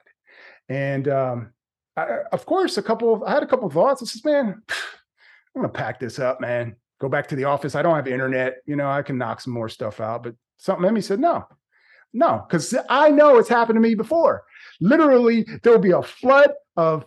[0.67, 1.53] and um,
[1.95, 3.13] I, of course, a couple.
[3.13, 4.03] Of, I had a couple of thoughts.
[4.03, 4.61] I says, "Man,
[5.55, 7.75] I'm gonna pack this up, man go back to the office.
[7.75, 8.57] I don't have internet.
[8.65, 10.23] You know, I can knock some more stuff out.
[10.23, 11.45] But something in me said, no,
[12.13, 14.43] no, because I know it's happened to me before.
[14.79, 17.03] Literally, there will be a flood of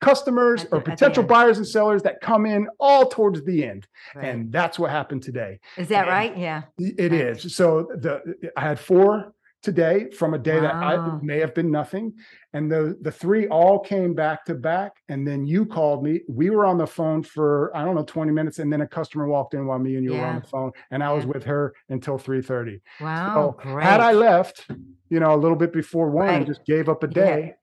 [0.00, 3.86] customers or potential buyers and sellers that come in all towards the end.
[4.14, 4.28] Right.
[4.28, 5.60] And that's what happened today.
[5.76, 6.36] Is that and right?
[6.38, 6.62] Yeah.
[6.78, 7.12] It right.
[7.12, 7.54] is.
[7.54, 9.34] So the I had four
[9.64, 10.62] today from a day wow.
[10.62, 12.12] that I, may have been nothing.
[12.52, 14.92] And the the three all came back to back.
[15.08, 16.20] And then you called me.
[16.28, 19.26] We were on the phone for I don't know 20 minutes, and then a customer
[19.26, 20.20] walked in while me and you yeah.
[20.20, 22.80] were on the phone, and I was with her until 3:30.
[23.00, 23.56] Wow!
[23.62, 23.84] So great.
[23.84, 24.66] had I left,
[25.08, 26.46] you know, a little bit before one, right.
[26.46, 27.54] just gave up a day.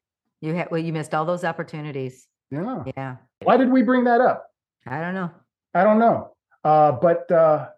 [0.41, 0.49] Yeah.
[0.49, 2.27] You had well, you missed all those opportunities.
[2.49, 2.83] Yeah.
[2.97, 3.15] Yeah.
[3.43, 4.47] Why did we bring that up?
[4.87, 5.29] I don't know.
[5.73, 6.33] I don't know.
[6.63, 7.69] Uh, but uh,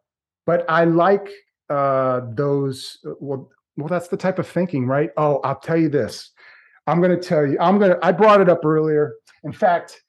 [0.45, 1.29] but I like
[1.69, 2.99] uh, those.
[3.05, 5.09] Uh, well, well, that's the type of thinking, right?
[5.17, 6.31] Oh, I'll tell you this.
[6.85, 7.57] I'm going to tell you.
[7.59, 8.05] I'm going to.
[8.05, 9.13] I brought it up earlier.
[9.43, 10.01] In fact,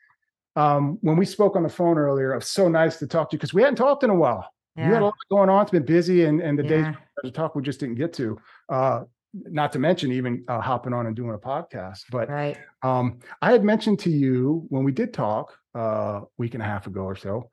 [0.56, 3.34] um, when we spoke on the phone earlier, it was so nice to talk to
[3.34, 4.48] you because we hadn't talked in a while.
[4.76, 4.88] Yeah.
[4.88, 5.62] You had a lot going on.
[5.62, 6.92] It's been busy, and and the yeah.
[6.92, 8.38] days to talk we just didn't get to.
[8.68, 9.04] Uh,
[9.34, 12.02] not to mention even uh, hopping on and doing a podcast.
[12.10, 12.56] But right.
[12.82, 16.66] um, I had mentioned to you when we did talk uh, a week and a
[16.66, 17.50] half ago or so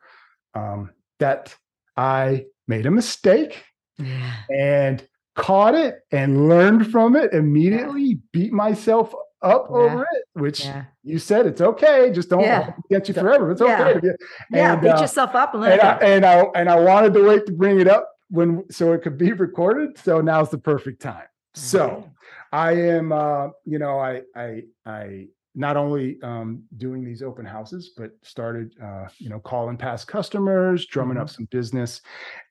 [0.53, 1.55] um, that
[1.97, 3.63] I made a mistake.
[3.97, 4.33] Yeah.
[4.49, 8.15] And caught it and learned from it immediately, yeah.
[8.31, 9.75] beat myself up yeah.
[9.75, 10.85] over it, which yeah.
[11.03, 12.11] you said it's okay.
[12.11, 12.73] Just don't yeah.
[12.89, 13.51] get you forever.
[13.51, 13.99] It's okay.
[14.03, 14.11] Yeah,
[14.51, 17.45] yeah beat uh, yourself up and, and I, and I and I wanted to wait
[17.47, 19.97] to bring it up when so it could be recorded.
[19.97, 21.25] So now's the perfect time.
[21.53, 22.09] So
[22.51, 27.91] I am uh, you know, I I I not only um, doing these open houses,
[27.97, 31.23] but started uh, you know, calling past customers, drumming mm-hmm.
[31.23, 32.01] up some business.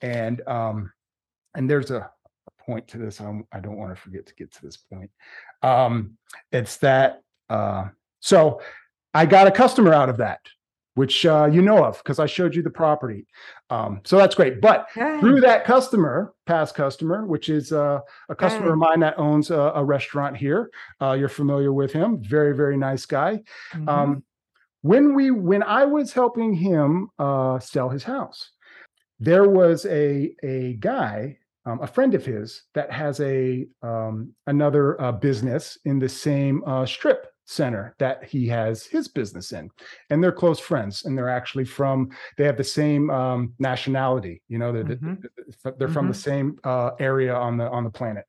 [0.03, 0.91] And um,
[1.55, 2.11] and there's a
[2.71, 3.21] point to this.
[3.21, 5.11] I'm, I do not want to forget to get to this point.
[5.63, 6.17] Um,
[6.53, 7.23] it's that.
[7.49, 7.89] Uh,
[8.21, 8.61] so
[9.13, 10.41] I got a customer out of that,
[10.95, 13.27] which uh, you know of because I showed you the property.
[13.71, 14.61] Um, so that's great.
[14.61, 19.51] But through that customer, past customer, which is uh, a customer of mine that owns
[19.51, 20.71] a, a restaurant here,
[21.03, 22.23] uh, you're familiar with him.
[22.23, 23.43] Very, very nice guy.
[23.73, 23.89] Mm-hmm.
[23.89, 24.23] Um,
[24.83, 28.51] when we when I was helping him uh, sell his house,
[29.19, 35.01] there was a a guy um, a friend of his that has a um, another
[35.01, 39.69] uh, business in the same uh, strip center that he has his business in
[40.11, 42.09] and they're close friends and they're actually from
[42.39, 45.15] they have the same um, nationality you know they're, mm-hmm.
[45.65, 45.93] they're mm-hmm.
[45.93, 46.31] from the mm-hmm.
[46.31, 48.25] same uh, area on the on the planet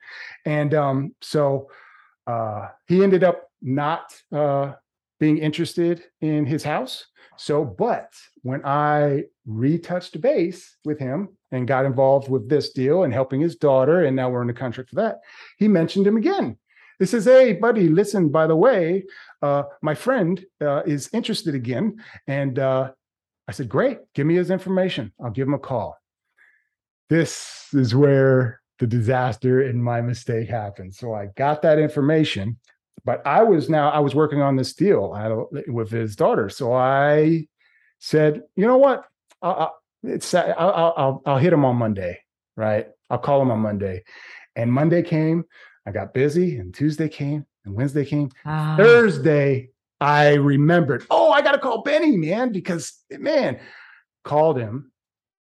[0.45, 1.69] and um, so
[2.25, 4.73] uh, he ended up not uh,
[5.22, 7.06] being interested in his house
[7.38, 8.11] so but
[8.41, 13.56] when i retouched base with him and got involved with this deal and helping his
[13.56, 14.06] daughter.
[14.06, 15.19] And now we're in a contract for that.
[15.57, 16.57] He mentioned him again.
[16.99, 19.06] He says, Hey, buddy, listen, by the way,
[19.41, 21.98] uh, my friend uh, is interested again.
[22.27, 22.91] And uh,
[23.48, 25.11] I said, Great, give me his information.
[25.22, 25.98] I'll give him a call.
[27.10, 30.95] This is where the disaster and my mistake happened.
[30.95, 32.57] So I got that information,
[33.06, 35.18] but I was now, I was working on this deal
[35.68, 36.49] with his daughter.
[36.49, 37.48] So I
[37.99, 39.06] said, You know what?
[39.41, 42.19] I'll, it's I'll, I'll I'll hit him on Monday,
[42.56, 42.88] right?
[43.10, 44.03] I'll call him on Monday,
[44.56, 45.45] and Monday came.
[45.86, 48.30] I got busy, and Tuesday came, and Wednesday came.
[48.45, 48.76] Ah.
[48.78, 49.69] Thursday,
[49.99, 53.60] I remembered, oh, I got to call Benny, man, because man,
[54.23, 54.91] called him.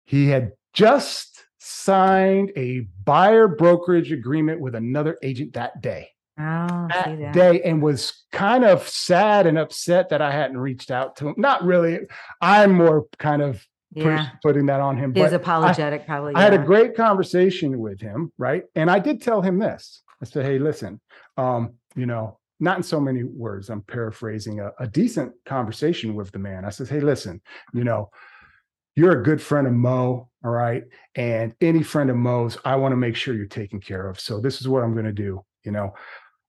[0.06, 6.10] He had just signed a buyer brokerage agreement with another agent that day.
[6.40, 7.34] Oh, That that.
[7.34, 11.36] day and was kind of sad and upset that I hadn't reached out to him.
[11.38, 12.00] Not really.
[12.42, 14.30] I'm more kind of Yeah.
[14.44, 15.14] putting that on him.
[15.16, 16.36] He's apologetic, probably.
[16.36, 18.64] I had a great conversation with him, right?
[18.76, 20.04] And I did tell him this.
[20.22, 21.00] I said, "Hey, listen,
[21.38, 23.70] um, you know, not in so many words.
[23.70, 26.66] I'm paraphrasing a, a decent conversation with the man.
[26.66, 27.42] I said, "Hey, listen,
[27.74, 28.10] you know,
[28.96, 30.84] you're a good friend of Mo, all right?
[31.16, 34.20] And any friend of Mo's, I want to make sure you're taken care of.
[34.20, 35.44] So this is what I'm going to do.
[35.64, 35.94] You know,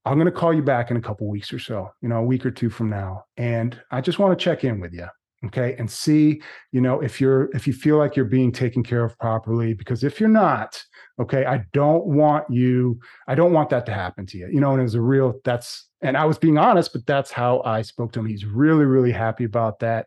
[0.08, 2.24] I'm going to call you back in a couple weeks or so, you know, a
[2.24, 5.06] week or two from now, and I just want to check in with you."
[5.46, 5.76] Okay.
[5.78, 9.16] And see, you know, if you're, if you feel like you're being taken care of
[9.20, 10.82] properly, because if you're not,
[11.20, 12.98] okay, I don't want you,
[13.28, 15.40] I don't want that to happen to you, you know, and it was a real,
[15.44, 18.26] that's, and I was being honest, but that's how I spoke to him.
[18.26, 20.06] He's really, really happy about that.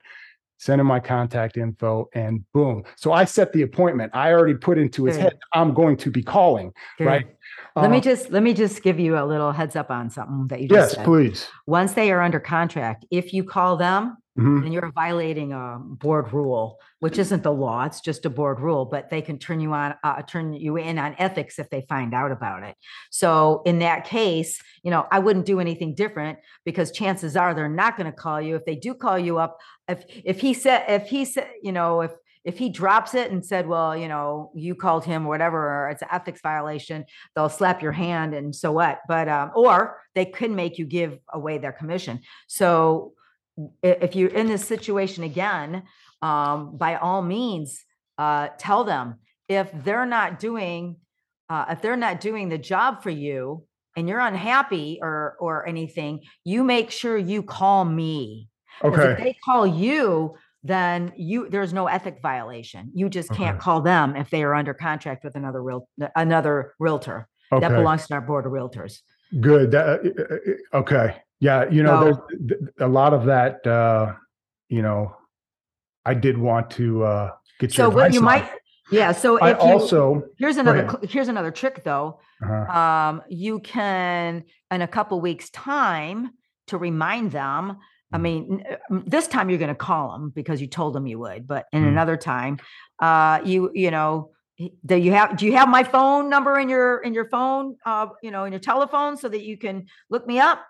[0.58, 2.84] Send him my contact info and boom.
[2.98, 4.12] So I set the appointment.
[4.14, 5.24] I already put into his Good.
[5.24, 7.08] head, I'm going to be calling, Good.
[7.08, 7.28] right?
[7.76, 10.48] Let me Um, just, let me just give you a little heads up on something
[10.48, 11.06] that you just yes, said.
[11.06, 11.48] please.
[11.68, 14.64] Once they are under contract, if you call them, Mhm.
[14.64, 17.84] then you're violating a board rule, which isn't the law.
[17.84, 20.98] It's just a board rule, but they can turn you on, uh, turn you in
[20.98, 22.76] on ethics if they find out about it.
[23.10, 27.68] So in that case, you know, I wouldn't do anything different because chances are they're
[27.68, 28.56] not going to call you.
[28.56, 29.58] If they do call you up,
[29.90, 32.12] if, if he said, if he said, you know, if,
[32.44, 36.02] if he drops it and said, well, you know, you called him, whatever, or it's
[36.02, 37.06] an ethics violation,
[37.36, 39.02] they'll slap your hand and so what?
[39.08, 42.22] But, um, or they could make you give away their commission.
[42.48, 43.14] So
[43.84, 45.84] if you're in this situation again,
[46.22, 47.84] um, by all means,
[48.18, 49.16] uh, tell them
[49.48, 50.98] if they're not doing,
[51.50, 53.66] uh, if they're not doing the job for you
[53.96, 58.50] and you're unhappy or, or anything, you make sure you call me.
[58.82, 59.24] 'Cause If Okay.
[59.24, 62.92] they call you, then you, there's no ethic violation.
[62.94, 63.64] You just can't Okay.
[63.64, 67.28] call them if they are under contract with another real, another realtor.
[67.52, 69.02] That belongs to our board of realtors.
[69.42, 69.72] Good.
[69.72, 71.18] That, uh, uh, uh, okay.
[71.42, 71.70] Yeah.
[71.70, 74.14] You know, there's th- th- a lot of that, uh,
[74.70, 75.14] you know,
[76.06, 78.26] I did want to uh, get your So what you on.
[78.26, 78.50] might,
[78.90, 82.20] yeah, so I if you, also, here's another, here's another trick though.
[82.42, 86.30] uh Um, you can, in a couple weeks' time,
[86.68, 87.78] to remind them.
[88.14, 91.20] I mean, uh, this time you're going to call them because you told them you
[91.20, 91.88] would, but in Mm.
[91.90, 92.60] another time,
[93.00, 94.32] uh, you, you know,
[94.86, 98.08] do you have, do you have my phone number in your, in your phone, uh,
[98.22, 100.66] you know, in your telephone so that you can look me up?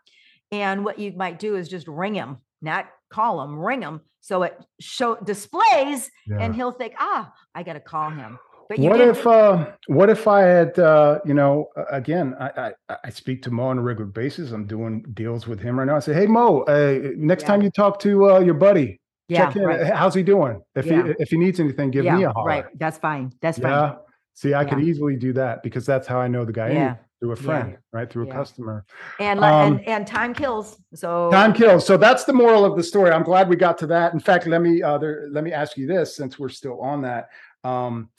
[0.51, 4.01] And what you might do is just ring him, not call him, ring him.
[4.19, 6.09] So it show displays
[6.41, 8.38] and he'll think, ah, I got to call him.
[8.77, 12.95] But what did, if, uh, what if I had, uh, you know, again, I, I,
[13.06, 14.52] I speak to Mo on a regular basis.
[14.52, 15.98] I'm doing deals with him right now.
[15.98, 17.48] I say, Hey, Mo, uh, next Yeah.
[17.48, 19.64] time you talk to uh, your buddy, yeah, check in.
[19.64, 19.85] right.
[19.93, 20.61] How's he doing?
[20.76, 21.03] If Yeah.
[21.07, 22.48] he, if he needs anything, give me a holler.
[22.48, 22.65] Right.
[22.80, 23.31] That's fine.
[23.41, 23.72] That's fine.
[23.72, 23.95] Yeah.
[24.35, 26.95] See, I could easily do that because that's how I know the guy Yeah.
[27.19, 27.41] through a Yeah.
[27.41, 28.10] friend, right?
[28.10, 28.85] Through a customer.
[29.19, 30.81] And, Um, and, and time kills.
[30.95, 31.85] So Time kills.
[31.85, 33.11] So that's the moral of the story.
[33.11, 34.14] I'm glad we got to that.
[34.14, 37.02] In fact, let me uh, there, let me ask you this, since we're still on
[37.02, 37.27] that.
[37.64, 38.10] Um,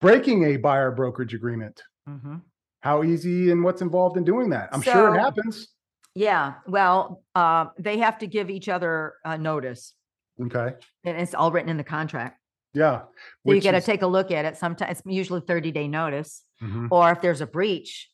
[0.00, 1.82] breaking a buyer brokerage agreement.
[2.08, 2.42] Mhm.
[2.80, 4.68] How easy and what's involved in doing that?
[4.72, 5.68] I'm sure it happens.
[6.14, 9.94] yeah, well, uh, they have to give each other a notice
[10.40, 10.74] Okay.
[11.04, 12.40] and it's all written in the contract.
[12.74, 13.02] Yeah.
[13.46, 14.56] So you got to is- take a look at it.
[14.56, 16.88] Sometimes it's usually 30 day notice Mhm.
[16.90, 18.10] or if there's a breach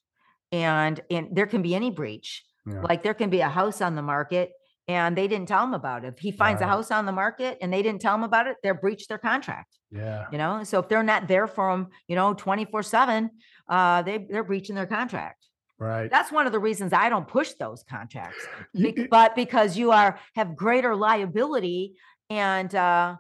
[0.52, 2.44] and, and there can be any breach.
[2.66, 2.80] Yeah.
[2.80, 4.52] Like there can be a house on the market
[4.88, 6.14] and they didn't tell him about it.
[6.14, 8.56] If he finds a house on the market and they didn't tell him about it,
[8.62, 9.76] they're breached their contract.
[9.94, 10.24] Yeah.
[10.32, 13.28] you know so if they're not there for them you know 24 7
[13.68, 15.44] uh they they're breaching their contract
[15.78, 16.10] Right.
[16.10, 18.42] that's one of the reasons i don't push those contracts
[18.74, 21.96] Bec- but because you are have greater liability
[22.30, 23.16] and uh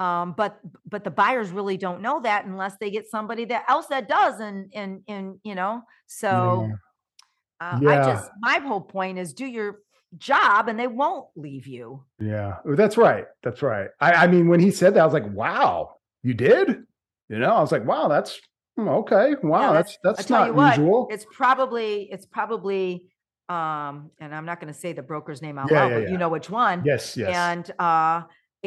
[0.00, 3.86] um but but the buyers really don't know that unless they get somebody that else
[3.86, 6.68] that does and and and you know so
[7.60, 9.78] uh, i just my whole point is do your
[10.18, 13.24] job and they won't leave you Yeah, that's right.
[13.42, 13.88] That's right.
[14.00, 16.84] I, I mean, when he said that, I was like, "Wow, you did?"
[17.28, 18.40] You know, I was like, "Wow, that's
[18.76, 19.34] hmm, okay.
[19.42, 23.06] Wow, that's- that's that's not what, usual." it's probably it's probably
[23.48, 26.02] um and i'm not going to say the broker's name out Yeah, loud yeah, but
[26.02, 26.10] yeah.
[26.10, 27.32] you know which one yes, yes.
[27.32, 28.22] and uh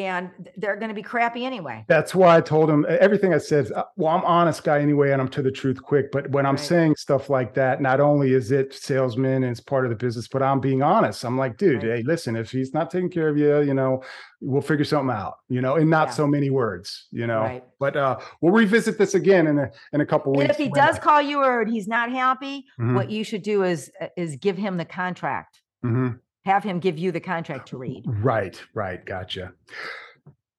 [0.05, 3.65] and they're going to be crappy anyway That's why I told him everything I said.
[3.65, 6.11] is, uh, Well, I'm honest guy anyway, and I'm to the truth quick.
[6.11, 9.85] But when I'm saying stuff like that, not only is it salesman and it's part
[9.85, 11.23] of the business, but I'm being honest.
[11.23, 11.97] I'm like, dude, Right.
[11.97, 14.03] hey, listen, if he's not taking care of you, you know,
[14.41, 15.35] we'll figure something out.
[15.49, 16.13] You know, in not Yeah.
[16.13, 17.07] so many words.
[17.11, 20.41] You know, right but uh, we'll revisit this again in a in a couple and
[20.41, 20.51] weeks.
[20.51, 23.63] if he does I- call you or he's not happy Mhm, what you should do
[23.63, 26.19] is uh, is give him the contract mhm.
[26.49, 28.03] Have him give you the contract to read.
[28.07, 29.53] Right, right, gotcha.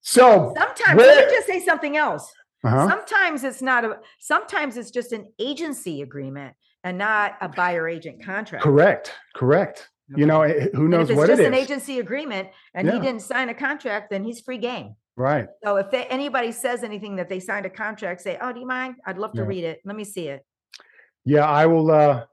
[0.01, 2.33] So Sometimes, let where- me just say something else.
[2.65, 2.89] uh-huh.
[2.89, 6.55] Sometimes it's not a, sometimes it's just an agency agreement
[6.85, 8.65] and not a buyer agent contract.
[8.65, 9.89] correct, correct.
[10.17, 12.99] You know, who And knows if it's what just it an agency agreement and he
[12.99, 14.97] didn't sign a contract, then he's free game.
[15.17, 15.47] Right.
[15.63, 18.67] So if they, anybody says anything that they signed a contract, say, oh, do you
[18.67, 18.97] mind?
[19.07, 19.47] I'd love to Yeah.
[19.47, 19.81] read it.
[19.85, 20.45] Let me see it.
[21.25, 21.91] Yeah, I will.
[21.93, 22.25] uh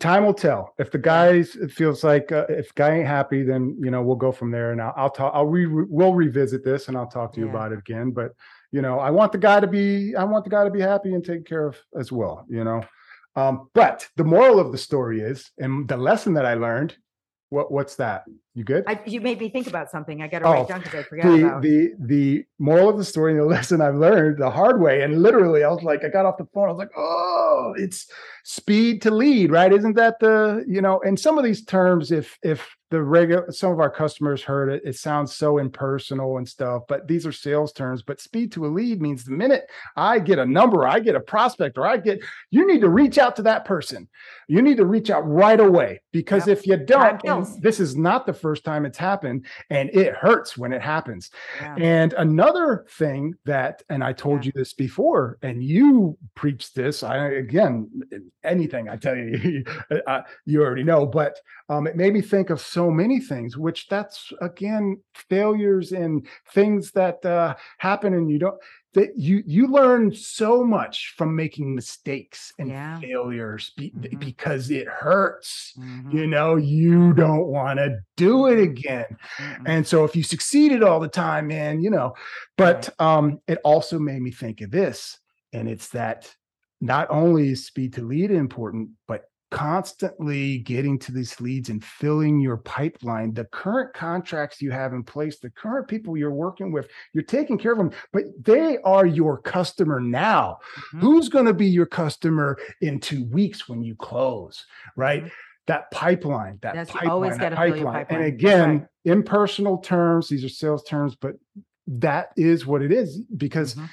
[0.00, 0.74] Time will tell.
[0.78, 4.16] If the guys it feels like uh, if guy ain't happy, then you know we'll
[4.16, 4.72] go from there.
[4.72, 5.32] And I'll, I'll talk.
[5.34, 7.52] I'll re, we'll revisit this, and I'll talk to you Yeah.
[7.52, 8.10] about it again.
[8.10, 8.32] But
[8.72, 10.14] you know, I want the guy to be.
[10.16, 12.46] I want the guy to be happy and taken care of as well.
[12.48, 12.82] You know.
[13.36, 16.96] Um, but the moral of the story is, and the lesson that I learned.
[17.50, 18.24] What what's that?
[18.56, 18.84] You good?
[18.86, 20.22] I, you made me think about something.
[20.22, 21.62] I got to Oh, write down because I forgot the about.
[21.62, 25.20] the the moral of the story and the lesson I've learned the hard way, and
[25.22, 28.10] literally, I was like, I got off the phone, I was like, oh, it's
[28.44, 29.70] speed to lead, right?
[29.70, 31.02] Isn't that the you know?
[31.04, 34.82] And some of these terms, if if the regular some of our customers heard it,
[34.84, 36.82] it sounds so impersonal and stuff.
[36.88, 38.02] But these are sales terms.
[38.02, 41.20] But speed to a lead means the minute I get a number, I get a
[41.20, 44.08] prospect, or I get you need to reach out to that person.
[44.48, 46.58] You need to reach out right away because Yep.
[46.58, 50.72] if you don't, this is not the first time it's happened, and it hurts when
[50.72, 51.30] it happens.
[51.60, 51.74] Yeah.
[51.78, 54.46] And another thing that, and I told Yeah.
[54.46, 57.02] you this before, and you preach this.
[57.02, 57.90] I again,
[58.44, 59.64] anything I tell you,
[60.46, 61.06] you already know.
[61.06, 66.26] But um, it made me think of so many things, which that's again failures and
[66.52, 68.58] things that uh, happen, and you don't.
[68.94, 73.02] That you you learn so much from making mistakes and Yeah.
[73.02, 74.30] failures be, Mhm.
[74.30, 75.74] because it hurts.
[75.76, 79.06] Mhm, You know, you don't want to do it again.
[79.38, 79.66] mhm.
[79.66, 82.14] And so if you succeeded all the time, man, you know,
[82.56, 85.18] but um it also made me think of this,
[85.52, 86.34] and it's that
[86.80, 92.40] not only is speed to lead important, but constantly getting to these leads and filling
[92.40, 96.88] your pipeline, the current contracts you have in place, the current people you're working with,
[97.12, 100.58] you're taking care of them, but they are your customer now.
[100.94, 101.00] Mhm.
[101.00, 104.64] Who's going to be your customer in two weeks when you close,
[104.96, 105.24] right?
[105.24, 105.30] Mhm.
[105.66, 108.04] That pipeline, that That's- pipeline, always that gotta fill your pipeline.
[108.06, 108.22] pipeline.
[108.22, 108.86] And again, right.
[109.04, 111.34] impersonal terms, these are sales terms, but
[111.88, 113.88] that is what it is because Mhm.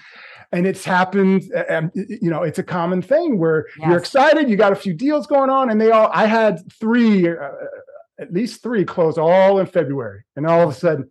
[0.53, 4.55] And it's happened uh, y- you know it's a common thing where you're excited you
[4.55, 7.49] got a few deals going on and they all i had three uh,
[8.19, 11.09] at least three close all in february and all of a sudden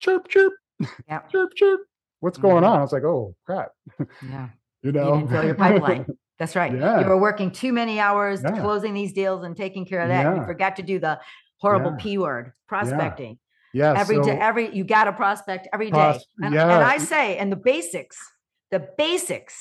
[0.00, 0.52] chirp chirp
[1.08, 1.28] Yep.
[1.32, 1.80] chirp chirp
[2.20, 2.68] what's going Mhm.
[2.70, 3.70] on i was like oh crap
[4.22, 4.48] Yeah.
[4.82, 6.06] you You know didn't fill your pipeline.
[6.38, 6.70] That's right.
[6.70, 7.00] Yeah.
[7.00, 8.60] You were working too many hours Yeah.
[8.60, 10.26] closing these deals and taking care of that.
[10.26, 11.18] and You forgot to do the
[11.62, 11.96] horrible Yeah.
[12.04, 13.38] P word, prospecting.
[13.72, 15.96] yeah Every day, so- every you got to prospect every day.
[15.98, 16.64] Pros- And, yeah.
[16.74, 18.18] and I say, and the basics,
[18.76, 19.58] the basics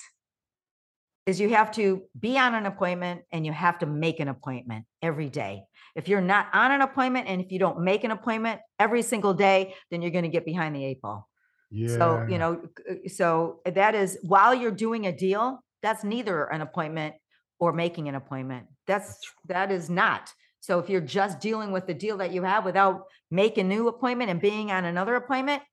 [1.25, 4.83] is you have to be on an appointment and you have to make an appointment
[5.01, 5.63] every day.
[5.95, 9.33] If you're not on an appointment and if you don't make an appointment every single
[9.33, 11.29] day, then you're going to get behind the eight ball.
[11.71, 16.43] yeah So, you know, uh, so that is while you're doing a deal, that's neither
[16.47, 17.15] an appointment
[17.57, 18.65] or making an appointment.
[18.85, 19.17] That's
[19.47, 20.29] that is not.
[20.59, 24.29] So if you're just dealing with the deal that you have without making new appointment
[24.29, 25.63] and being on another appointment,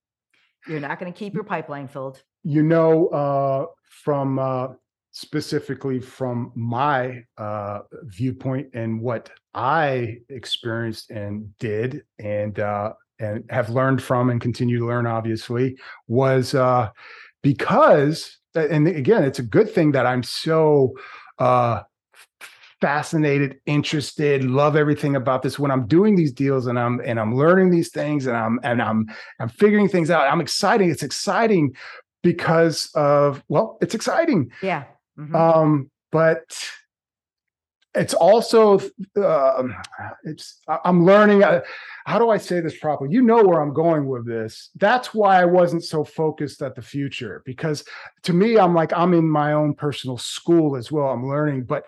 [0.68, 2.22] you're not going to keep your pipeline filled.
[2.44, 4.68] You know uh from uh
[5.12, 13.70] specifically from my uh viewpoint and what i experienced and did and uh and have
[13.70, 15.76] learned from and continue to learn obviously
[16.08, 16.88] was uh
[17.42, 20.92] because and again it's a good thing that i'm so
[21.38, 21.82] uh
[22.82, 25.56] fascinated interested love everything about this.
[25.56, 28.82] When i'm doing these deals and i'm and i'm learning these things and i'm and
[28.82, 29.06] i'm
[29.38, 31.76] i'm figuring things out i'm exciting it's exciting
[32.22, 34.50] because of well it's exciting.
[34.62, 34.84] Yeah.
[35.18, 35.34] Mhm.
[35.34, 36.42] um but
[37.94, 38.78] it's also
[39.16, 39.74] um
[40.24, 41.60] it's i'm learning uh,
[42.06, 43.12] how do i say this properly?
[43.12, 44.70] You know where i'm going with this.
[44.76, 47.84] That's why i wasn't so focused at the future because
[48.22, 51.08] to me i'm like i'm in my own personal school as well.
[51.08, 51.84] I'm learning but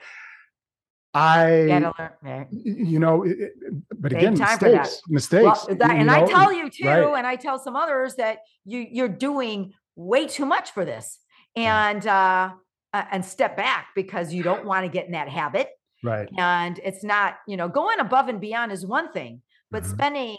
[1.14, 3.52] i learn- you know it-
[4.00, 7.18] but again mistakes mistakes Well, that, and I tell you too, right.
[7.18, 11.18] and I tell some others that you you're doing way too much for this,
[11.56, 12.54] and uh,
[12.92, 15.70] uh, and step back because you don't want to get in that habit.
[16.02, 19.90] right And it's not, you know, going above and beyond is one thing, but Mhm.
[19.90, 20.38] spending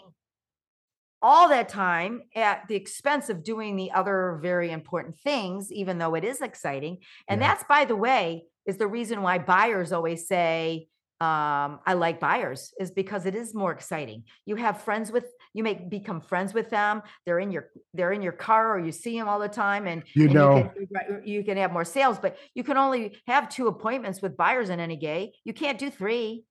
[1.21, 6.13] all that time at the expense of doing the other very important things, even though
[6.15, 6.99] it is exciting.
[7.27, 7.47] And Yeah.
[7.47, 10.87] that's, by the way, is the reason why buyers always say,
[11.21, 14.23] um, I like buyers, is because it is more exciting.
[14.45, 17.01] You have friends with you may become friends with them.
[17.25, 20.03] They're in your they're in your car or you see them all the time and
[20.13, 23.47] You and know- you can, you can have more sales, but you can only have
[23.47, 25.33] two appointments with buyers in any day.
[25.45, 26.43] You can't do three.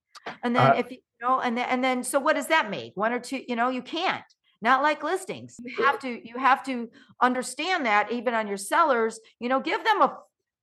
[0.42, 2.70] And then Uh, if you, You know, and then, and then, so what does that
[2.70, 2.92] make?
[2.96, 4.24] One or two, you know, you can't.
[4.62, 5.56] Not like listings.
[5.62, 6.88] You have to, you have to
[7.20, 10.16] understand that even on your sellers, you know, give them a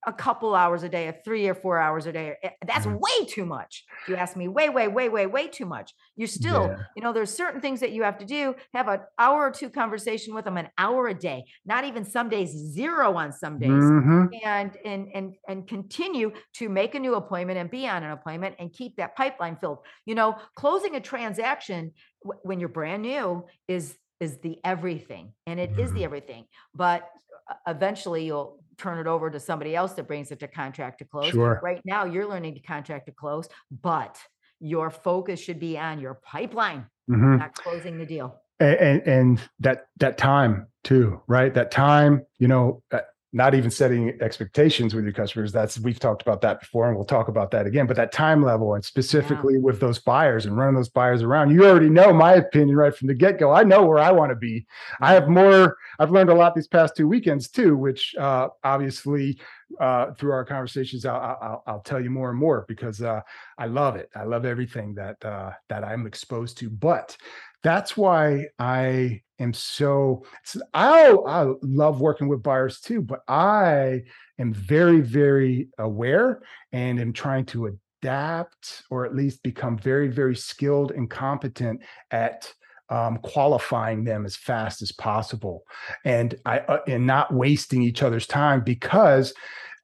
[0.06, 2.36] a couple hours a day, a three or four hours a day.
[2.42, 2.98] eh, That's Mhm.
[2.98, 3.84] way too much.
[4.02, 5.92] If you ask me, way, way, way, way, way too much.
[6.16, 6.86] You're still, Yeah.
[6.96, 8.54] you know, there's certain things that you have to do.
[8.74, 11.44] Have an hour or two conversation with them, an hour a day.
[11.64, 14.42] Not even some days, zero on some days Mhm.
[14.44, 18.56] and and and and continue to make a new appointment and be on an appointment
[18.58, 21.92] and keep that pipeline filled you know closing a transaction
[22.24, 25.96] w- when you're brand new is is the everything and it is Mhm.
[25.96, 27.10] the everything but
[27.50, 31.04] uh, eventually you'll turn it over to somebody else that brings it to contract to
[31.04, 31.60] close Sure.
[31.62, 33.48] right now you're learning to contract to close
[33.80, 34.18] but
[34.58, 37.38] your focus should be on your pipeline Mhm.
[37.38, 42.48] not closing the deal and, and and that that time too right that time you
[42.48, 43.00] know uh,
[43.34, 45.52] not even setting expectations with your customers.
[45.52, 48.42] That's we've talked about that before and we'll talk about that again but that time
[48.42, 52.34] level and specifically with those buyers and running those buyers around you already know my
[52.34, 53.50] opinion right from the get-go.
[53.50, 54.66] I know where i want to be.
[55.00, 59.38] I have more i've learned a lot these past two weekends too which uh obviously
[59.80, 63.20] uh through our conversations i'll i'll, I'll tell you more and more because uh
[63.58, 64.10] i love it.
[64.14, 67.16] I love everything that uh that i'm exposed to but
[67.62, 70.24] that's why I am so
[70.72, 74.02] I I love working with buyers too, but I
[74.38, 76.42] am very very aware
[76.72, 82.52] and am trying to adapt or at least become very very skilled and competent at
[82.88, 85.64] um, qualifying them as fast as possible
[86.04, 89.32] and I uh, and not wasting each other's time because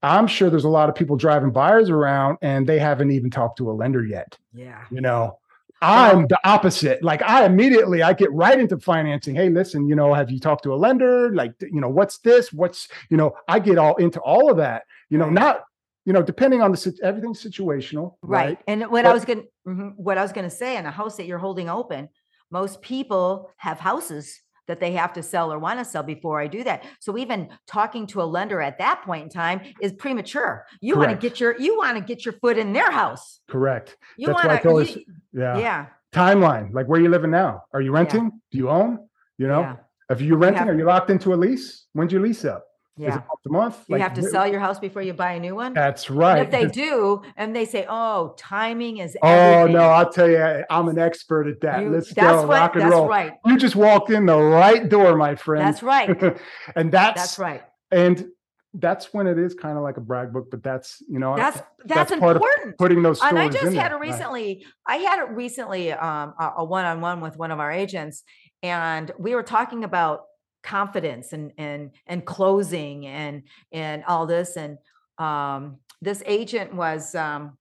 [0.02, 3.58] I'm sure there's a lot of people driving buyers around and they haven't even talked
[3.58, 4.84] to a lender yet yeah.
[4.90, 5.38] you know
[5.80, 7.02] i'm the opposite.
[7.02, 9.34] Like i immediately i get right into financing.
[9.34, 11.32] Hey listen you know have you talked to a lender?
[11.34, 12.52] Like you know what's this?
[12.52, 14.82] What's you know i get all into all of that.
[15.10, 15.62] You know not
[16.04, 18.58] you know depending on the everything's situational Right.
[18.66, 20.90] And what I was going to mm-hmm, what I was going to say, in a
[20.90, 22.08] house that you're holding open,
[22.50, 26.46] most people have houses that they have to sell or want to sell before I
[26.46, 26.84] do that.
[27.00, 30.66] So even talking to a lender at that point in time is premature.
[30.80, 33.40] You want to get your you want to get your foot in their house.
[33.48, 35.58] correct You That's why I told to yeah.
[35.58, 35.86] yeah.
[36.12, 38.98] timeline like where you living now are you renting do you own
[39.38, 39.76] you know yeah.
[40.10, 42.67] if you're renting are you locked into a lease when's your lease up
[42.98, 43.10] Yeah.
[43.10, 45.72] month to month You have to sell your house before you buy a new one.
[45.74, 50.10] that's And right if they do, and they say, "Oh, timing is oh no i'll
[50.10, 52.92] tell you i'm an expert at that you- let's that's go what rock and that's
[52.92, 53.32] roll right.
[53.46, 55.64] you just walked in the right door, my friend.
[55.66, 56.08] That's right.
[56.76, 57.62] and that's, That's right.
[57.90, 58.26] and
[58.74, 61.56] that's when it is kind of like a brag book, but that's you know That's
[61.84, 62.76] that's, that's important.
[62.78, 64.00] putting those stories and I just had there, it right.
[64.10, 64.66] recently.
[64.86, 68.24] I had it recently um, a a one-on-one with one of our agents,
[68.62, 70.24] and we were talking about
[70.62, 74.56] confidence and and and closing and and all this.
[74.56, 74.78] And
[75.18, 77.56] um, this agent was um,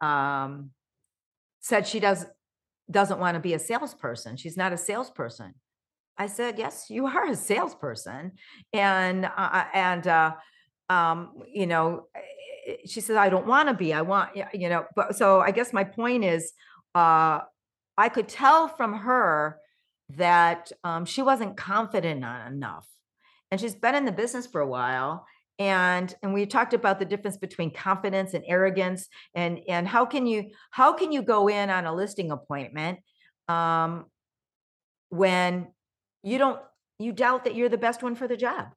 [0.00, 0.70] um,
[1.60, 2.26] said she does
[2.90, 4.36] doesn't want to be a salesperson.
[4.36, 5.54] She's not a salesperson.
[6.18, 8.32] I said, yes, you are a salesperson,
[8.72, 10.34] and uh, and uh,
[10.90, 13.94] um, you know, eh, she says, I don't want to be.
[13.94, 16.52] I want, you know, but so I guess my point is,
[16.94, 17.40] uh,
[17.96, 19.58] I could tell from her
[20.16, 22.86] that um, she wasn't confident enough,
[23.50, 25.26] and she's been in the business for a while.
[25.58, 30.26] And and we talked about the difference between confidence and arrogance, and and how can
[30.26, 33.00] you how can you go in on a listing appointment
[33.48, 34.06] um,
[35.10, 35.68] when
[36.22, 36.60] you don't
[36.98, 38.68] you doubt that you're the best one for the job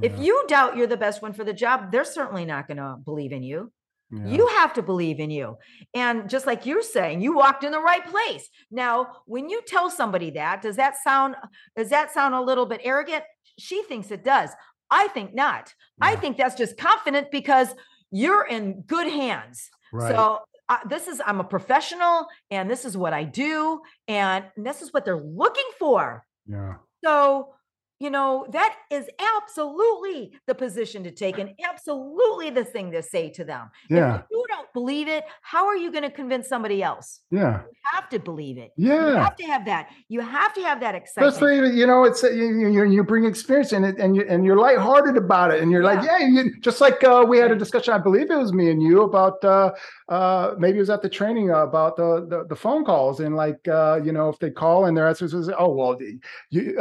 [0.00, 2.96] if you doubt you're the best one for the job they're certainly not going to
[3.04, 3.72] believe in you
[4.10, 4.26] yeah.
[4.26, 5.56] you have to believe in you.
[5.94, 8.48] And just like you're saying you walked in the right place.
[8.70, 11.36] Now when you tell somebody that does that sound
[11.76, 13.24] does that sound a little bit arrogant?
[13.58, 14.50] She thinks it does.
[14.90, 15.74] I think not.
[16.00, 17.74] I think that's just confident because
[18.10, 19.68] you're in good hands.
[19.92, 20.14] Right.
[20.14, 24.82] so uh, this is I'm a professional and this is what I do and this
[24.82, 26.24] is what they're looking for.
[26.46, 26.74] yeah,
[27.04, 27.54] So,
[28.00, 33.30] you know, that is absolutely the position to take and absolutely the thing to say
[33.30, 33.70] to them.
[33.90, 37.20] yeah, If you don't believe it, how are you going to convince somebody else?
[37.30, 38.70] yeah, You have to believe it.
[38.76, 39.08] Yeah.
[39.08, 39.88] You have to have that.
[40.08, 41.34] You have to have that excitement.
[41.34, 44.44] Especially, you know, it's uh, you, you, you bring experience in it, and you and
[44.44, 47.56] you're lighthearted about it, and you're like, yeah, you, just like uh, we had a
[47.56, 47.94] discussion.
[47.94, 49.72] I believe it was me and you about uh,
[50.08, 53.34] uh, maybe it was at the training uh, about the, the the phone calls and
[53.36, 55.98] like uh, you know if they call and their answer was, oh well,
[56.50, 56.78] you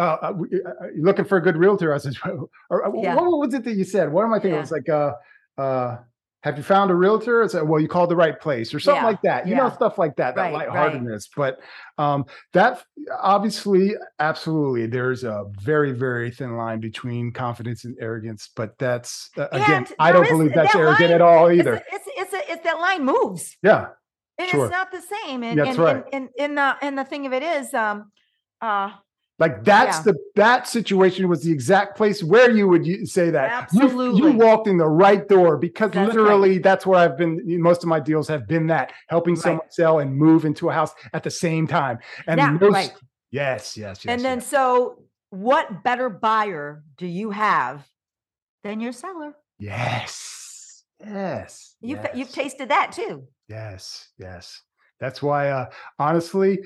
[1.08, 1.94] uh, uh, uh, looking for a good realtor.
[1.94, 2.14] I said,
[2.70, 3.16] or, uh, Yeah.
[3.16, 4.12] what was it that you said?
[4.12, 4.52] What am I thinking?
[4.52, 4.58] Yeah.
[4.58, 5.14] It was like, uh,
[5.58, 5.98] uh,
[6.44, 7.42] have you found a realtor?
[7.42, 9.48] It's like, well, you called the right place or something Yeah, like that.
[9.48, 10.36] You know, stuff like that.
[10.36, 10.68] That Right, right.
[10.70, 11.60] lightheartedness, but
[11.98, 12.84] um, that
[13.20, 19.48] obviously absolutely there's a very very thin line between confidence and arrogance but that's uh,
[19.52, 22.52] again i don't is- believe that's that arrogant line at all either it's, it's, a,
[22.52, 23.58] it's that line moves.
[23.64, 23.88] yeah
[24.38, 24.66] And Sure.
[24.66, 25.44] it's not the same.
[25.44, 26.04] And, That's and, right.
[26.14, 28.12] and, and, and the, and the thing of it is, um,
[28.62, 28.92] uh,
[29.40, 30.14] Like that's Yeah.
[30.14, 33.72] the that situation was the exact place where you would say that.
[33.72, 36.16] You- You, walked in the right door because That's right.
[36.18, 37.42] literally that's where I've been.
[37.62, 39.44] Most of my deals have been that helping Right.
[39.44, 42.00] someone sell and move into a house at the same time.
[42.26, 42.94] And now, most, right.
[43.32, 44.12] yes, yes, yes.
[44.12, 47.86] and then so what better buyer do you have
[48.64, 49.36] than your seller?
[49.60, 52.12] yes, yes, You've, yes.
[52.16, 53.28] you've tasted that too.
[53.48, 54.62] Yes, yes.
[55.00, 55.70] That's why, uh,
[56.00, 56.60] honestly,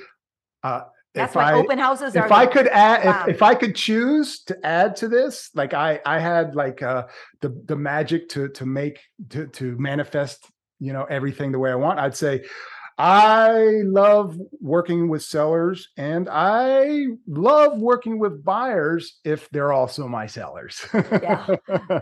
[0.64, 2.26] uh, That's if why I open houses are.
[2.26, 3.26] if I could add, Wow.
[3.28, 7.08] if, if I could choose to add to this, like I I had like uh,
[7.42, 11.76] the the magic to to make to to manifest, you know, everything the way I
[11.76, 12.00] want.
[12.00, 12.44] I'd say.
[12.98, 20.28] I love working with sellers and I love working with buyers if they're also my
[20.28, 20.86] sellers.
[20.94, 21.48] Yeah,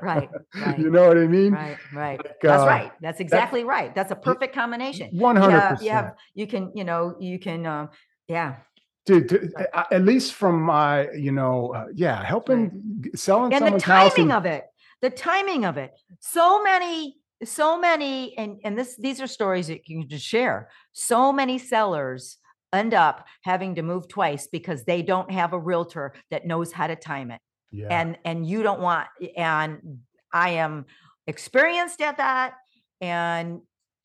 [0.02, 0.78] right, right.
[0.78, 1.54] You know what I mean?
[1.54, 2.18] Right, right.
[2.18, 2.92] Like, That's uh, right.
[3.00, 3.96] That's exactly right.
[3.96, 5.10] That's a perfect combination.
[5.18, 7.90] One hundred have, you you can, you know, you can, um,
[8.28, 8.58] yeah.
[9.06, 13.80] Dude, to- at least from my, you know, uh, yeah, helping g- selling and the
[13.80, 14.66] timing and- of it
[15.02, 15.92] the timing of it.
[16.20, 17.16] So many
[17.46, 20.70] so many and and this these are stories that you can just share.
[20.92, 22.38] So many sellers
[22.74, 26.88] end up having to move twice because they don't have a realtor that knows how
[26.88, 27.40] to time it.
[27.72, 27.88] Yeah.
[27.92, 29.08] and and you don't want
[29.38, 30.00] and
[30.34, 30.86] i am
[31.28, 32.56] experienced at that
[33.00, 33.62] and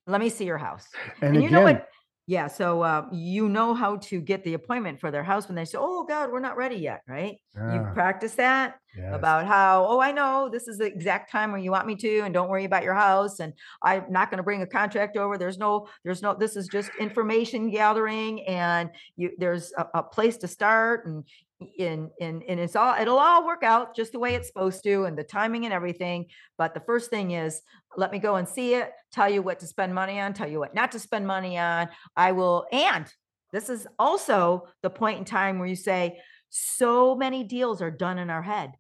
[0.07, 0.87] let me see your house.
[1.23, 1.89] And, and you know what
[2.27, 5.65] yeah so uh, you know how to get the appointment for their house when they
[5.65, 9.15] say oh god we're not ready yet right yeah, you've practiced that yes.
[9.15, 12.21] about how, oh, I know this is the exact time where you want me to,
[12.21, 13.41] and don't worry about your house.
[13.41, 13.53] And
[13.83, 15.39] I'm not going to bring a contract over.
[15.39, 20.37] There's no, there's no, this is just information gathering, and you there's a, a place
[20.39, 21.25] to start, and
[21.79, 25.05] and and and it's all it'll all work out just the way it's supposed to,
[25.05, 26.27] and the timing and everything.
[26.59, 27.61] But the first thing is
[27.97, 30.59] let me go and see it, tell you what to spend money on, tell you
[30.59, 31.89] what not to spend money on.
[32.17, 33.07] I will, and
[33.53, 36.19] this is also the point in time where you say,
[36.51, 38.73] so many deals are done in our head.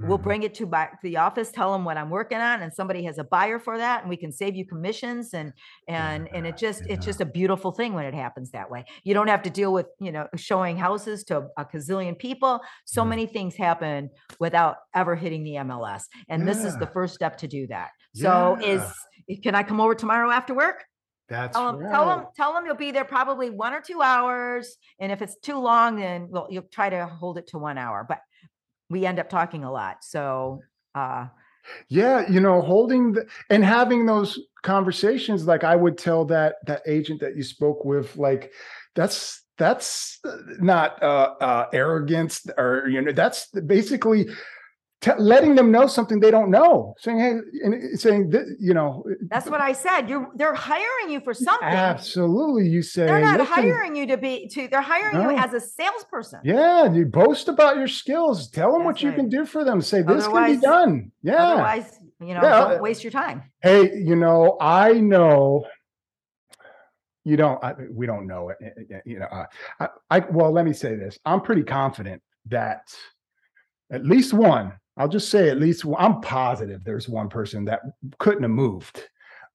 [0.00, 0.22] We'll Mhm.
[0.22, 0.66] bring it to
[1.02, 4.00] the office, tell them what I'm working on, and somebody has a buyer for that,
[4.02, 5.52] and we can save you commissions and
[5.88, 6.94] and and it just yeah.
[6.94, 8.84] it's just a beautiful thing when it happens that way.
[9.04, 12.60] You don't have to deal with you know showing houses to a gazillion people.
[12.84, 13.08] So Yeah.
[13.08, 17.48] many things happen without ever hitting the MLS, and this is the first step to
[17.48, 17.90] do that.
[18.14, 18.82] So is
[19.42, 20.84] can I come over tomorrow after work?
[21.28, 21.90] That's Tell them, right.
[21.90, 24.76] tell them, tell them you'll be there probably one or two hours.
[24.98, 28.04] And if it's too long, then well, you'll try to hold it to one hour.
[28.06, 28.18] But
[28.92, 30.04] we end up talking a lot.
[30.04, 30.60] So
[30.94, 31.26] uh
[31.88, 36.82] Yeah, you know, holding the, and having those conversations, like I would tell that that
[36.86, 38.52] agent that you spoke with, like
[38.94, 44.28] that's that's uh, not uh, uh, arrogance or you know that's basically
[45.02, 47.32] t- letting them know something they don't know, saying hey,
[47.64, 50.08] and saying that you know, that's what I said.
[50.08, 51.68] You're they're hiring you for something.
[51.68, 55.30] absolutely, you say They're not "Listen, hiring you to be to they're hiring No.
[55.30, 56.40] you as a salesperson.
[56.44, 58.48] Yeah, you boast about your skills.
[58.48, 59.82] Tell them what That's you can do for them.
[59.82, 61.12] Say this can be done.
[61.22, 61.34] Yeah.
[61.34, 63.42] Otherwise, you know, Yeah, uh, don't waste your time.
[63.62, 65.64] hey you know i know
[67.24, 69.46] you don't I, we don't know it eh, eh, you know uh,
[69.80, 72.94] I, I well let me say this i'm pretty confident that
[73.90, 77.80] at least one i'll just say at least i'm positive there's one person that
[78.18, 79.02] couldn't have moved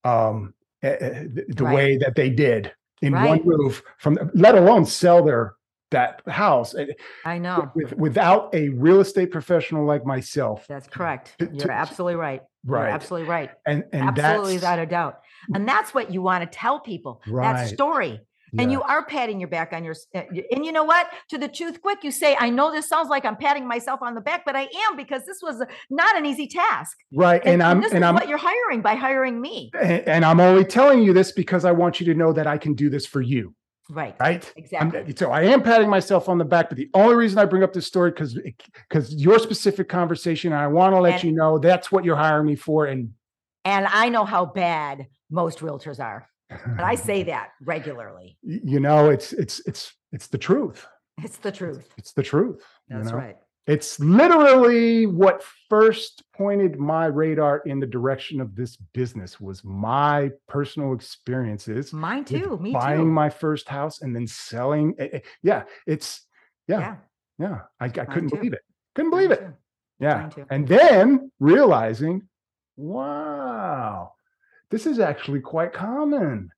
[0.04, 0.52] um
[0.82, 1.74] eh, eh, the, the Right.
[1.74, 5.54] way that they did in one move from let alone sell their
[5.90, 6.86] that house eh,
[7.24, 7.70] I know.
[7.74, 11.34] with, without a real estate professional like myself That's correct.
[11.38, 12.42] to- to- You're absolutely right.
[12.66, 13.50] You're right absolutely right.
[13.66, 15.20] and and Absolutely that's without a doubt.
[15.54, 17.22] And that's what you want to tell people.
[17.26, 17.68] That Right.
[18.48, 18.62] Story.
[18.64, 21.08] and you are patting your back on your eh, y- and you know what?
[21.30, 24.14] To the truth quick you say i know this sounds like i'm patting myself on
[24.14, 26.96] the back but i am because this was not an easy task.
[27.12, 29.70] Right and, i'm this and is i'm what you're hiring by hiring me.
[29.80, 32.58] And, and I'm only telling you this because I want you to know that I
[32.58, 33.54] can do this for you,
[33.90, 34.44] right right?
[34.44, 35.14] I'm- exactly.
[35.16, 37.72] so I am patting myself on the back, but the only reason I bring up
[37.72, 38.34] this story because
[38.88, 42.16] because your specific conversation, and I want to let And- you know that's what you're
[42.16, 43.10] hiring me for, and
[43.64, 49.10] and i know how bad most realtors are and i say that regularly you know,
[49.10, 50.86] it's it's it's it's the truth.
[51.22, 52.62] it's the truth It's the truth.
[52.88, 53.18] you that's know?
[53.18, 59.62] right It's literally what first pointed my radar in the direction of this business was
[59.62, 62.78] my personal experiences mine too me too.
[62.78, 64.94] buying too my first house and then selling.
[64.98, 66.26] eh, eh, Yeah, it's
[66.66, 66.96] yeah, yeah
[67.38, 67.58] yeah.
[67.78, 68.36] I, I couldn't too.
[68.36, 68.62] believe it.
[68.94, 69.40] Couldn't mine believe it.
[69.40, 69.54] too.
[70.00, 72.28] Yeah, and then realizing,
[72.76, 74.12] wow,
[74.70, 76.50] this is actually quite common.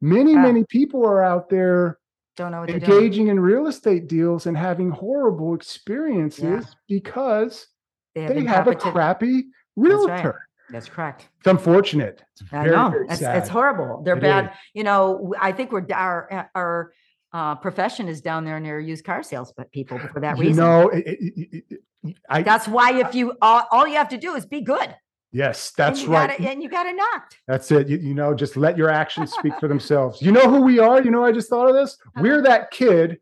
[0.00, 0.42] Many, Yeah.
[0.42, 1.98] many people are out there
[2.36, 7.68] don't know what they're doing engaging in real estate deals and having horrible experiences because
[8.14, 9.44] they have, they have a crappy right.
[9.76, 10.40] realtor.
[10.70, 11.28] That's correct.
[11.38, 12.24] It's unfortunate.
[12.32, 12.90] It's I very, know.
[12.90, 14.02] very It's, it's horrible.
[14.02, 14.44] They're It bad.
[14.46, 14.50] is.
[14.72, 16.92] You know, I think we're, our, uh, our,
[17.32, 20.64] uh, profession is down there near used car sales but people for that You reason.
[20.64, 21.64] know, it- it- it-
[22.02, 24.94] it- I, That's why if you, all, all you have to do is be good.
[25.34, 26.30] Yes, that's you right.
[26.30, 27.38] got it, And you got it knocked.
[27.46, 27.88] That's it.
[27.88, 30.22] You, you know, just let your actions speak for themselves.
[30.22, 31.02] You know who we are?
[31.02, 31.98] You know, I just thought of this.
[32.20, 33.18] We're that kid,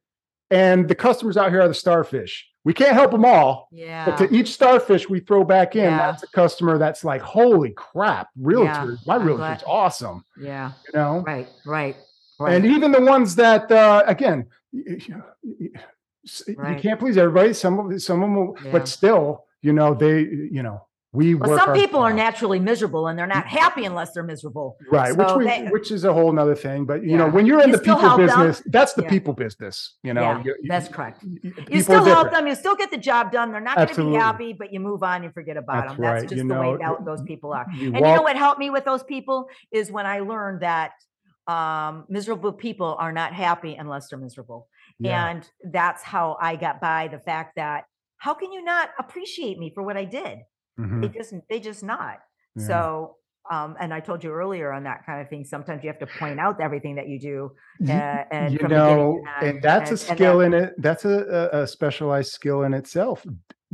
[0.50, 2.46] and the customers out here are the starfish.
[2.64, 4.04] We can't help them all, Yeah.
[4.04, 5.96] but to each starfish we throw back in, Yeah.
[6.12, 8.98] that's a customer that's like, holy crap, realtor.
[9.04, 10.24] My I'm realtor's awesome.
[10.40, 10.70] Yeah.
[10.86, 11.48] You know, Right.
[11.66, 11.96] Right.
[12.46, 14.46] and even the ones that, uh, again,
[16.24, 17.52] s- you can't please everybody.
[17.52, 18.72] Some of some of them, will, Yeah.
[18.72, 21.34] but still, you know, they, you know, we.
[21.34, 24.76] Well, some people are naturally miserable and they're not happy unless they're miserable.
[24.90, 26.84] Right, which we, they- which is a whole nother thing.
[26.86, 28.26] But you know, when you're in You the people help them.
[28.26, 29.10] business, that's the Yeah.
[29.10, 29.96] people business.
[30.02, 31.22] You know, Yeah, You- you- that's correct.
[31.68, 32.46] You still help them.
[32.46, 33.52] You still get the job done.
[33.52, 36.02] They're not going to be happy, but you move on and forget about That's them.
[36.02, 36.28] That's right.
[36.30, 37.66] just You the way know, that, those people are.
[37.74, 40.92] You And you know what helped me with those people is when I learned that
[41.48, 44.68] um, miserable people are not happy unless they're miserable.
[45.00, 47.84] yeah, And that's how I got by the fact that
[48.18, 50.38] how can you not appreciate me for what I did?
[50.78, 52.18] Mhm, They just they just not.
[52.56, 52.66] yeah.
[52.66, 53.16] So
[53.50, 55.44] um, and I told you earlier on that kind of thing.
[55.44, 57.50] Sometimes you have to point out everything that you do.
[57.88, 60.54] Uh, and you from beginning to know, and that's a and- and skill that- in
[60.54, 60.74] it.
[60.78, 63.26] That's a, a, a specialized skill in itself.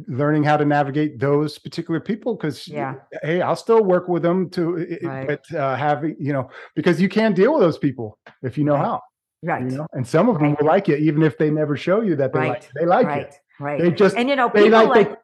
[0.07, 2.95] Learning how to navigate those particular people, because Yeah.
[3.23, 5.27] hey, I'll still work with them to, Right.
[5.27, 8.75] but uh, having you know, because you can deal with those people if you know
[8.75, 8.85] Right.
[8.87, 9.01] how.
[9.43, 9.71] Right.
[9.71, 10.59] You know, and some of them Right.
[10.61, 12.71] will like you, even if they never show you that they like.
[12.75, 13.23] They like right.
[13.27, 13.35] it.
[13.61, 13.81] Right.
[13.83, 15.19] They just and you know, they people like like,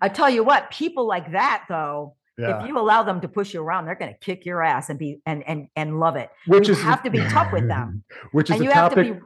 [0.00, 2.62] I tell you what, people like that though, yeah.
[2.62, 4.98] if you allow them to push you around, they're going to kick your ass and
[4.98, 6.30] be and and and love it.
[6.46, 8.02] which you is have to be tough with them.
[8.32, 9.06] Which is and a you have topic.
[9.08, 9.20] to be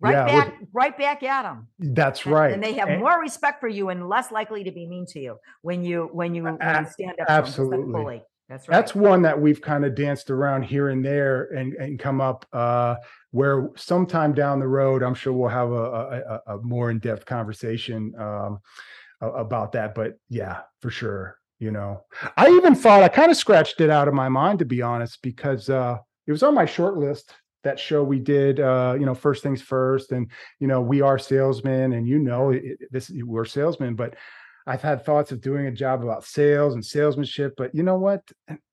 [0.00, 1.68] right yeah, back, right back at them.
[1.78, 2.52] That's And- right.
[2.52, 5.20] And they have And- more respect for you and less likely to be mean to
[5.20, 7.26] you when you when you, when you stand up.
[7.26, 8.22] to 'em just like a absolutely.
[8.48, 8.74] That's right.
[8.76, 12.44] That's one that we've kind of danced around here and there and, and come up
[12.52, 12.96] uh,
[13.30, 18.12] where sometime down the road, I'm sure we'll have a, a, a- more in-depth conversation
[18.18, 18.58] um,
[19.22, 19.94] about that.
[19.94, 21.38] But yeah, for sure.
[21.58, 22.02] You know,
[22.36, 25.22] I even thought I kind of scratched it out of my mind, to be honest,
[25.22, 25.96] because uh,
[26.26, 27.32] it was on my short list.
[27.62, 30.28] That show we did, uh, you know, first things first, and
[30.58, 34.16] you know, we are salesmen, and you know, it, this we're salesmen, but
[34.66, 38.22] I've had thoughts of doing a job about sales and salesmanship, but you know what?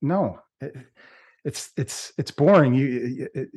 [0.01, 0.75] No, it-
[1.45, 2.73] it's it's it's boring.
[2.73, 3.49] You it-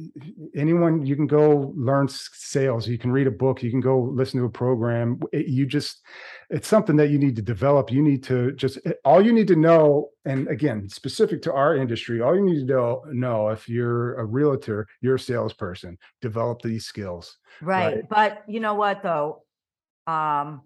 [0.55, 2.87] anyone you can go learn sales.
[2.87, 3.63] You can read a book.
[3.63, 5.21] You can go listen to a program.
[5.33, 6.03] It- you just
[6.51, 7.91] it's something that you need to develop.
[7.91, 10.11] You need to just eh, all you need to know.
[10.25, 14.25] And again, specific to our industry, all you need to know know if you're a
[14.25, 15.99] realtor, you're a salesperson.
[16.21, 17.39] Develop these skills.
[17.61, 17.97] right.
[17.97, 18.09] right.
[18.09, 19.43] But you know what though?
[20.07, 20.63] Um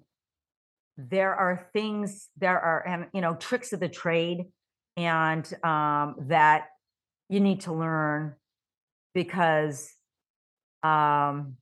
[0.98, 4.46] there are things there are and you know tricks of the trade
[4.96, 6.68] and um that
[7.28, 8.34] you need to learn
[9.14, 9.94] because
[10.82, 11.56] um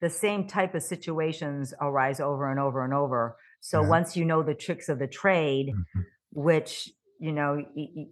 [0.00, 3.88] the same type of situations arise over and over and over so Yeah.
[3.88, 6.04] once you know the tricks of the trade Mhm.
[6.32, 7.64] which you know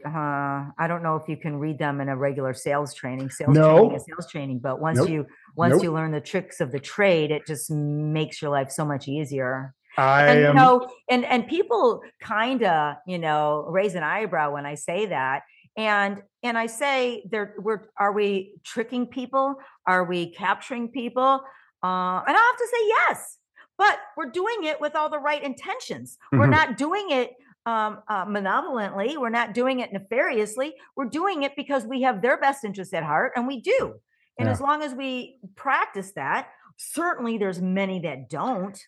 [0.06, 3.54] uh, i don't know if you can read them in a regular sales training sales
[3.54, 3.74] No.
[3.76, 5.08] training sales training but once Nope.
[5.10, 5.26] you
[5.56, 5.82] once Nope.
[5.82, 9.74] you learn the tricks of the trade it just makes your life so much easier
[9.96, 14.52] I and you am know and and people kind of you know raise an eyebrow
[14.54, 15.42] when i say that
[15.76, 19.56] and and i say there we're are we tricking people?
[19.86, 21.40] Are we capturing people?
[21.82, 23.38] Uh and i have to say yes
[23.76, 26.16] but we're doing it with all the right intentions.
[26.30, 26.50] We're Mhm.
[26.50, 27.32] not doing it
[27.66, 29.16] um, uh, malevolently.
[29.16, 30.74] We're not doing it nefariously.
[30.96, 33.94] We're doing it because we have their best interests at heart and we do.
[34.38, 34.52] And Yeah.
[34.52, 38.78] as long as we practice that certainly there's many that don't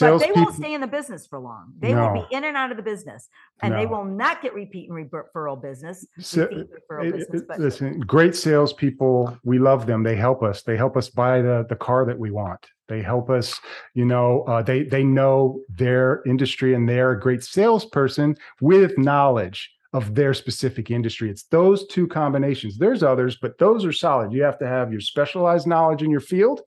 [0.00, 1.72] but they won't stay in the business for long.
[1.78, 3.28] They will be in and out of the business,
[3.62, 6.06] and they will not get repeat and referral business.
[6.18, 10.02] So- repeat referral it- business, but listen, great salespeople, we love them.
[10.02, 10.62] They help us.
[10.62, 12.66] They help us buy the the car that we want.
[12.88, 13.58] They help us.
[13.94, 19.70] You know, uh, they they know their industry and they're a great salesperson with knowledge
[19.92, 21.30] of their specific industry.
[21.30, 22.78] It's those two combinations.
[22.78, 24.32] There's others, but those are solid.
[24.32, 26.60] You have to have your specialized knowledge in your field,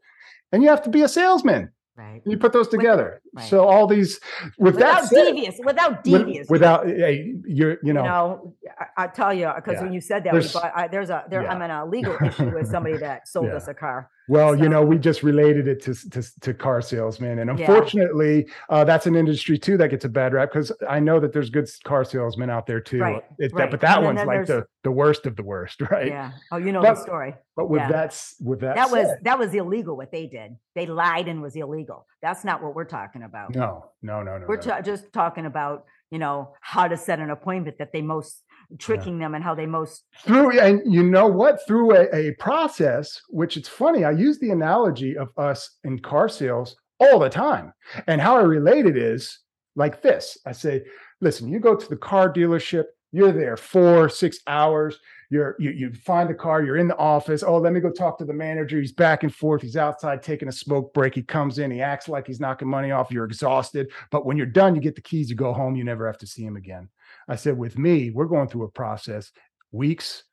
[0.51, 1.71] and you have to be a salesman.
[1.97, 2.21] Right.
[2.25, 3.21] You put those together.
[3.33, 3.47] right.
[3.47, 4.19] So all these
[4.57, 6.49] with Without that said, devious, without with- devious.
[6.49, 8.55] without hey, you're you you know, know,
[8.97, 9.83] I, I tell you because Yeah.
[9.83, 11.43] when you said that, we There's- bought, I, there's a there.
[11.43, 11.51] yeah.
[11.51, 13.55] I'm in a legal issue with somebody that sold Yeah.
[13.55, 14.09] us a car.
[14.29, 17.65] Well, you know, we just related it to to, to car salesmen, and Yeah.
[17.65, 21.33] unfortunately, uh, that's an industry too that gets a bad rap because I know that
[21.33, 22.99] there's good car salesmen out there too.
[23.01, 26.07] Right, It- that- but that And one's like the the worst of the worst, right?
[26.07, 26.31] Yeah.
[26.51, 27.35] Oh, you know But- the story.
[27.55, 27.89] But with Yeah.
[27.91, 29.97] that with that, That was that was illegal.
[29.97, 32.07] What they did, they lied and was illegal.
[32.21, 33.53] That's not what we're talking about.
[33.53, 34.45] no, no, no, no.
[34.47, 34.61] We're no.
[34.61, 38.41] ta- just talking about, you know, how to set an appointment that they most
[38.79, 41.59] tricking them and how they most through and you know what?
[41.67, 46.29] Through a, a process which it's funny i use the analogy of us in car
[46.29, 47.73] sales all the time.
[48.07, 49.39] And how i relate it is
[49.75, 50.37] like this.
[50.45, 50.83] I say
[51.21, 54.97] listen you go to the car dealership you're there four six hours
[55.29, 57.43] you're you, you find the car you're in the office.
[57.43, 58.79] Oh let me go talk to the manager.
[58.79, 59.61] He's back and forth.
[59.61, 61.15] He's outside taking a smoke break.
[61.15, 63.11] He comes in he acts like he's knocking money off.
[63.11, 63.91] You're exhausted.
[64.11, 65.75] But when you're done you get the keys you go home.
[65.75, 66.89] You never have to see him again
[67.27, 69.31] I said, with me, we're going through a process,
[69.71, 70.23] weeks,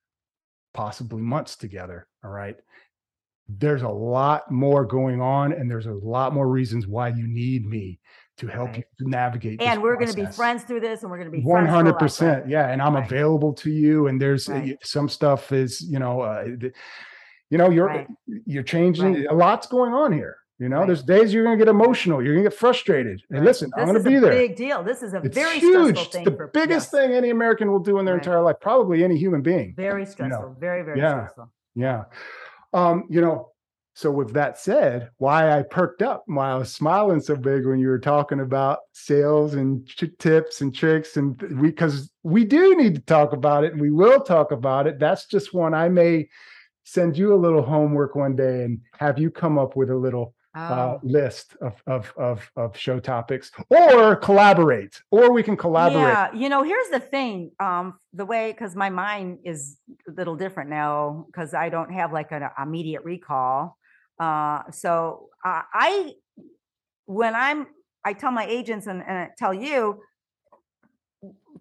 [0.75, 2.07] possibly months together.
[2.25, 2.57] All right.
[3.49, 7.67] There's a lot more going on, and there's a lot more reasons why you need
[7.67, 7.99] me
[8.37, 8.85] to help Right.
[8.99, 9.61] you navigate.
[9.61, 11.99] and we're going to be friends through this and we're going to be One hundred
[11.99, 13.05] percent, yeah, and I'm Right.
[13.05, 14.07] available to you.
[14.07, 14.65] And there's uh, Right.
[14.69, 16.45] y- some stuff is, you know, uh,
[17.51, 18.07] you know, you're
[18.47, 19.27] you're changing.
[19.27, 20.37] A lot's going on here.
[20.61, 20.89] You know, Right.
[20.89, 22.23] there's days you're gonna get emotional.
[22.23, 23.23] You're gonna get frustrated.
[23.31, 23.47] And Right.
[23.47, 24.31] listen, I'm gonna is a be there.
[24.31, 24.83] Big deal.
[24.85, 25.97] This is a It's very huge.
[25.97, 26.25] stressful It's thing.
[26.27, 28.25] the for, biggest yes, thing any American will do in their Right.
[28.27, 28.57] entire life.
[28.61, 29.73] Probably any human being.
[29.75, 30.57] Very stressful.
[30.61, 31.15] Very very Yeah.
[31.29, 31.51] stressful.
[31.75, 32.05] Yeah.
[32.75, 33.49] Um, you know,
[33.95, 37.79] so with that said, why I perked up, why I was smiling so big when
[37.79, 42.45] you were talking about sales and ch- tips and tricks, and th- we because we
[42.45, 44.99] do need to talk about it, and we will talk about it.
[44.99, 46.29] That's just one I may
[46.85, 50.35] send you a little homework one day and have you come up with a little
[50.55, 51.01] uh, Oh.
[51.03, 56.03] list of, of of of show topics, or collaborate, or we can collaborate.
[56.03, 57.53] Yeah, you know, here's the thing.
[57.61, 59.79] Um, the way because my mind is
[60.09, 63.77] a little different now because I don't have like an immediate recall.
[64.19, 66.13] Uh, so uh, I,
[67.07, 67.67] when I'm,
[68.05, 70.03] I tell my agents and, and I tell you,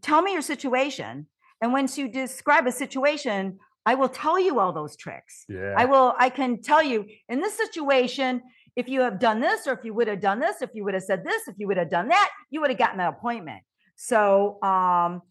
[0.02, 1.28] tell me your situation,
[1.62, 5.46] and once you describe a situation, I will tell you all those tricks.
[5.48, 5.74] Yeah.
[5.78, 8.42] I will, I can tell you in this situation,
[8.80, 10.94] if you have done this, or if you would have done this, if you would
[10.94, 13.62] have said this, if you would have done that, you would have gotten the appointment.
[13.96, 15.22] So, um,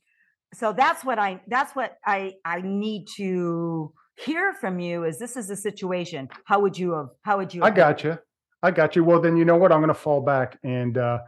[0.52, 5.36] so that's what I, that's what I, I need to hear from you is this
[5.36, 6.28] is the situation.
[6.44, 7.62] How would you have, how would you?
[7.62, 8.18] I have done got you.
[8.62, 9.04] I got you.
[9.04, 9.72] Well, then you know what?
[9.72, 11.18] I'm going to fall back, and uh,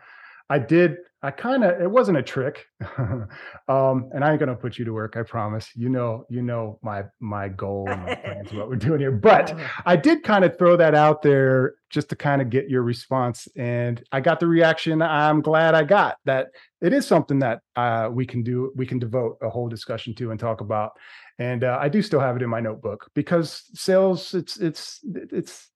[0.51, 0.97] I did.
[1.23, 1.81] I kind of.
[1.81, 2.67] It wasn't a trick,
[2.99, 5.17] um, and I ain't going to put you to work.
[5.17, 5.71] I promise.
[5.77, 6.25] You know.
[6.29, 8.53] You know my my goal and my plans.
[8.53, 9.57] What we're doing here, but
[9.87, 13.47] I did kind of throw that out there just to kind of get your response,
[13.57, 15.03] and I got the reaction.
[15.03, 16.49] I'm glad I got that.
[16.81, 18.73] It is something that uh, we can do.
[18.75, 20.93] We can devote a whole discussion to and talk about.
[21.39, 24.35] And uh, I do still have it in my notebook because sales.
[24.35, 25.70] It's it's it's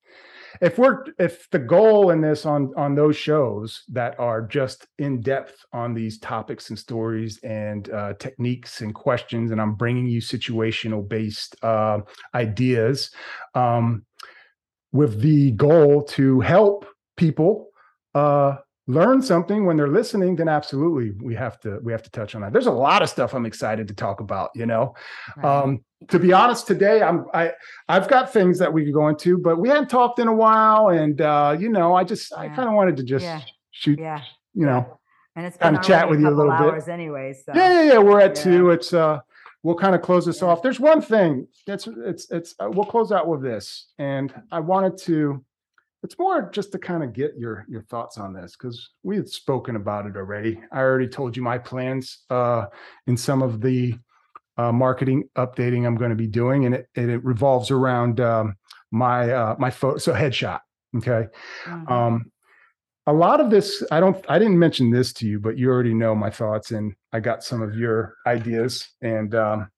[0.61, 5.21] if we're if the goal in this on on those shows that are just in
[5.21, 10.21] depth on these topics and stories and uh, techniques and questions and i'm bringing you
[10.21, 11.99] situational based uh,
[12.35, 13.11] ideas
[13.55, 14.05] um,
[14.93, 16.87] with the goal to help
[17.17, 17.69] people
[18.15, 18.57] uh,
[18.87, 22.43] learn something when they're listening then absolutely we have to we have to touch on
[22.43, 24.95] that there's a lot of stuff i'm excited to talk about you know
[25.37, 25.45] Right.
[25.63, 27.53] um, to be honest, today I'm I
[27.89, 30.89] I've got things that we could go into, but we hadn't talked in a while,
[30.91, 33.41] and uh, you know, I just I kind of wanted to just Yeah.
[33.71, 34.21] shoot, yeah.
[34.53, 35.01] you know,
[35.35, 36.61] And it's kinda been chat with you a little bit.
[36.75, 37.33] hours anyway.
[37.33, 37.99] So yeah, yeah, yeah.
[38.01, 38.43] We're at Yeah.
[38.43, 38.71] two.
[38.71, 39.21] It's uh,
[39.63, 40.49] we'll kind of close this Yeah.
[40.49, 40.61] off.
[40.61, 44.99] There's one thing that's it's it's uh, we'll close out with this, and I wanted
[45.09, 45.43] to.
[46.05, 49.27] It's more just to kind of get your your thoughts on this because we had
[49.27, 50.61] spoken about it already.
[50.71, 52.67] I already told you my plans uh,
[53.07, 53.99] in some of the
[54.59, 58.55] uh, marketing updating I'm going to be doing, and it and it revolves around um,
[58.91, 60.61] my uh, my photo so headshot.
[60.95, 61.27] Okay,
[61.65, 61.91] Mhm.
[61.91, 62.31] um,
[63.07, 65.95] a lot of this I don't I didn't mention this to you, but you already
[65.95, 69.71] know my thoughts, and I got some of your ideas, and um,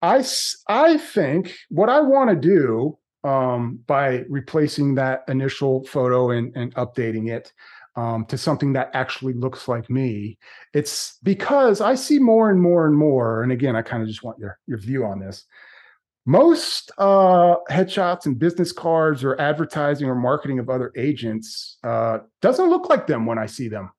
[0.00, 6.74] I think what I want to do um, by replacing that initial photo and and
[6.76, 7.52] updating it.
[7.96, 10.36] Um, to something that actually looks like me
[10.72, 14.24] it's because I see more and more and more, and again, I kind of just
[14.24, 15.44] want your your view on this.
[16.26, 22.68] Most uh, headshots and business cards or advertising or marketing of other agents uh, doesn't
[22.70, 23.90] look like them when I see them.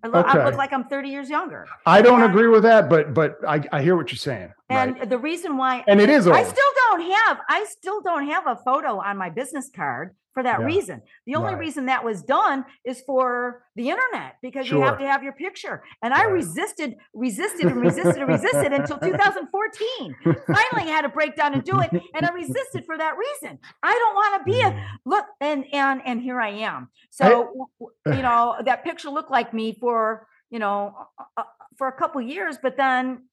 [0.04, 1.66] I look, I look like I'm 30 years younger.
[1.86, 2.28] I don't Yeah.
[2.28, 4.52] agree with that, but but I, I hear what you're saying.
[4.68, 5.08] And right.
[5.08, 8.56] the reason why And it is I still don't have, I still don't have a
[8.56, 10.66] photo on my business card for that Yeah.
[10.66, 11.02] reason.
[11.26, 11.60] The only Right.
[11.60, 15.82] reason that was done is for the internet because you have to have your picture.
[16.02, 20.16] And I resisted, resisted and resisted and resisted until 2014.
[20.50, 21.90] Finally had to break down and do it.
[22.14, 23.58] And I resisted for that reason.
[23.82, 24.80] I don't want to be a Mm.
[25.04, 26.88] look and and and here I am.
[27.10, 27.44] So
[27.80, 30.94] w- you know, that picture looked like me for, you know,
[31.36, 31.44] uh,
[31.78, 33.28] for a couple years, but then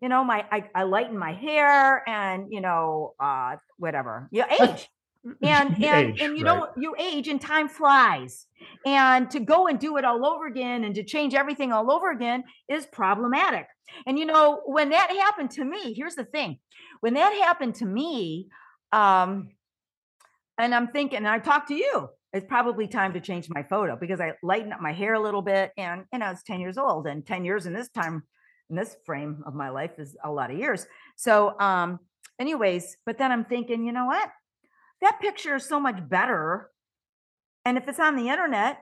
[0.00, 4.28] you know, my I, I lighten my hair and you know, uh whatever.
[4.32, 4.88] You age.
[5.24, 6.56] And You and age, and you right.
[6.58, 8.46] know, you age and time flies.
[8.84, 12.10] And to go and do it all over again and to change everything all over
[12.10, 13.66] again is problematic.
[14.06, 16.58] And you know, when that happened to me, here's the thing.
[17.00, 18.48] When that happened to me,
[18.92, 19.50] um,
[20.58, 22.08] and I'm thinking, I talked to you.
[22.32, 25.42] It's probably time to change my photo because I lightened up my hair a little
[25.42, 28.22] bit, and and I was 10 years old, and 10 years in this time,
[28.70, 30.86] in this frame of my life is a lot of years.
[31.16, 31.98] So, um,
[32.38, 34.30] anyways, but then I'm thinking, you know what?
[35.02, 36.70] That picture is so much better,
[37.64, 38.78] and if it's on the internet,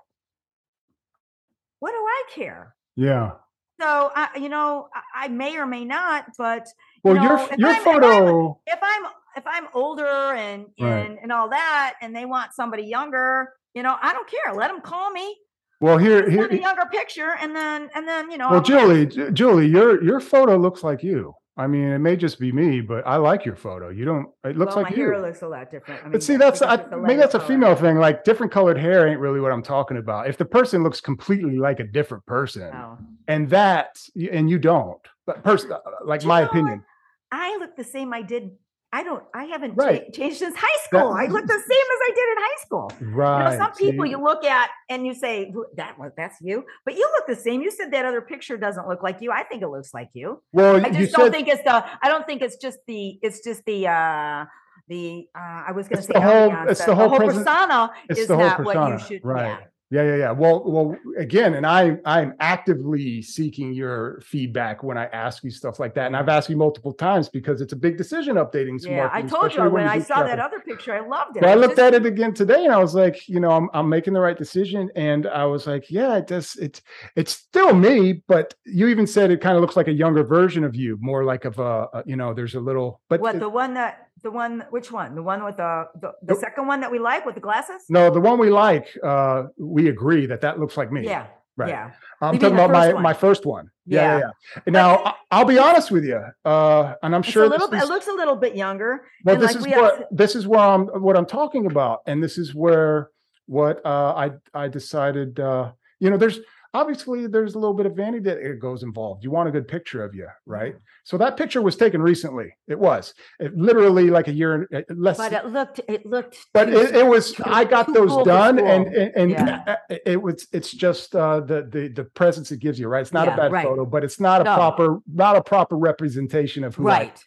[1.81, 2.75] what do I care?
[2.97, 3.33] Yeah.
[3.81, 6.67] So, I, you know, I, I may or may not, but
[7.03, 8.61] Well, know, your your I'm- if I'm- photo.
[8.67, 9.03] if I'm
[9.37, 11.07] if I'm older and Right.
[11.07, 14.53] and and all that, and they want somebody younger, you know, I don't care.
[14.53, 15.39] Let them call me.
[15.81, 16.47] Well, here here.
[16.49, 18.49] a younger picture, and then and then you know.
[18.51, 21.35] Well, I'll- Julie, Ju- Julie, your your photo looks like you.
[21.57, 23.91] I mean, it may just be me, but I like your photo.
[23.91, 24.27] You don't.
[24.45, 25.05] It looks well, like my you.
[25.11, 26.01] hair looks a lot different.
[26.01, 27.49] I mean, But see, that's I, maybe that's a color.
[27.49, 27.99] female thing.
[27.99, 30.29] Like different colored hair ain't really what I'm talking about.
[30.29, 32.97] If the person looks completely like a different person, Oh.
[33.29, 33.99] and that
[34.33, 36.51] and you don't, but person, uh, like Do my know what?
[36.53, 36.85] opinion.
[37.33, 38.53] I look the same I did.
[38.93, 39.23] I don't.
[39.35, 41.13] I haven't cha- changed since high school.
[41.13, 41.61] I look the same
[41.95, 42.93] as I did in high school.
[43.01, 43.45] Right.
[43.53, 44.11] You know, some people see?
[44.11, 47.63] you look at and you say that was that's you, but you look the same.
[47.63, 49.31] You said that other picture doesn't look like you.
[49.31, 50.43] I think it looks like you.
[50.53, 51.85] well, I you just don't said think it's the.
[52.03, 53.19] I don't think it's just the.
[53.23, 53.87] It's just the.
[53.87, 54.45] uh
[54.89, 57.93] the uh I was going to say the whole- ambiance, it's the whole present- persona
[58.09, 59.25] it's is the whole not what you persona, should.
[59.25, 59.59] right.
[59.61, 59.67] Yeah.
[59.93, 60.31] Yeah, yeah, yeah.
[60.31, 65.81] Well, well, again, and I, I'm actively seeking your feedback when I ask you stuff
[65.81, 68.81] like that, and I've asked you multiple times because it's a big decision updating.
[68.81, 71.41] some Yeah, I told you especially when I saw that other picture, I loved it.
[71.41, 73.51] But I It's looked just- at it again today, and I was like, you know,
[73.51, 76.55] I'm, I'm making the right decision, and I was like, yeah, it does.
[76.55, 76.83] It's
[77.17, 80.63] it's still me, but you even said it kind of looks like a younger version
[80.63, 83.41] of you, more like of a, a you know, there's a little, but What it-
[83.41, 86.81] the one that the one which one the one with the the, the second one
[86.81, 87.83] that we like with the glasses?
[87.89, 91.05] no, the one we like, uh, we agree that that looks like me.
[91.05, 91.27] Yeah,
[91.57, 91.69] right.
[91.69, 91.91] yeah.
[92.21, 93.03] I'm You talking about my one?
[93.03, 93.71] my first one.
[93.87, 94.31] Yeah, yeah.
[94.67, 94.73] Yeah.
[94.73, 97.89] Now I- I'll be honest with you, uh, and I'm sure a little this is,
[97.89, 99.05] It looks a little bit younger.
[99.25, 102.37] well, this like is what this is where I'm what I'm talking about, and this
[102.37, 103.11] is where
[103.47, 105.39] what uh, I I decided.
[105.41, 106.41] Uh, you know, there's
[106.75, 109.25] obviously there's a little bit of vanity that it goes involved.
[109.25, 110.75] You want a good picture of you, right?
[111.05, 112.55] So that picture was taken recently.
[112.69, 115.17] It was it, literally like a year uh, less.
[115.17, 115.81] But it looked.
[115.89, 116.37] It looked.
[116.53, 119.77] but too it, it was too- i got those cool done and and, and Yeah.
[120.07, 123.27] it, was it's just uh the the the presence it gives you right it's not
[123.27, 123.65] Yeah, a bad right.
[123.67, 124.55] photo but it's not a No.
[124.55, 127.25] proper not a proper representation of who I- right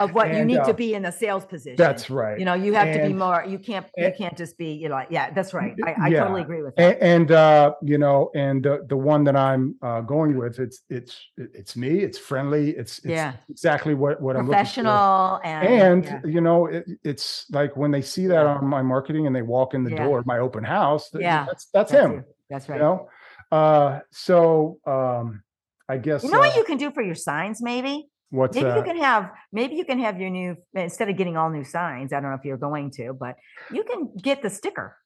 [0.00, 1.76] of what you need uh, to be in a sales position.
[1.76, 3.44] that's right You know, you have to be more.
[3.46, 3.86] You can't.
[3.96, 4.72] You can't just be.
[4.72, 5.02] You know.
[5.10, 5.74] Yeah, that's right.
[5.84, 6.20] I, I Yeah.
[6.20, 6.98] totally agree with that.
[7.02, 10.82] and, and uh you know and the the one that i'm uh going with it's
[10.88, 13.32] it's it's me it's friendly it's, it's Yeah.
[13.48, 14.46] exactly what what i'm.
[14.46, 15.68] Professional and.
[15.68, 16.20] and yeah.
[16.24, 19.74] you know it, it's like when they see that on my marketing and they walk
[19.74, 22.24] in the door my open house Yeah, that's that's, That's him you.
[22.50, 23.08] That's you know
[23.52, 25.42] uh so um
[25.88, 28.08] i guess You know uh, what you can do for your signs, maybe?
[28.30, 31.36] What's Maybe that you can have maybe you can have your new instead of getting
[31.36, 32.12] all new signs.
[32.12, 33.36] I don't know if you're going to, but
[33.70, 34.96] you can get the sticker.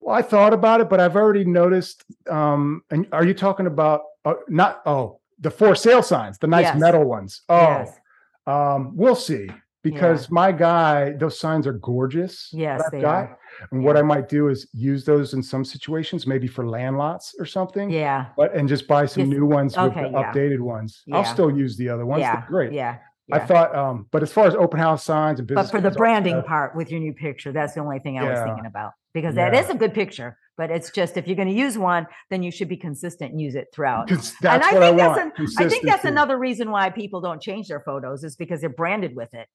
[0.00, 2.04] Well, I thought about it, but I've already noticed.
[2.30, 4.82] Um, and are you talking about uh, not?
[4.86, 6.78] Oh, the for sale signs, the nice Yes.
[6.80, 7.42] metal ones.
[7.48, 7.98] Oh, Yes.
[8.46, 9.50] um, we'll see.
[9.90, 12.50] Because my guy, those signs are gorgeous.
[12.52, 13.38] Yes, they are.
[13.70, 17.34] And what I might do is use those in some situations, maybe for land lots
[17.38, 17.90] or something.
[17.90, 18.26] Yeah.
[18.36, 20.32] But and just buy some new ones with the yeah.
[20.32, 21.02] updated ones.
[21.12, 22.22] I'll still use the other ones.
[22.22, 22.46] They're Yeah.
[22.48, 22.72] great.
[22.72, 22.98] Yeah.
[23.32, 25.90] I thought, um, but as far as open house signs and business, But for the
[25.90, 28.92] branding that, part with your new picture, that's the only thing I was thinking about
[29.14, 29.60] because that Yeah.
[29.60, 30.38] is a good picture.
[30.56, 33.40] But it's just if you're going to use one, then you should be consistent and
[33.40, 34.10] use it throughout.
[34.10, 35.38] And I what I think that's want.
[35.38, 38.70] an, I think that's another reason why people don't change their photos is because they're
[38.70, 39.48] branded with it,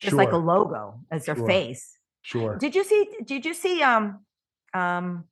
[0.00, 1.46] just like a logo as their Sure.
[1.46, 1.98] face.
[2.22, 2.56] Sure.
[2.56, 3.08] Did you see?
[3.24, 3.82] Did you see?
[3.82, 4.20] Um,
[4.72, 5.24] um,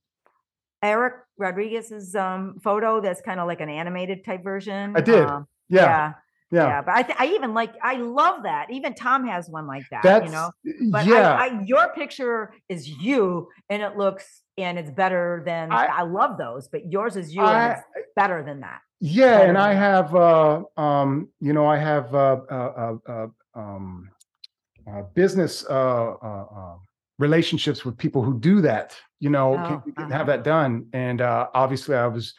[0.82, 4.94] Eric Rodriguez's um photo that's kind of like an animated type version.
[4.96, 5.24] I did.
[5.28, 5.82] Um, Yeah.
[5.82, 6.12] yeah,
[6.50, 6.66] Yeah.
[6.68, 6.82] yeah.
[6.82, 8.70] But I th- I even like I love that.
[8.70, 10.02] Even Tom has one like that.
[10.02, 10.50] That's you know.
[10.90, 11.34] But yeah.
[11.34, 16.02] I, I, your picture is you, and it looks and it's better than I- I,
[16.02, 16.68] love those.
[16.68, 17.42] But yours is you.
[17.42, 17.84] and it's-
[18.16, 18.80] better than that.
[19.00, 19.80] Yeah, better and I that.
[19.80, 23.26] have, uh, um, you know, I have uh, uh, uh, uh,
[23.58, 24.10] um,
[24.86, 25.72] uh, business uh,
[26.22, 26.74] uh, uh,
[27.18, 28.96] relationships with people who do that.
[29.20, 30.14] You know, can, Oh, can uh-huh.
[30.16, 30.86] have that done.
[30.92, 32.34] And uh, obviously, I was,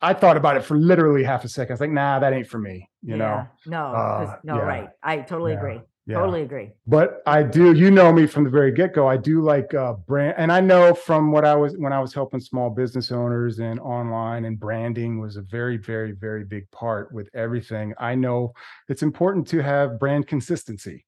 [0.00, 1.72] I thought about it for literally half a second.
[1.72, 2.88] I was like, nah, that ain't for me.
[3.02, 3.46] You know, Yeah.
[3.66, 4.62] No, 'cause- Uh, no, yeah.
[4.62, 4.88] right.
[5.02, 5.58] I totally Yeah.
[5.58, 5.80] agree.
[6.06, 6.18] Yeah.
[6.18, 6.70] Totally agree.
[6.86, 9.06] But I do, you know me from the very get-go.
[9.08, 12.12] I do like uh brand and I know from what I was when I was
[12.12, 17.12] helping small business owners and online and branding was a very, very, very big part
[17.12, 17.94] with everything.
[17.98, 18.52] I know
[18.88, 21.04] it's important to have brand consistency,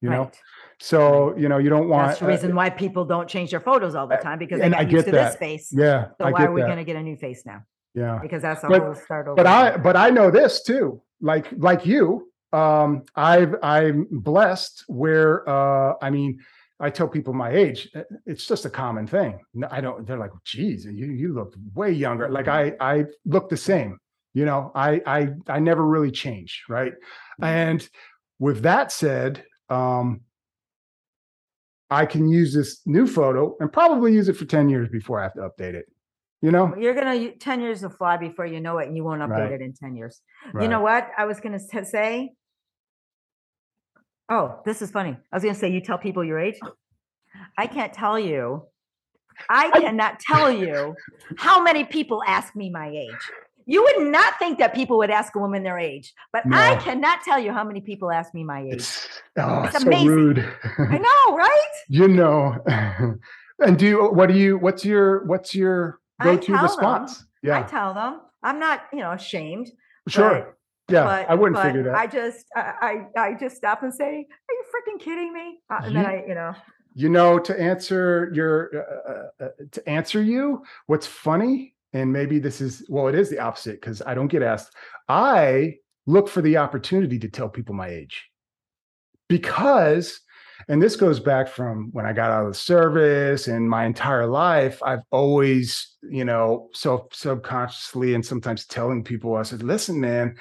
[0.00, 0.30] you know.
[0.78, 3.60] So, you know, you don't want That's the uh, reason why people don't change their
[3.60, 5.72] photos all the time because they and I used get to this face.
[5.72, 7.62] yeah, So I why get are we going to get a new face now?
[7.94, 8.18] Yeah.
[8.20, 9.36] Because that's a But- whole start over.
[9.36, 11.00] but I but I know this too.
[11.20, 12.30] Like like you,
[12.60, 12.90] um,
[13.32, 16.30] I've I'm blessed where uh I mean
[16.78, 19.32] I tell people my age, uh, it's just a common thing.
[19.76, 20.06] I don't.
[20.06, 22.62] They're like, "Geez, you you look way younger." Like I
[22.92, 22.94] I
[23.34, 23.90] look the same.
[24.34, 25.20] You know, I I
[25.56, 26.92] I never really change, right?
[27.40, 27.80] And
[28.46, 29.32] with that said,
[29.70, 30.20] um,
[32.00, 35.22] I can use this new photo and probably use it for ten years before I
[35.24, 35.86] have to update it.
[36.42, 39.22] You know, You're gonna ten years will fly before you know it, and you won't
[39.22, 39.52] update Right.
[39.52, 40.20] it in ten years.
[40.60, 41.08] You know what?
[41.16, 41.58] I was gonna
[41.96, 42.34] say.
[44.28, 45.16] Oh, this is funny.
[45.32, 46.58] I was gonna say you tell people your age.
[47.56, 48.64] I can't tell you.
[49.50, 50.94] I cannot tell you
[51.36, 53.30] how many people ask me my age.
[53.66, 57.22] You would not think that people would ask a woman their age, but I cannot
[57.22, 58.74] tell you how many people ask me my age.
[58.74, 60.06] It's oh, It's so amazing.
[60.08, 60.54] rude.
[60.78, 60.98] I
[61.28, 61.72] know, right?
[61.88, 62.56] you know
[63.60, 67.18] and do you what do you what's your what's your go-to response?
[67.18, 67.28] them.
[67.42, 68.20] response I tell them.
[68.42, 69.70] I'm not, you know, ashamed.
[70.08, 70.55] sure
[70.88, 71.94] yeah but i wouldn't figure that.
[71.94, 74.04] I just I, I I just stop and say,
[74.48, 76.54] "Are you freaking kidding me?" Uh, and then You- I, you know,
[76.94, 82.38] you know to answer your uh, uh, uh, to answer you what's funny and maybe
[82.38, 84.72] this is well it is the opposite because i don't get asked
[85.08, 85.74] i
[86.06, 88.30] look for the opportunity to tell people my age.
[89.28, 90.20] Because
[90.68, 94.26] and this goes back from when i got out of the service and my entire
[94.26, 100.34] life i've always you know self subconsciously and sometimes telling people i said listen man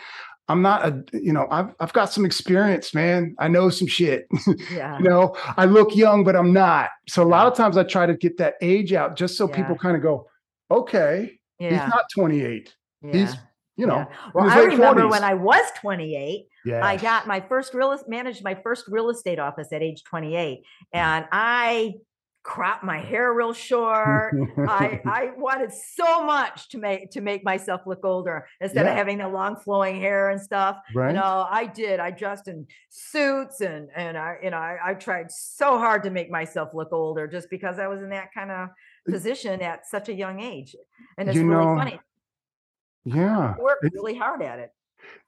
[0.47, 3.35] i'm not a you know i've, I've got some experience man.
[3.39, 4.27] I know some shit.
[4.71, 6.89] Yeah, you know i look young but i'm not.
[7.07, 9.75] So a lot of times i try to get that age out just so people
[9.75, 10.27] kind of go
[10.71, 13.11] okay yeah, he's not 28 yeah.
[13.13, 13.35] he's
[13.77, 14.05] you know yeah.
[14.33, 15.11] Well, I remember 40s.
[15.11, 19.09] when I was 28, yeah I got my first real es- managed my first real
[19.09, 20.63] estate office at age 28,
[20.93, 21.95] and I
[22.45, 24.35] cropped my hair real short.
[24.59, 28.91] I I wanted so much to make to make myself look older instead Yeah.
[28.91, 30.77] of having the long flowing hair and stuff.
[30.93, 31.99] right You know, I did.
[31.99, 36.11] I dressed in suits and and I you know I, I tried so hard to
[36.11, 38.69] make myself look older just because I was in that kind of
[39.09, 40.75] position at such a young age.
[41.17, 41.99] And it's You really know, funny.
[43.05, 44.69] yeah I worked really hard at it.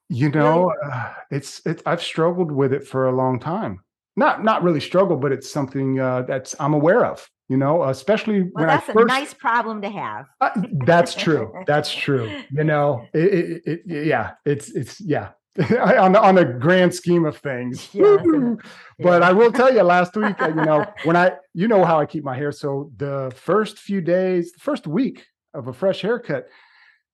[0.10, 3.81] you know uh, it's it's i've struggled with it for a long time
[4.18, 8.41] not not really struggle but it's something uh, that's i'm aware of you know especially
[8.41, 10.26] Well, when that's i a first nice problem to have.
[10.41, 10.49] Uh,
[10.85, 11.53] that's true.
[11.65, 12.41] That's true.
[12.52, 15.30] You know, it, it, it, yeah, it's it's yeah.
[16.06, 17.89] on the on the grand scheme of things.
[17.94, 18.61] Yeah, that's.
[18.99, 19.30] But Yeah.
[19.30, 22.06] I will tell you, last week, uh, you know, when I, you know how I
[22.06, 22.52] keep my hair.
[22.52, 26.48] So the first few days, the first week of a fresh haircut,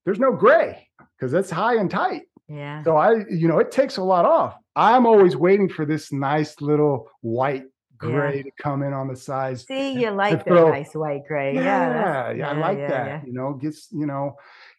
[0.05, 2.23] there's no gray because that's high and tight.
[2.49, 2.83] Yeah.
[2.83, 4.55] So I, you know, it takes a lot off.
[4.75, 7.65] I'm always waiting for this nice little white
[7.97, 9.65] gray to come in on the sides.
[9.65, 11.53] See, you like the nice white gray.
[11.55, 12.31] Yeah, Yeah.
[12.31, 13.07] yeah, I like yeah, that.
[13.07, 14.35] yeah, You know, gets you know,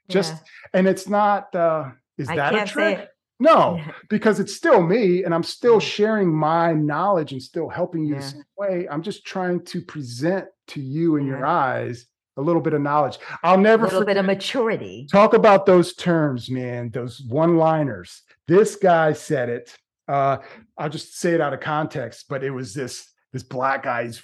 [0.09, 0.79] just yeah.
[0.79, 1.55] and it's not.
[1.55, 3.09] uh Is I that a trick?
[3.41, 3.81] No,
[4.11, 5.79] because it's still me, and I'm still Yeah.
[5.97, 8.21] sharing my knowledge and still helping you Yeah.
[8.21, 8.87] the same way.
[8.91, 12.07] I'm just trying to present to you in your eyes
[12.37, 13.19] a little bit of knowledge.
[13.45, 14.17] I'll never a little forget.
[14.17, 15.07] bit of maturity.
[15.11, 16.91] Talk about those terms, man.
[16.91, 18.23] Those one-liners.
[18.49, 19.77] This guy said it.
[20.09, 20.39] Uh,
[20.79, 24.23] I'll just say it out of context, but it was this this black guy's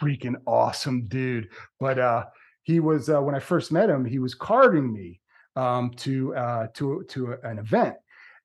[0.00, 1.48] freaking awesome dude.
[1.80, 2.24] But uh,
[2.62, 5.20] he was uh, when I first met him, he was carding me
[5.56, 7.96] um, to uh, to to an event,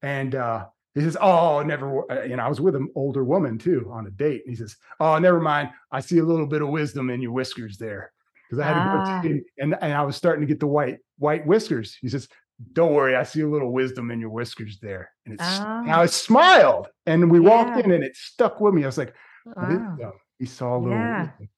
[0.02, 0.66] and uh,
[0.96, 4.08] he says, "Oh, never." uh, You know, I was with an older woman too on
[4.08, 4.44] a date.
[4.46, 5.70] And he says, "Oh, never mind.
[5.92, 8.12] I see a little bit of wisdom in your whiskers there."
[8.50, 9.22] Because I had Ah.
[9.26, 11.98] a and, and I was starting to get the white white whiskers.
[12.00, 12.30] He says,
[12.74, 16.00] "Don't worry, I see a little wisdom in your whiskers there." And it's and ah.
[16.00, 16.06] I Oh.
[16.08, 18.84] smiled, and we walked in, and it stuck with me.
[18.84, 19.14] I was like,
[19.56, 20.14] Wow.
[20.40, 21.22] He saw a little Yeah.
[21.22, 21.50] wisdom.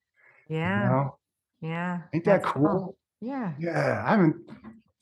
[0.48, 0.90] You Yeah.
[0.90, 1.16] know?
[1.62, 2.02] Yeah.
[2.14, 2.96] Ain't that that's cool?
[3.20, 3.52] Yeah.
[3.60, 4.36] Yeah, I haven't.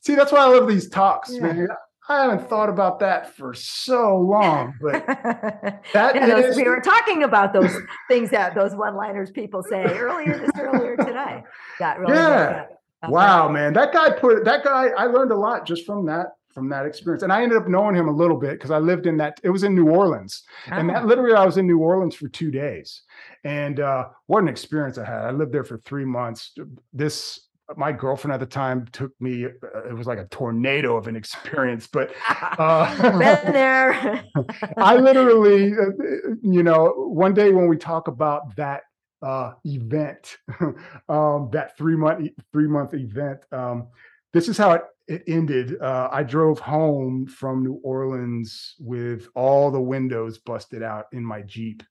[0.00, 1.42] See, that's why I love these talks, Yeah.
[1.42, 1.68] man.
[2.08, 5.04] I haven't thought about that for so long, but
[5.92, 7.76] that Yeah, those- is- we were talking about those
[8.08, 11.44] things that those one-liners people say earlier this earlier today.
[11.80, 12.64] That really Yeah.
[13.06, 14.88] Wow, man, that guy put that guy.
[14.96, 17.94] I learned a lot just from that from that experience, and I ended up knowing
[17.94, 19.38] him a little bit because I lived in that.
[19.44, 22.28] It was in New Orleans, and that Oh, literally I was in New Orleans for
[22.28, 23.02] two days,
[23.44, 25.24] and uh, what an experience I had.
[25.24, 26.54] I lived there for three months.
[26.92, 29.44] This my girlfriend at the time took me.
[29.44, 32.12] uh, It was like a tornado of an experience, but
[32.58, 34.24] uh, Been there.
[34.78, 38.82] I literally, uh, you know, one day when we talk about that
[39.22, 40.36] uh, event,
[41.08, 43.88] um, that three month three month event, um,
[44.32, 45.80] this is how it, it ended.
[45.80, 51.42] Uh, I drove home from New Orleans with all the windows busted out in my
[51.42, 51.82] Jeep,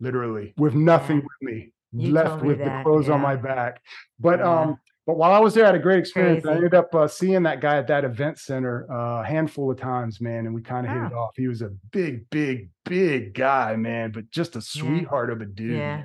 [0.00, 1.22] literally with nothing Yeah.
[1.22, 3.82] with me, You left me with the clothes on my back.
[4.20, 4.60] But Yeah.
[4.60, 6.44] um, but while I was there, I had a great experience.
[6.44, 9.78] I ended up uh, seeing that guy at that event center uh, a handful of
[9.78, 11.30] times, man, and we kind of hit it off.
[11.36, 15.76] He was a big, big, big guy, man, but just a sweetheart of a dude.
[15.78, 16.02] Yeah.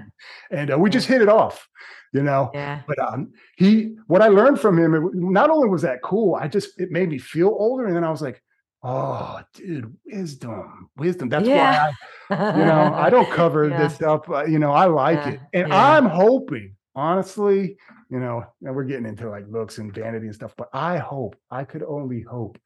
[0.52, 0.94] And uh, we Yeah.
[0.94, 1.68] just hit it off,
[2.14, 2.52] you know.
[2.54, 2.82] Yeah.
[2.88, 6.48] But um, he, what I learned from him, it, not only was that cool, I
[6.48, 8.42] just it made me feel older, and then I was like,
[8.84, 11.30] oh, dude, wisdom, wisdom.
[11.30, 11.88] That's Yeah.
[12.30, 13.78] why I, you know, I don't cover Yeah.
[13.88, 14.30] this up.
[14.30, 15.96] Uh, you know, I like Yeah, it, and yeah.
[15.96, 17.78] I'm hoping, honestly,
[18.10, 21.36] you know, and we're getting into like looks and vanity and stuff, but I hope,
[21.50, 22.58] I could only hope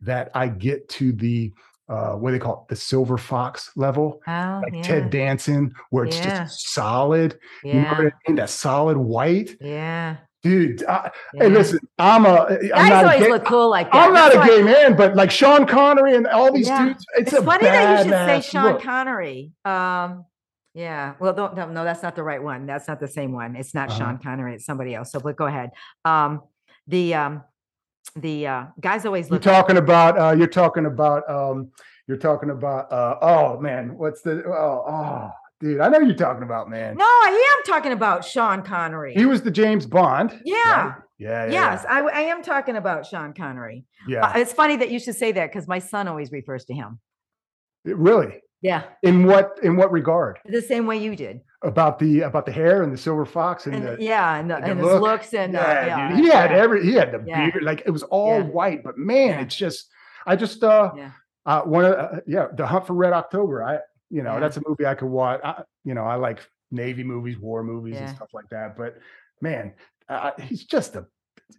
[0.00, 1.52] that I get to the
[1.88, 4.82] uh what do they call it, the silver fox level, Oh, like yeah.
[4.82, 6.44] Ted Danson, where it's Yeah.
[6.44, 7.38] just solid.
[7.62, 8.36] You know what I mean?
[8.36, 10.16] That solid white, Yeah.
[10.42, 10.82] dude.
[10.86, 11.42] I, yeah.
[11.42, 12.46] Hey, listen, I'm a.
[12.46, 13.96] I'm Guys not a always gay, look cool like that.
[14.08, 16.86] I'm not a gay man, but like Sean Connery and all these Yeah.
[16.86, 18.82] dudes, it's, It's, a funny that you should say Sean look.
[18.82, 19.52] Connery.
[19.66, 20.24] Um,
[20.74, 21.14] yeah.
[21.20, 22.66] Well, don't, no, no, that's not the right one.
[22.66, 23.56] That's not the same one.
[23.56, 23.98] It's not Uh-huh.
[23.98, 24.54] Sean Connery.
[24.56, 25.12] It's somebody else.
[25.12, 25.70] So, but go ahead.
[26.04, 26.42] Um,
[26.86, 27.42] the um,
[28.16, 29.42] the uh, guys always You're look.
[29.42, 30.18] talking about.
[30.18, 31.28] Uh, you're talking about.
[31.30, 31.70] Um,
[32.06, 32.92] you're talking about.
[32.92, 34.44] Uh, oh man, what's the?
[34.46, 35.30] Oh, oh,
[35.60, 36.96] dude, I know you're talking about man.
[36.96, 39.14] no, I am talking about Sean Connery.
[39.14, 40.32] He was the James Bond.
[40.32, 40.42] right?
[40.44, 40.94] Yeah.
[41.16, 41.46] Yeah.
[41.46, 41.50] Yeah.
[41.52, 43.84] yes, I, I am talking about Sean Connery.
[44.06, 44.26] Yeah.
[44.26, 46.98] Uh, it's funny that you should say that because my son always refers to him.
[47.84, 47.94] yeah.
[47.96, 48.40] really.
[48.64, 49.58] Yeah, In what?
[49.62, 50.38] In what regard?
[50.46, 51.40] the same way you did.
[51.62, 53.96] About the about the hair and the silver fox and, And the.
[54.02, 55.02] yeah, and, the, the and his look.
[55.02, 56.18] looks and uh, yeah, yeah, dude.
[56.20, 56.80] He had yeah, every.
[56.88, 57.50] He had the Yeah.
[57.50, 57.62] beard.
[57.62, 58.44] Like it was all Yeah.
[58.58, 59.40] white, but man, Yeah.
[59.42, 59.88] it's just.
[60.26, 60.64] I just.
[60.64, 61.10] uh Yeah.
[61.46, 63.74] uh one of uh, yeah the hunt for red october i
[64.16, 64.40] you know Yeah.
[64.42, 66.38] that's a movie i could watch I, you know i like
[66.70, 68.96] navy movies war movies and stuff like that but
[69.42, 69.74] man
[70.08, 71.02] uh, he's just a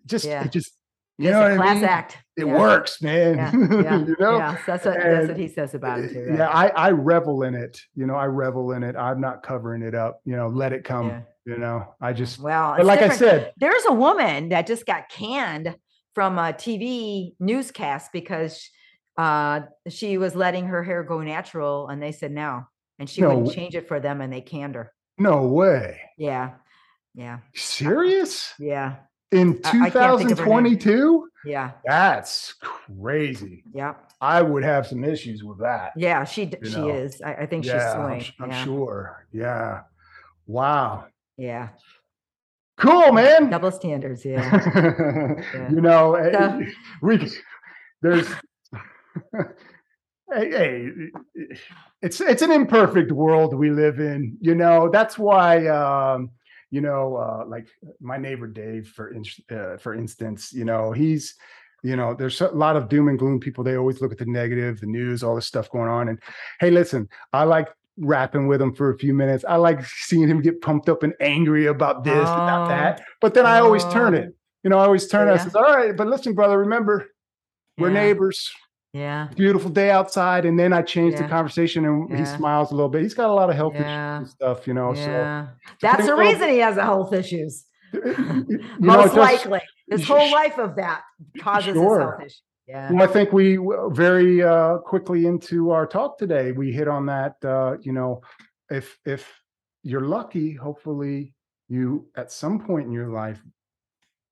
[0.07, 0.43] just Yeah.
[0.45, 0.71] it just
[1.17, 1.83] you It's know a what I mean?
[1.85, 2.17] act.
[2.37, 2.59] it Yeah.
[2.59, 3.51] works man Yeah,
[3.81, 4.57] yeah, you know yeah.
[4.65, 6.33] That's what that's what he says about it too.
[6.37, 9.81] yeah i i revel in it you know i revel in it i'm not covering
[9.81, 11.21] it up you know let it come Yeah.
[11.45, 15.75] you know i just Well, like i said there's a woman that just got canned
[16.13, 18.69] from a TV newscast because
[19.17, 22.63] uh, she was letting her hair go natural, and they said no,
[22.99, 24.91] and she No wouldn't change it for them, and they canned her.
[25.17, 26.55] no way Yeah,
[27.13, 28.95] yeah, serious yeah,
[29.35, 30.77] in I- I can't think of her name.
[30.79, 35.91] 2022 yeah, that's crazy yeah, I would have some issues with that.
[35.95, 36.23] yeah.
[36.23, 37.21] She she know, is.
[37.21, 38.21] I, I think she's yeah, I'm, suing.
[38.21, 39.27] s- I'm yeah, sure.
[39.31, 39.81] Yeah.
[40.47, 41.05] Wow.
[41.37, 41.69] yeah.
[42.77, 43.49] Cool, man.
[43.49, 44.25] Double standards.
[44.25, 46.61] Yeah, you know, eh, So-
[47.03, 47.29] we
[48.01, 48.27] there's
[50.33, 50.89] hey, hey,
[52.01, 54.37] it's it's an imperfect world we live in.
[54.41, 56.31] You know, that's why um,
[56.75, 57.67] you know, uh, like
[58.01, 59.23] my neighbor Dave, for in,
[59.57, 61.35] uh, for instance, you know, he's
[61.83, 63.63] you know, there's a lot of doom and gloom people.
[63.63, 66.09] They always look at the negative, the news, all this stuff going on.
[66.09, 66.17] And
[66.59, 69.45] hey, listen, I like rapping with him for a few minutes.
[69.47, 72.69] I like seeing him get pumped up and angry about this, about Oh.
[72.69, 73.03] that.
[73.21, 74.21] But then I always turn Oh.
[74.21, 74.35] it.
[74.63, 75.33] You know, I always turn it.
[75.33, 76.95] I says, all right, but listen, brother, remember,
[77.77, 78.01] we're Yeah.
[78.01, 78.51] neighbors.
[78.95, 80.45] Yeah, Beautiful day outside.
[80.45, 83.01] And then I change the conversation and he smiles a little bit.
[83.01, 83.81] He's got a lot of health Yeah.
[84.19, 84.93] issues and stuff, you know.
[84.93, 85.47] yeah.
[85.81, 87.65] That's the reason he has the health issues.
[87.93, 91.01] So you know, Most just- likely, his whole life of that
[91.39, 91.99] causes his Sure.
[92.01, 92.35] health issue.
[92.67, 92.91] Yeah.
[92.91, 93.59] Well, I think we
[93.89, 97.35] very uh, quickly into our talk today, we hit on that.
[97.43, 98.21] Uh, you know,
[98.71, 99.23] if if
[99.83, 101.35] you're lucky, hopefully
[101.67, 103.39] you at some point in your life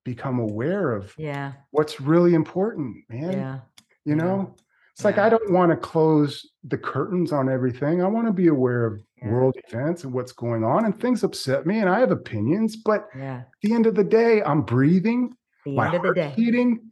[0.04, 1.52] become aware of Yeah.
[1.70, 3.32] what's really important, man.
[3.32, 3.58] Yeah.
[4.04, 4.54] You know,
[4.92, 5.18] it's like.
[5.18, 8.02] I don't want to close the curtains on everything.
[8.02, 9.30] I want to be aware of Yeah.
[9.30, 12.76] world events and what's going on, and things upset me, and I have opinions.
[12.76, 13.38] But Yeah.
[13.38, 16.34] at the end of the day, I'm breathing The my end of the day.
[16.36, 16.90] beating,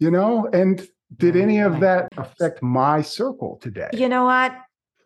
[0.00, 0.86] you know, and
[1.16, 3.88] did Yeah, any of that affect my circle today?
[3.94, 4.52] You know what?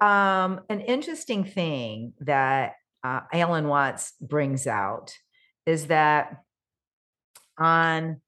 [0.01, 2.75] Um, an interesting thing that
[3.05, 5.15] uh, Alan Watts brings out
[5.67, 6.43] is that
[7.59, 8.21] on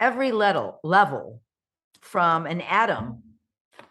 [0.00, 1.40] every level, level,
[2.04, 3.22] from an atom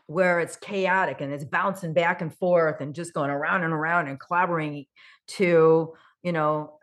[0.05, 4.07] where it's chaotic and it's bouncing back and forth and just going around and around
[4.07, 4.85] and clobbering
[5.27, 6.77] to you know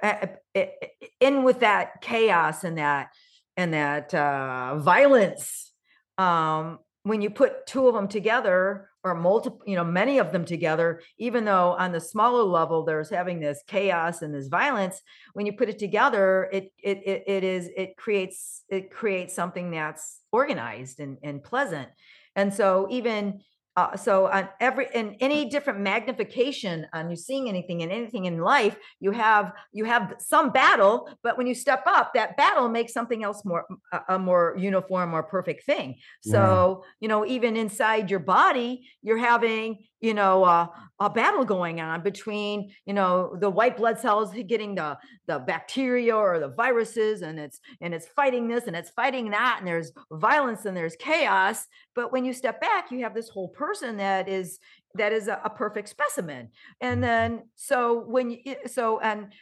[1.20, 3.10] in with that chaos and that
[3.56, 5.72] and that uh, violence
[6.18, 10.44] um, when you put two of them together or multiple you know many of them
[10.44, 15.00] together even though on the smaller level there's having this chaos and this violence
[15.32, 19.70] when you put it together it it it, it is it creates it creates something
[19.70, 21.88] that's organized and, and pleasant.
[22.36, 23.40] And so even
[23.80, 28.38] uh, so on every in any different magnification on you seeing anything and anything in
[28.38, 32.92] life you have you have some battle but when you step up that battle makes
[32.92, 36.90] something else more a, a more uniform or perfect thing so yeah.
[37.00, 40.66] you know even inside your body you're having you know uh,
[40.98, 44.96] a battle going on between you know the white blood cells getting the
[45.26, 49.56] the bacteria or the viruses and it's and it's fighting this and it's fighting that
[49.58, 53.48] and there's violence and there's chaos but when you step back you have this whole
[53.48, 54.58] person that is
[54.94, 56.48] that is a, a perfect specimen
[56.80, 57.00] and mm-hmm.
[57.02, 59.32] then so when you so and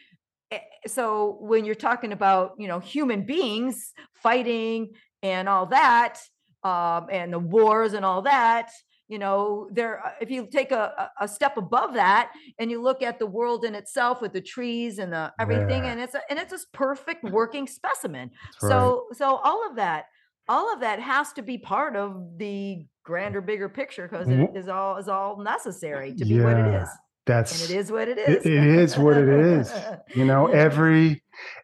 [0.51, 4.90] eh, so when you're talking about you know human beings fighting
[5.22, 6.18] and all that
[6.64, 8.70] um, and the wars and all that
[9.09, 13.02] you know there uh, if you take a, a step above that and you look
[13.02, 15.93] at the world in itself with the trees and the everything yeah.
[15.93, 18.30] and it's a, and it's a perfect working specimen.
[18.59, 20.06] So so all of that
[20.48, 24.68] all of that has to be part of the grander bigger picture because it is
[24.68, 26.89] all is all necessary to be yeah, what it is.
[27.26, 28.47] That's and it is what it is.
[28.47, 29.72] it, it is what it is.
[30.14, 31.22] You know every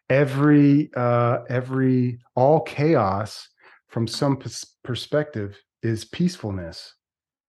[0.09, 3.49] every uh every all chaos
[3.87, 4.39] from some
[4.83, 6.95] perspective is peacefulness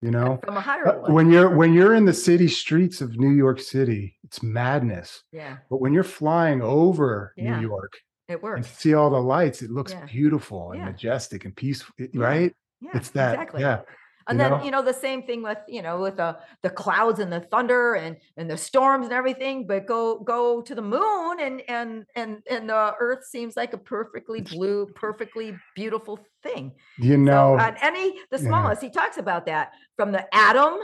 [0.03, 1.15] you know from a higher uh, level.
[1.15, 5.57] when you're when you're in the city streets of new york city it's madness yeah
[5.71, 7.59] but when you're flying over yeah.
[7.59, 7.95] new york
[8.29, 10.05] it works and see all the lights it looks yeah.
[10.05, 10.87] beautiful and yeah.
[10.87, 13.63] majestic and peaceful right yeah, it's that exactly.
[13.63, 13.81] yeah
[14.29, 14.63] and then know?
[14.63, 17.95] you know the same thing with you know with the the clouds and the thunder
[17.95, 22.43] and and the storms and everything but go go to the moon and and and
[22.51, 27.77] and the earth seems like a perfectly blue perfectly beautiful thing you know so on
[27.83, 28.89] any the smallest yeah.
[28.89, 30.79] he talks about that from the atom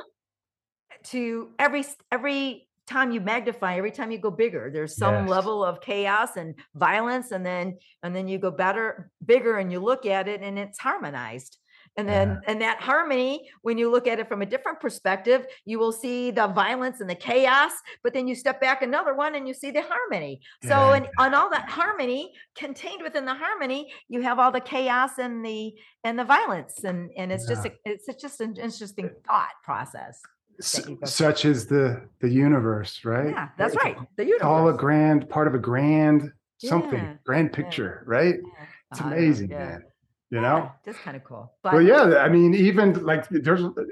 [1.05, 5.29] to every every time you magnify every time you go bigger there's some yes.
[5.29, 9.79] level of chaos and violence and then and then you go better bigger and you
[9.79, 11.59] look at it and it's harmonized
[11.97, 12.51] and then yeah.
[12.51, 16.31] and that harmony when you look at it from a different perspective you will see
[16.31, 19.71] the violence and the chaos but then you step back another one and you see
[19.71, 20.41] the harmony.
[20.63, 20.95] So yeah.
[20.95, 25.45] and on all that harmony contained within the harmony you have all the chaos and
[25.45, 25.75] the
[26.05, 27.55] and the violence and and it's yeah.
[27.55, 30.21] just a, it's just an interesting thought process
[30.61, 33.31] such as the the universe right?
[33.31, 38.05] Yeah that's right the universe all a grand part of a grand something grand picture
[38.07, 38.37] right?
[38.91, 39.83] it's amazing man
[40.33, 41.53] you know yeah, just kind of cool.
[41.63, 43.83] But well, yeah i mean even like there's uh, uh,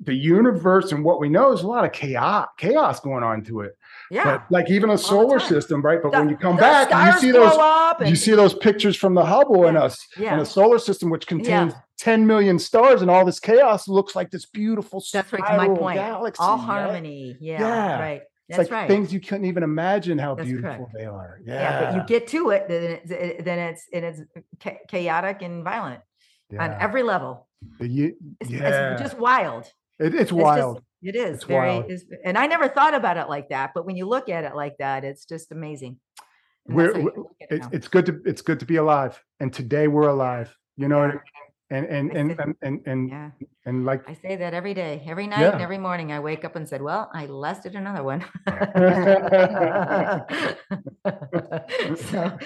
[0.00, 3.60] the universe and what we know is a lot of chaos chaos going on to
[3.60, 3.76] it.
[4.10, 4.24] Yeah.
[4.24, 7.30] But like even a solar system right but the, when you come back you see
[7.30, 7.56] those
[8.00, 10.32] and, you see those pictures from the hubble yeah, and us yeah.
[10.32, 11.80] and a solar system which contains yeah.
[11.98, 15.96] 10 million stars and all this chaos looks like this beautiful that's right my point.
[15.96, 17.36] Galaxy, all harmony.
[17.40, 18.00] Yeah, yeah.
[18.00, 18.22] right
[18.52, 18.88] it's That's like right.
[18.88, 20.92] things you couldn't even imagine how That's beautiful correct.
[20.94, 21.40] they are.
[21.42, 21.54] Yeah.
[21.54, 21.84] yeah.
[21.84, 24.20] but you get to it, then it's, then it's and it's
[24.88, 26.00] chaotic and violent
[26.50, 26.62] yeah.
[26.62, 27.48] on every level.
[27.80, 28.92] You, it's, yeah.
[28.92, 29.64] it's just wild.
[29.98, 30.76] It, it's, it's wild.
[30.76, 31.82] Just, it is it's very,
[32.26, 33.70] and I never thought about it like that.
[33.74, 35.98] But when you look at it like that, it's just amazing.
[36.66, 40.54] We're, we're it it's good to it's good to be alive, and today we're alive.
[40.76, 41.12] You know, yeah
[41.72, 43.30] and and and and and and, yeah.
[43.64, 45.52] and like I say that every day, every night, yeah.
[45.52, 46.12] and every morning.
[46.12, 48.20] I wake up and said, "Well, I lusted another one."
[51.96, 52.38] so,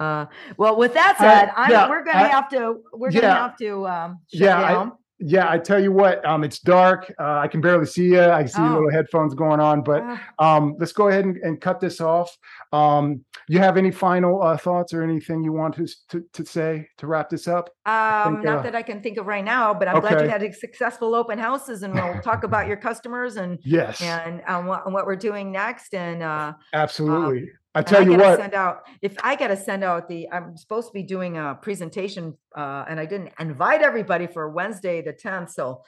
[0.00, 0.26] uh,
[0.56, 3.86] well, with that said, I, yeah, we're gonna I, have to we're gonna have to
[3.86, 4.58] um, yeah.
[4.58, 7.12] I, yeah, I tell you what, um, it's dark.
[7.18, 8.20] Uh, I can barely see you.
[8.20, 8.74] I see oh.
[8.74, 10.20] little headphones going on, but ah.
[10.38, 12.36] um, let's go ahead and, and cut this off.
[12.72, 16.88] Um, you have any final uh, thoughts or anything you want to, to, to say
[16.98, 17.70] to wrap this up?
[17.86, 20.08] Um, think, not uh, that I can think of right now, but I'm okay.
[20.08, 24.02] glad you had a successful open houses, and we'll talk about your customers and yes,
[24.02, 25.94] and um, what, what we're doing next.
[25.94, 29.82] And uh, absolutely, I tell I you what, send out if I got to send
[29.82, 34.26] out the I'm supposed to be doing a presentation uh, and I didn't invite everybody
[34.26, 35.82] for Wednesday the 10th, so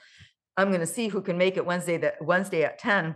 [0.57, 3.15] I'm going to see who can make it Wednesday that Wednesday at 10.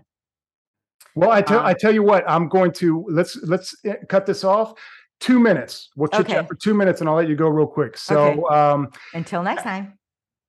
[1.16, 4.26] Well, I tell um, I tell you what, I'm going to let's let's eh, cut
[4.26, 4.74] this off.
[5.20, 5.90] Two minutes.
[5.96, 6.34] We'll chit okay.
[6.34, 7.96] chat for two minutes, and I'll let you go real quick.
[7.96, 8.56] So, okay.
[8.56, 10.00] um, until next time.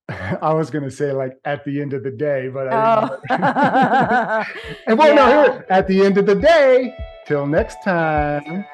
[0.08, 4.44] I was going to say like at the end of the day, but I oh.
[4.86, 5.14] and well, yeah.
[5.14, 6.94] no, here at the end of the day.
[7.26, 8.64] Till next time.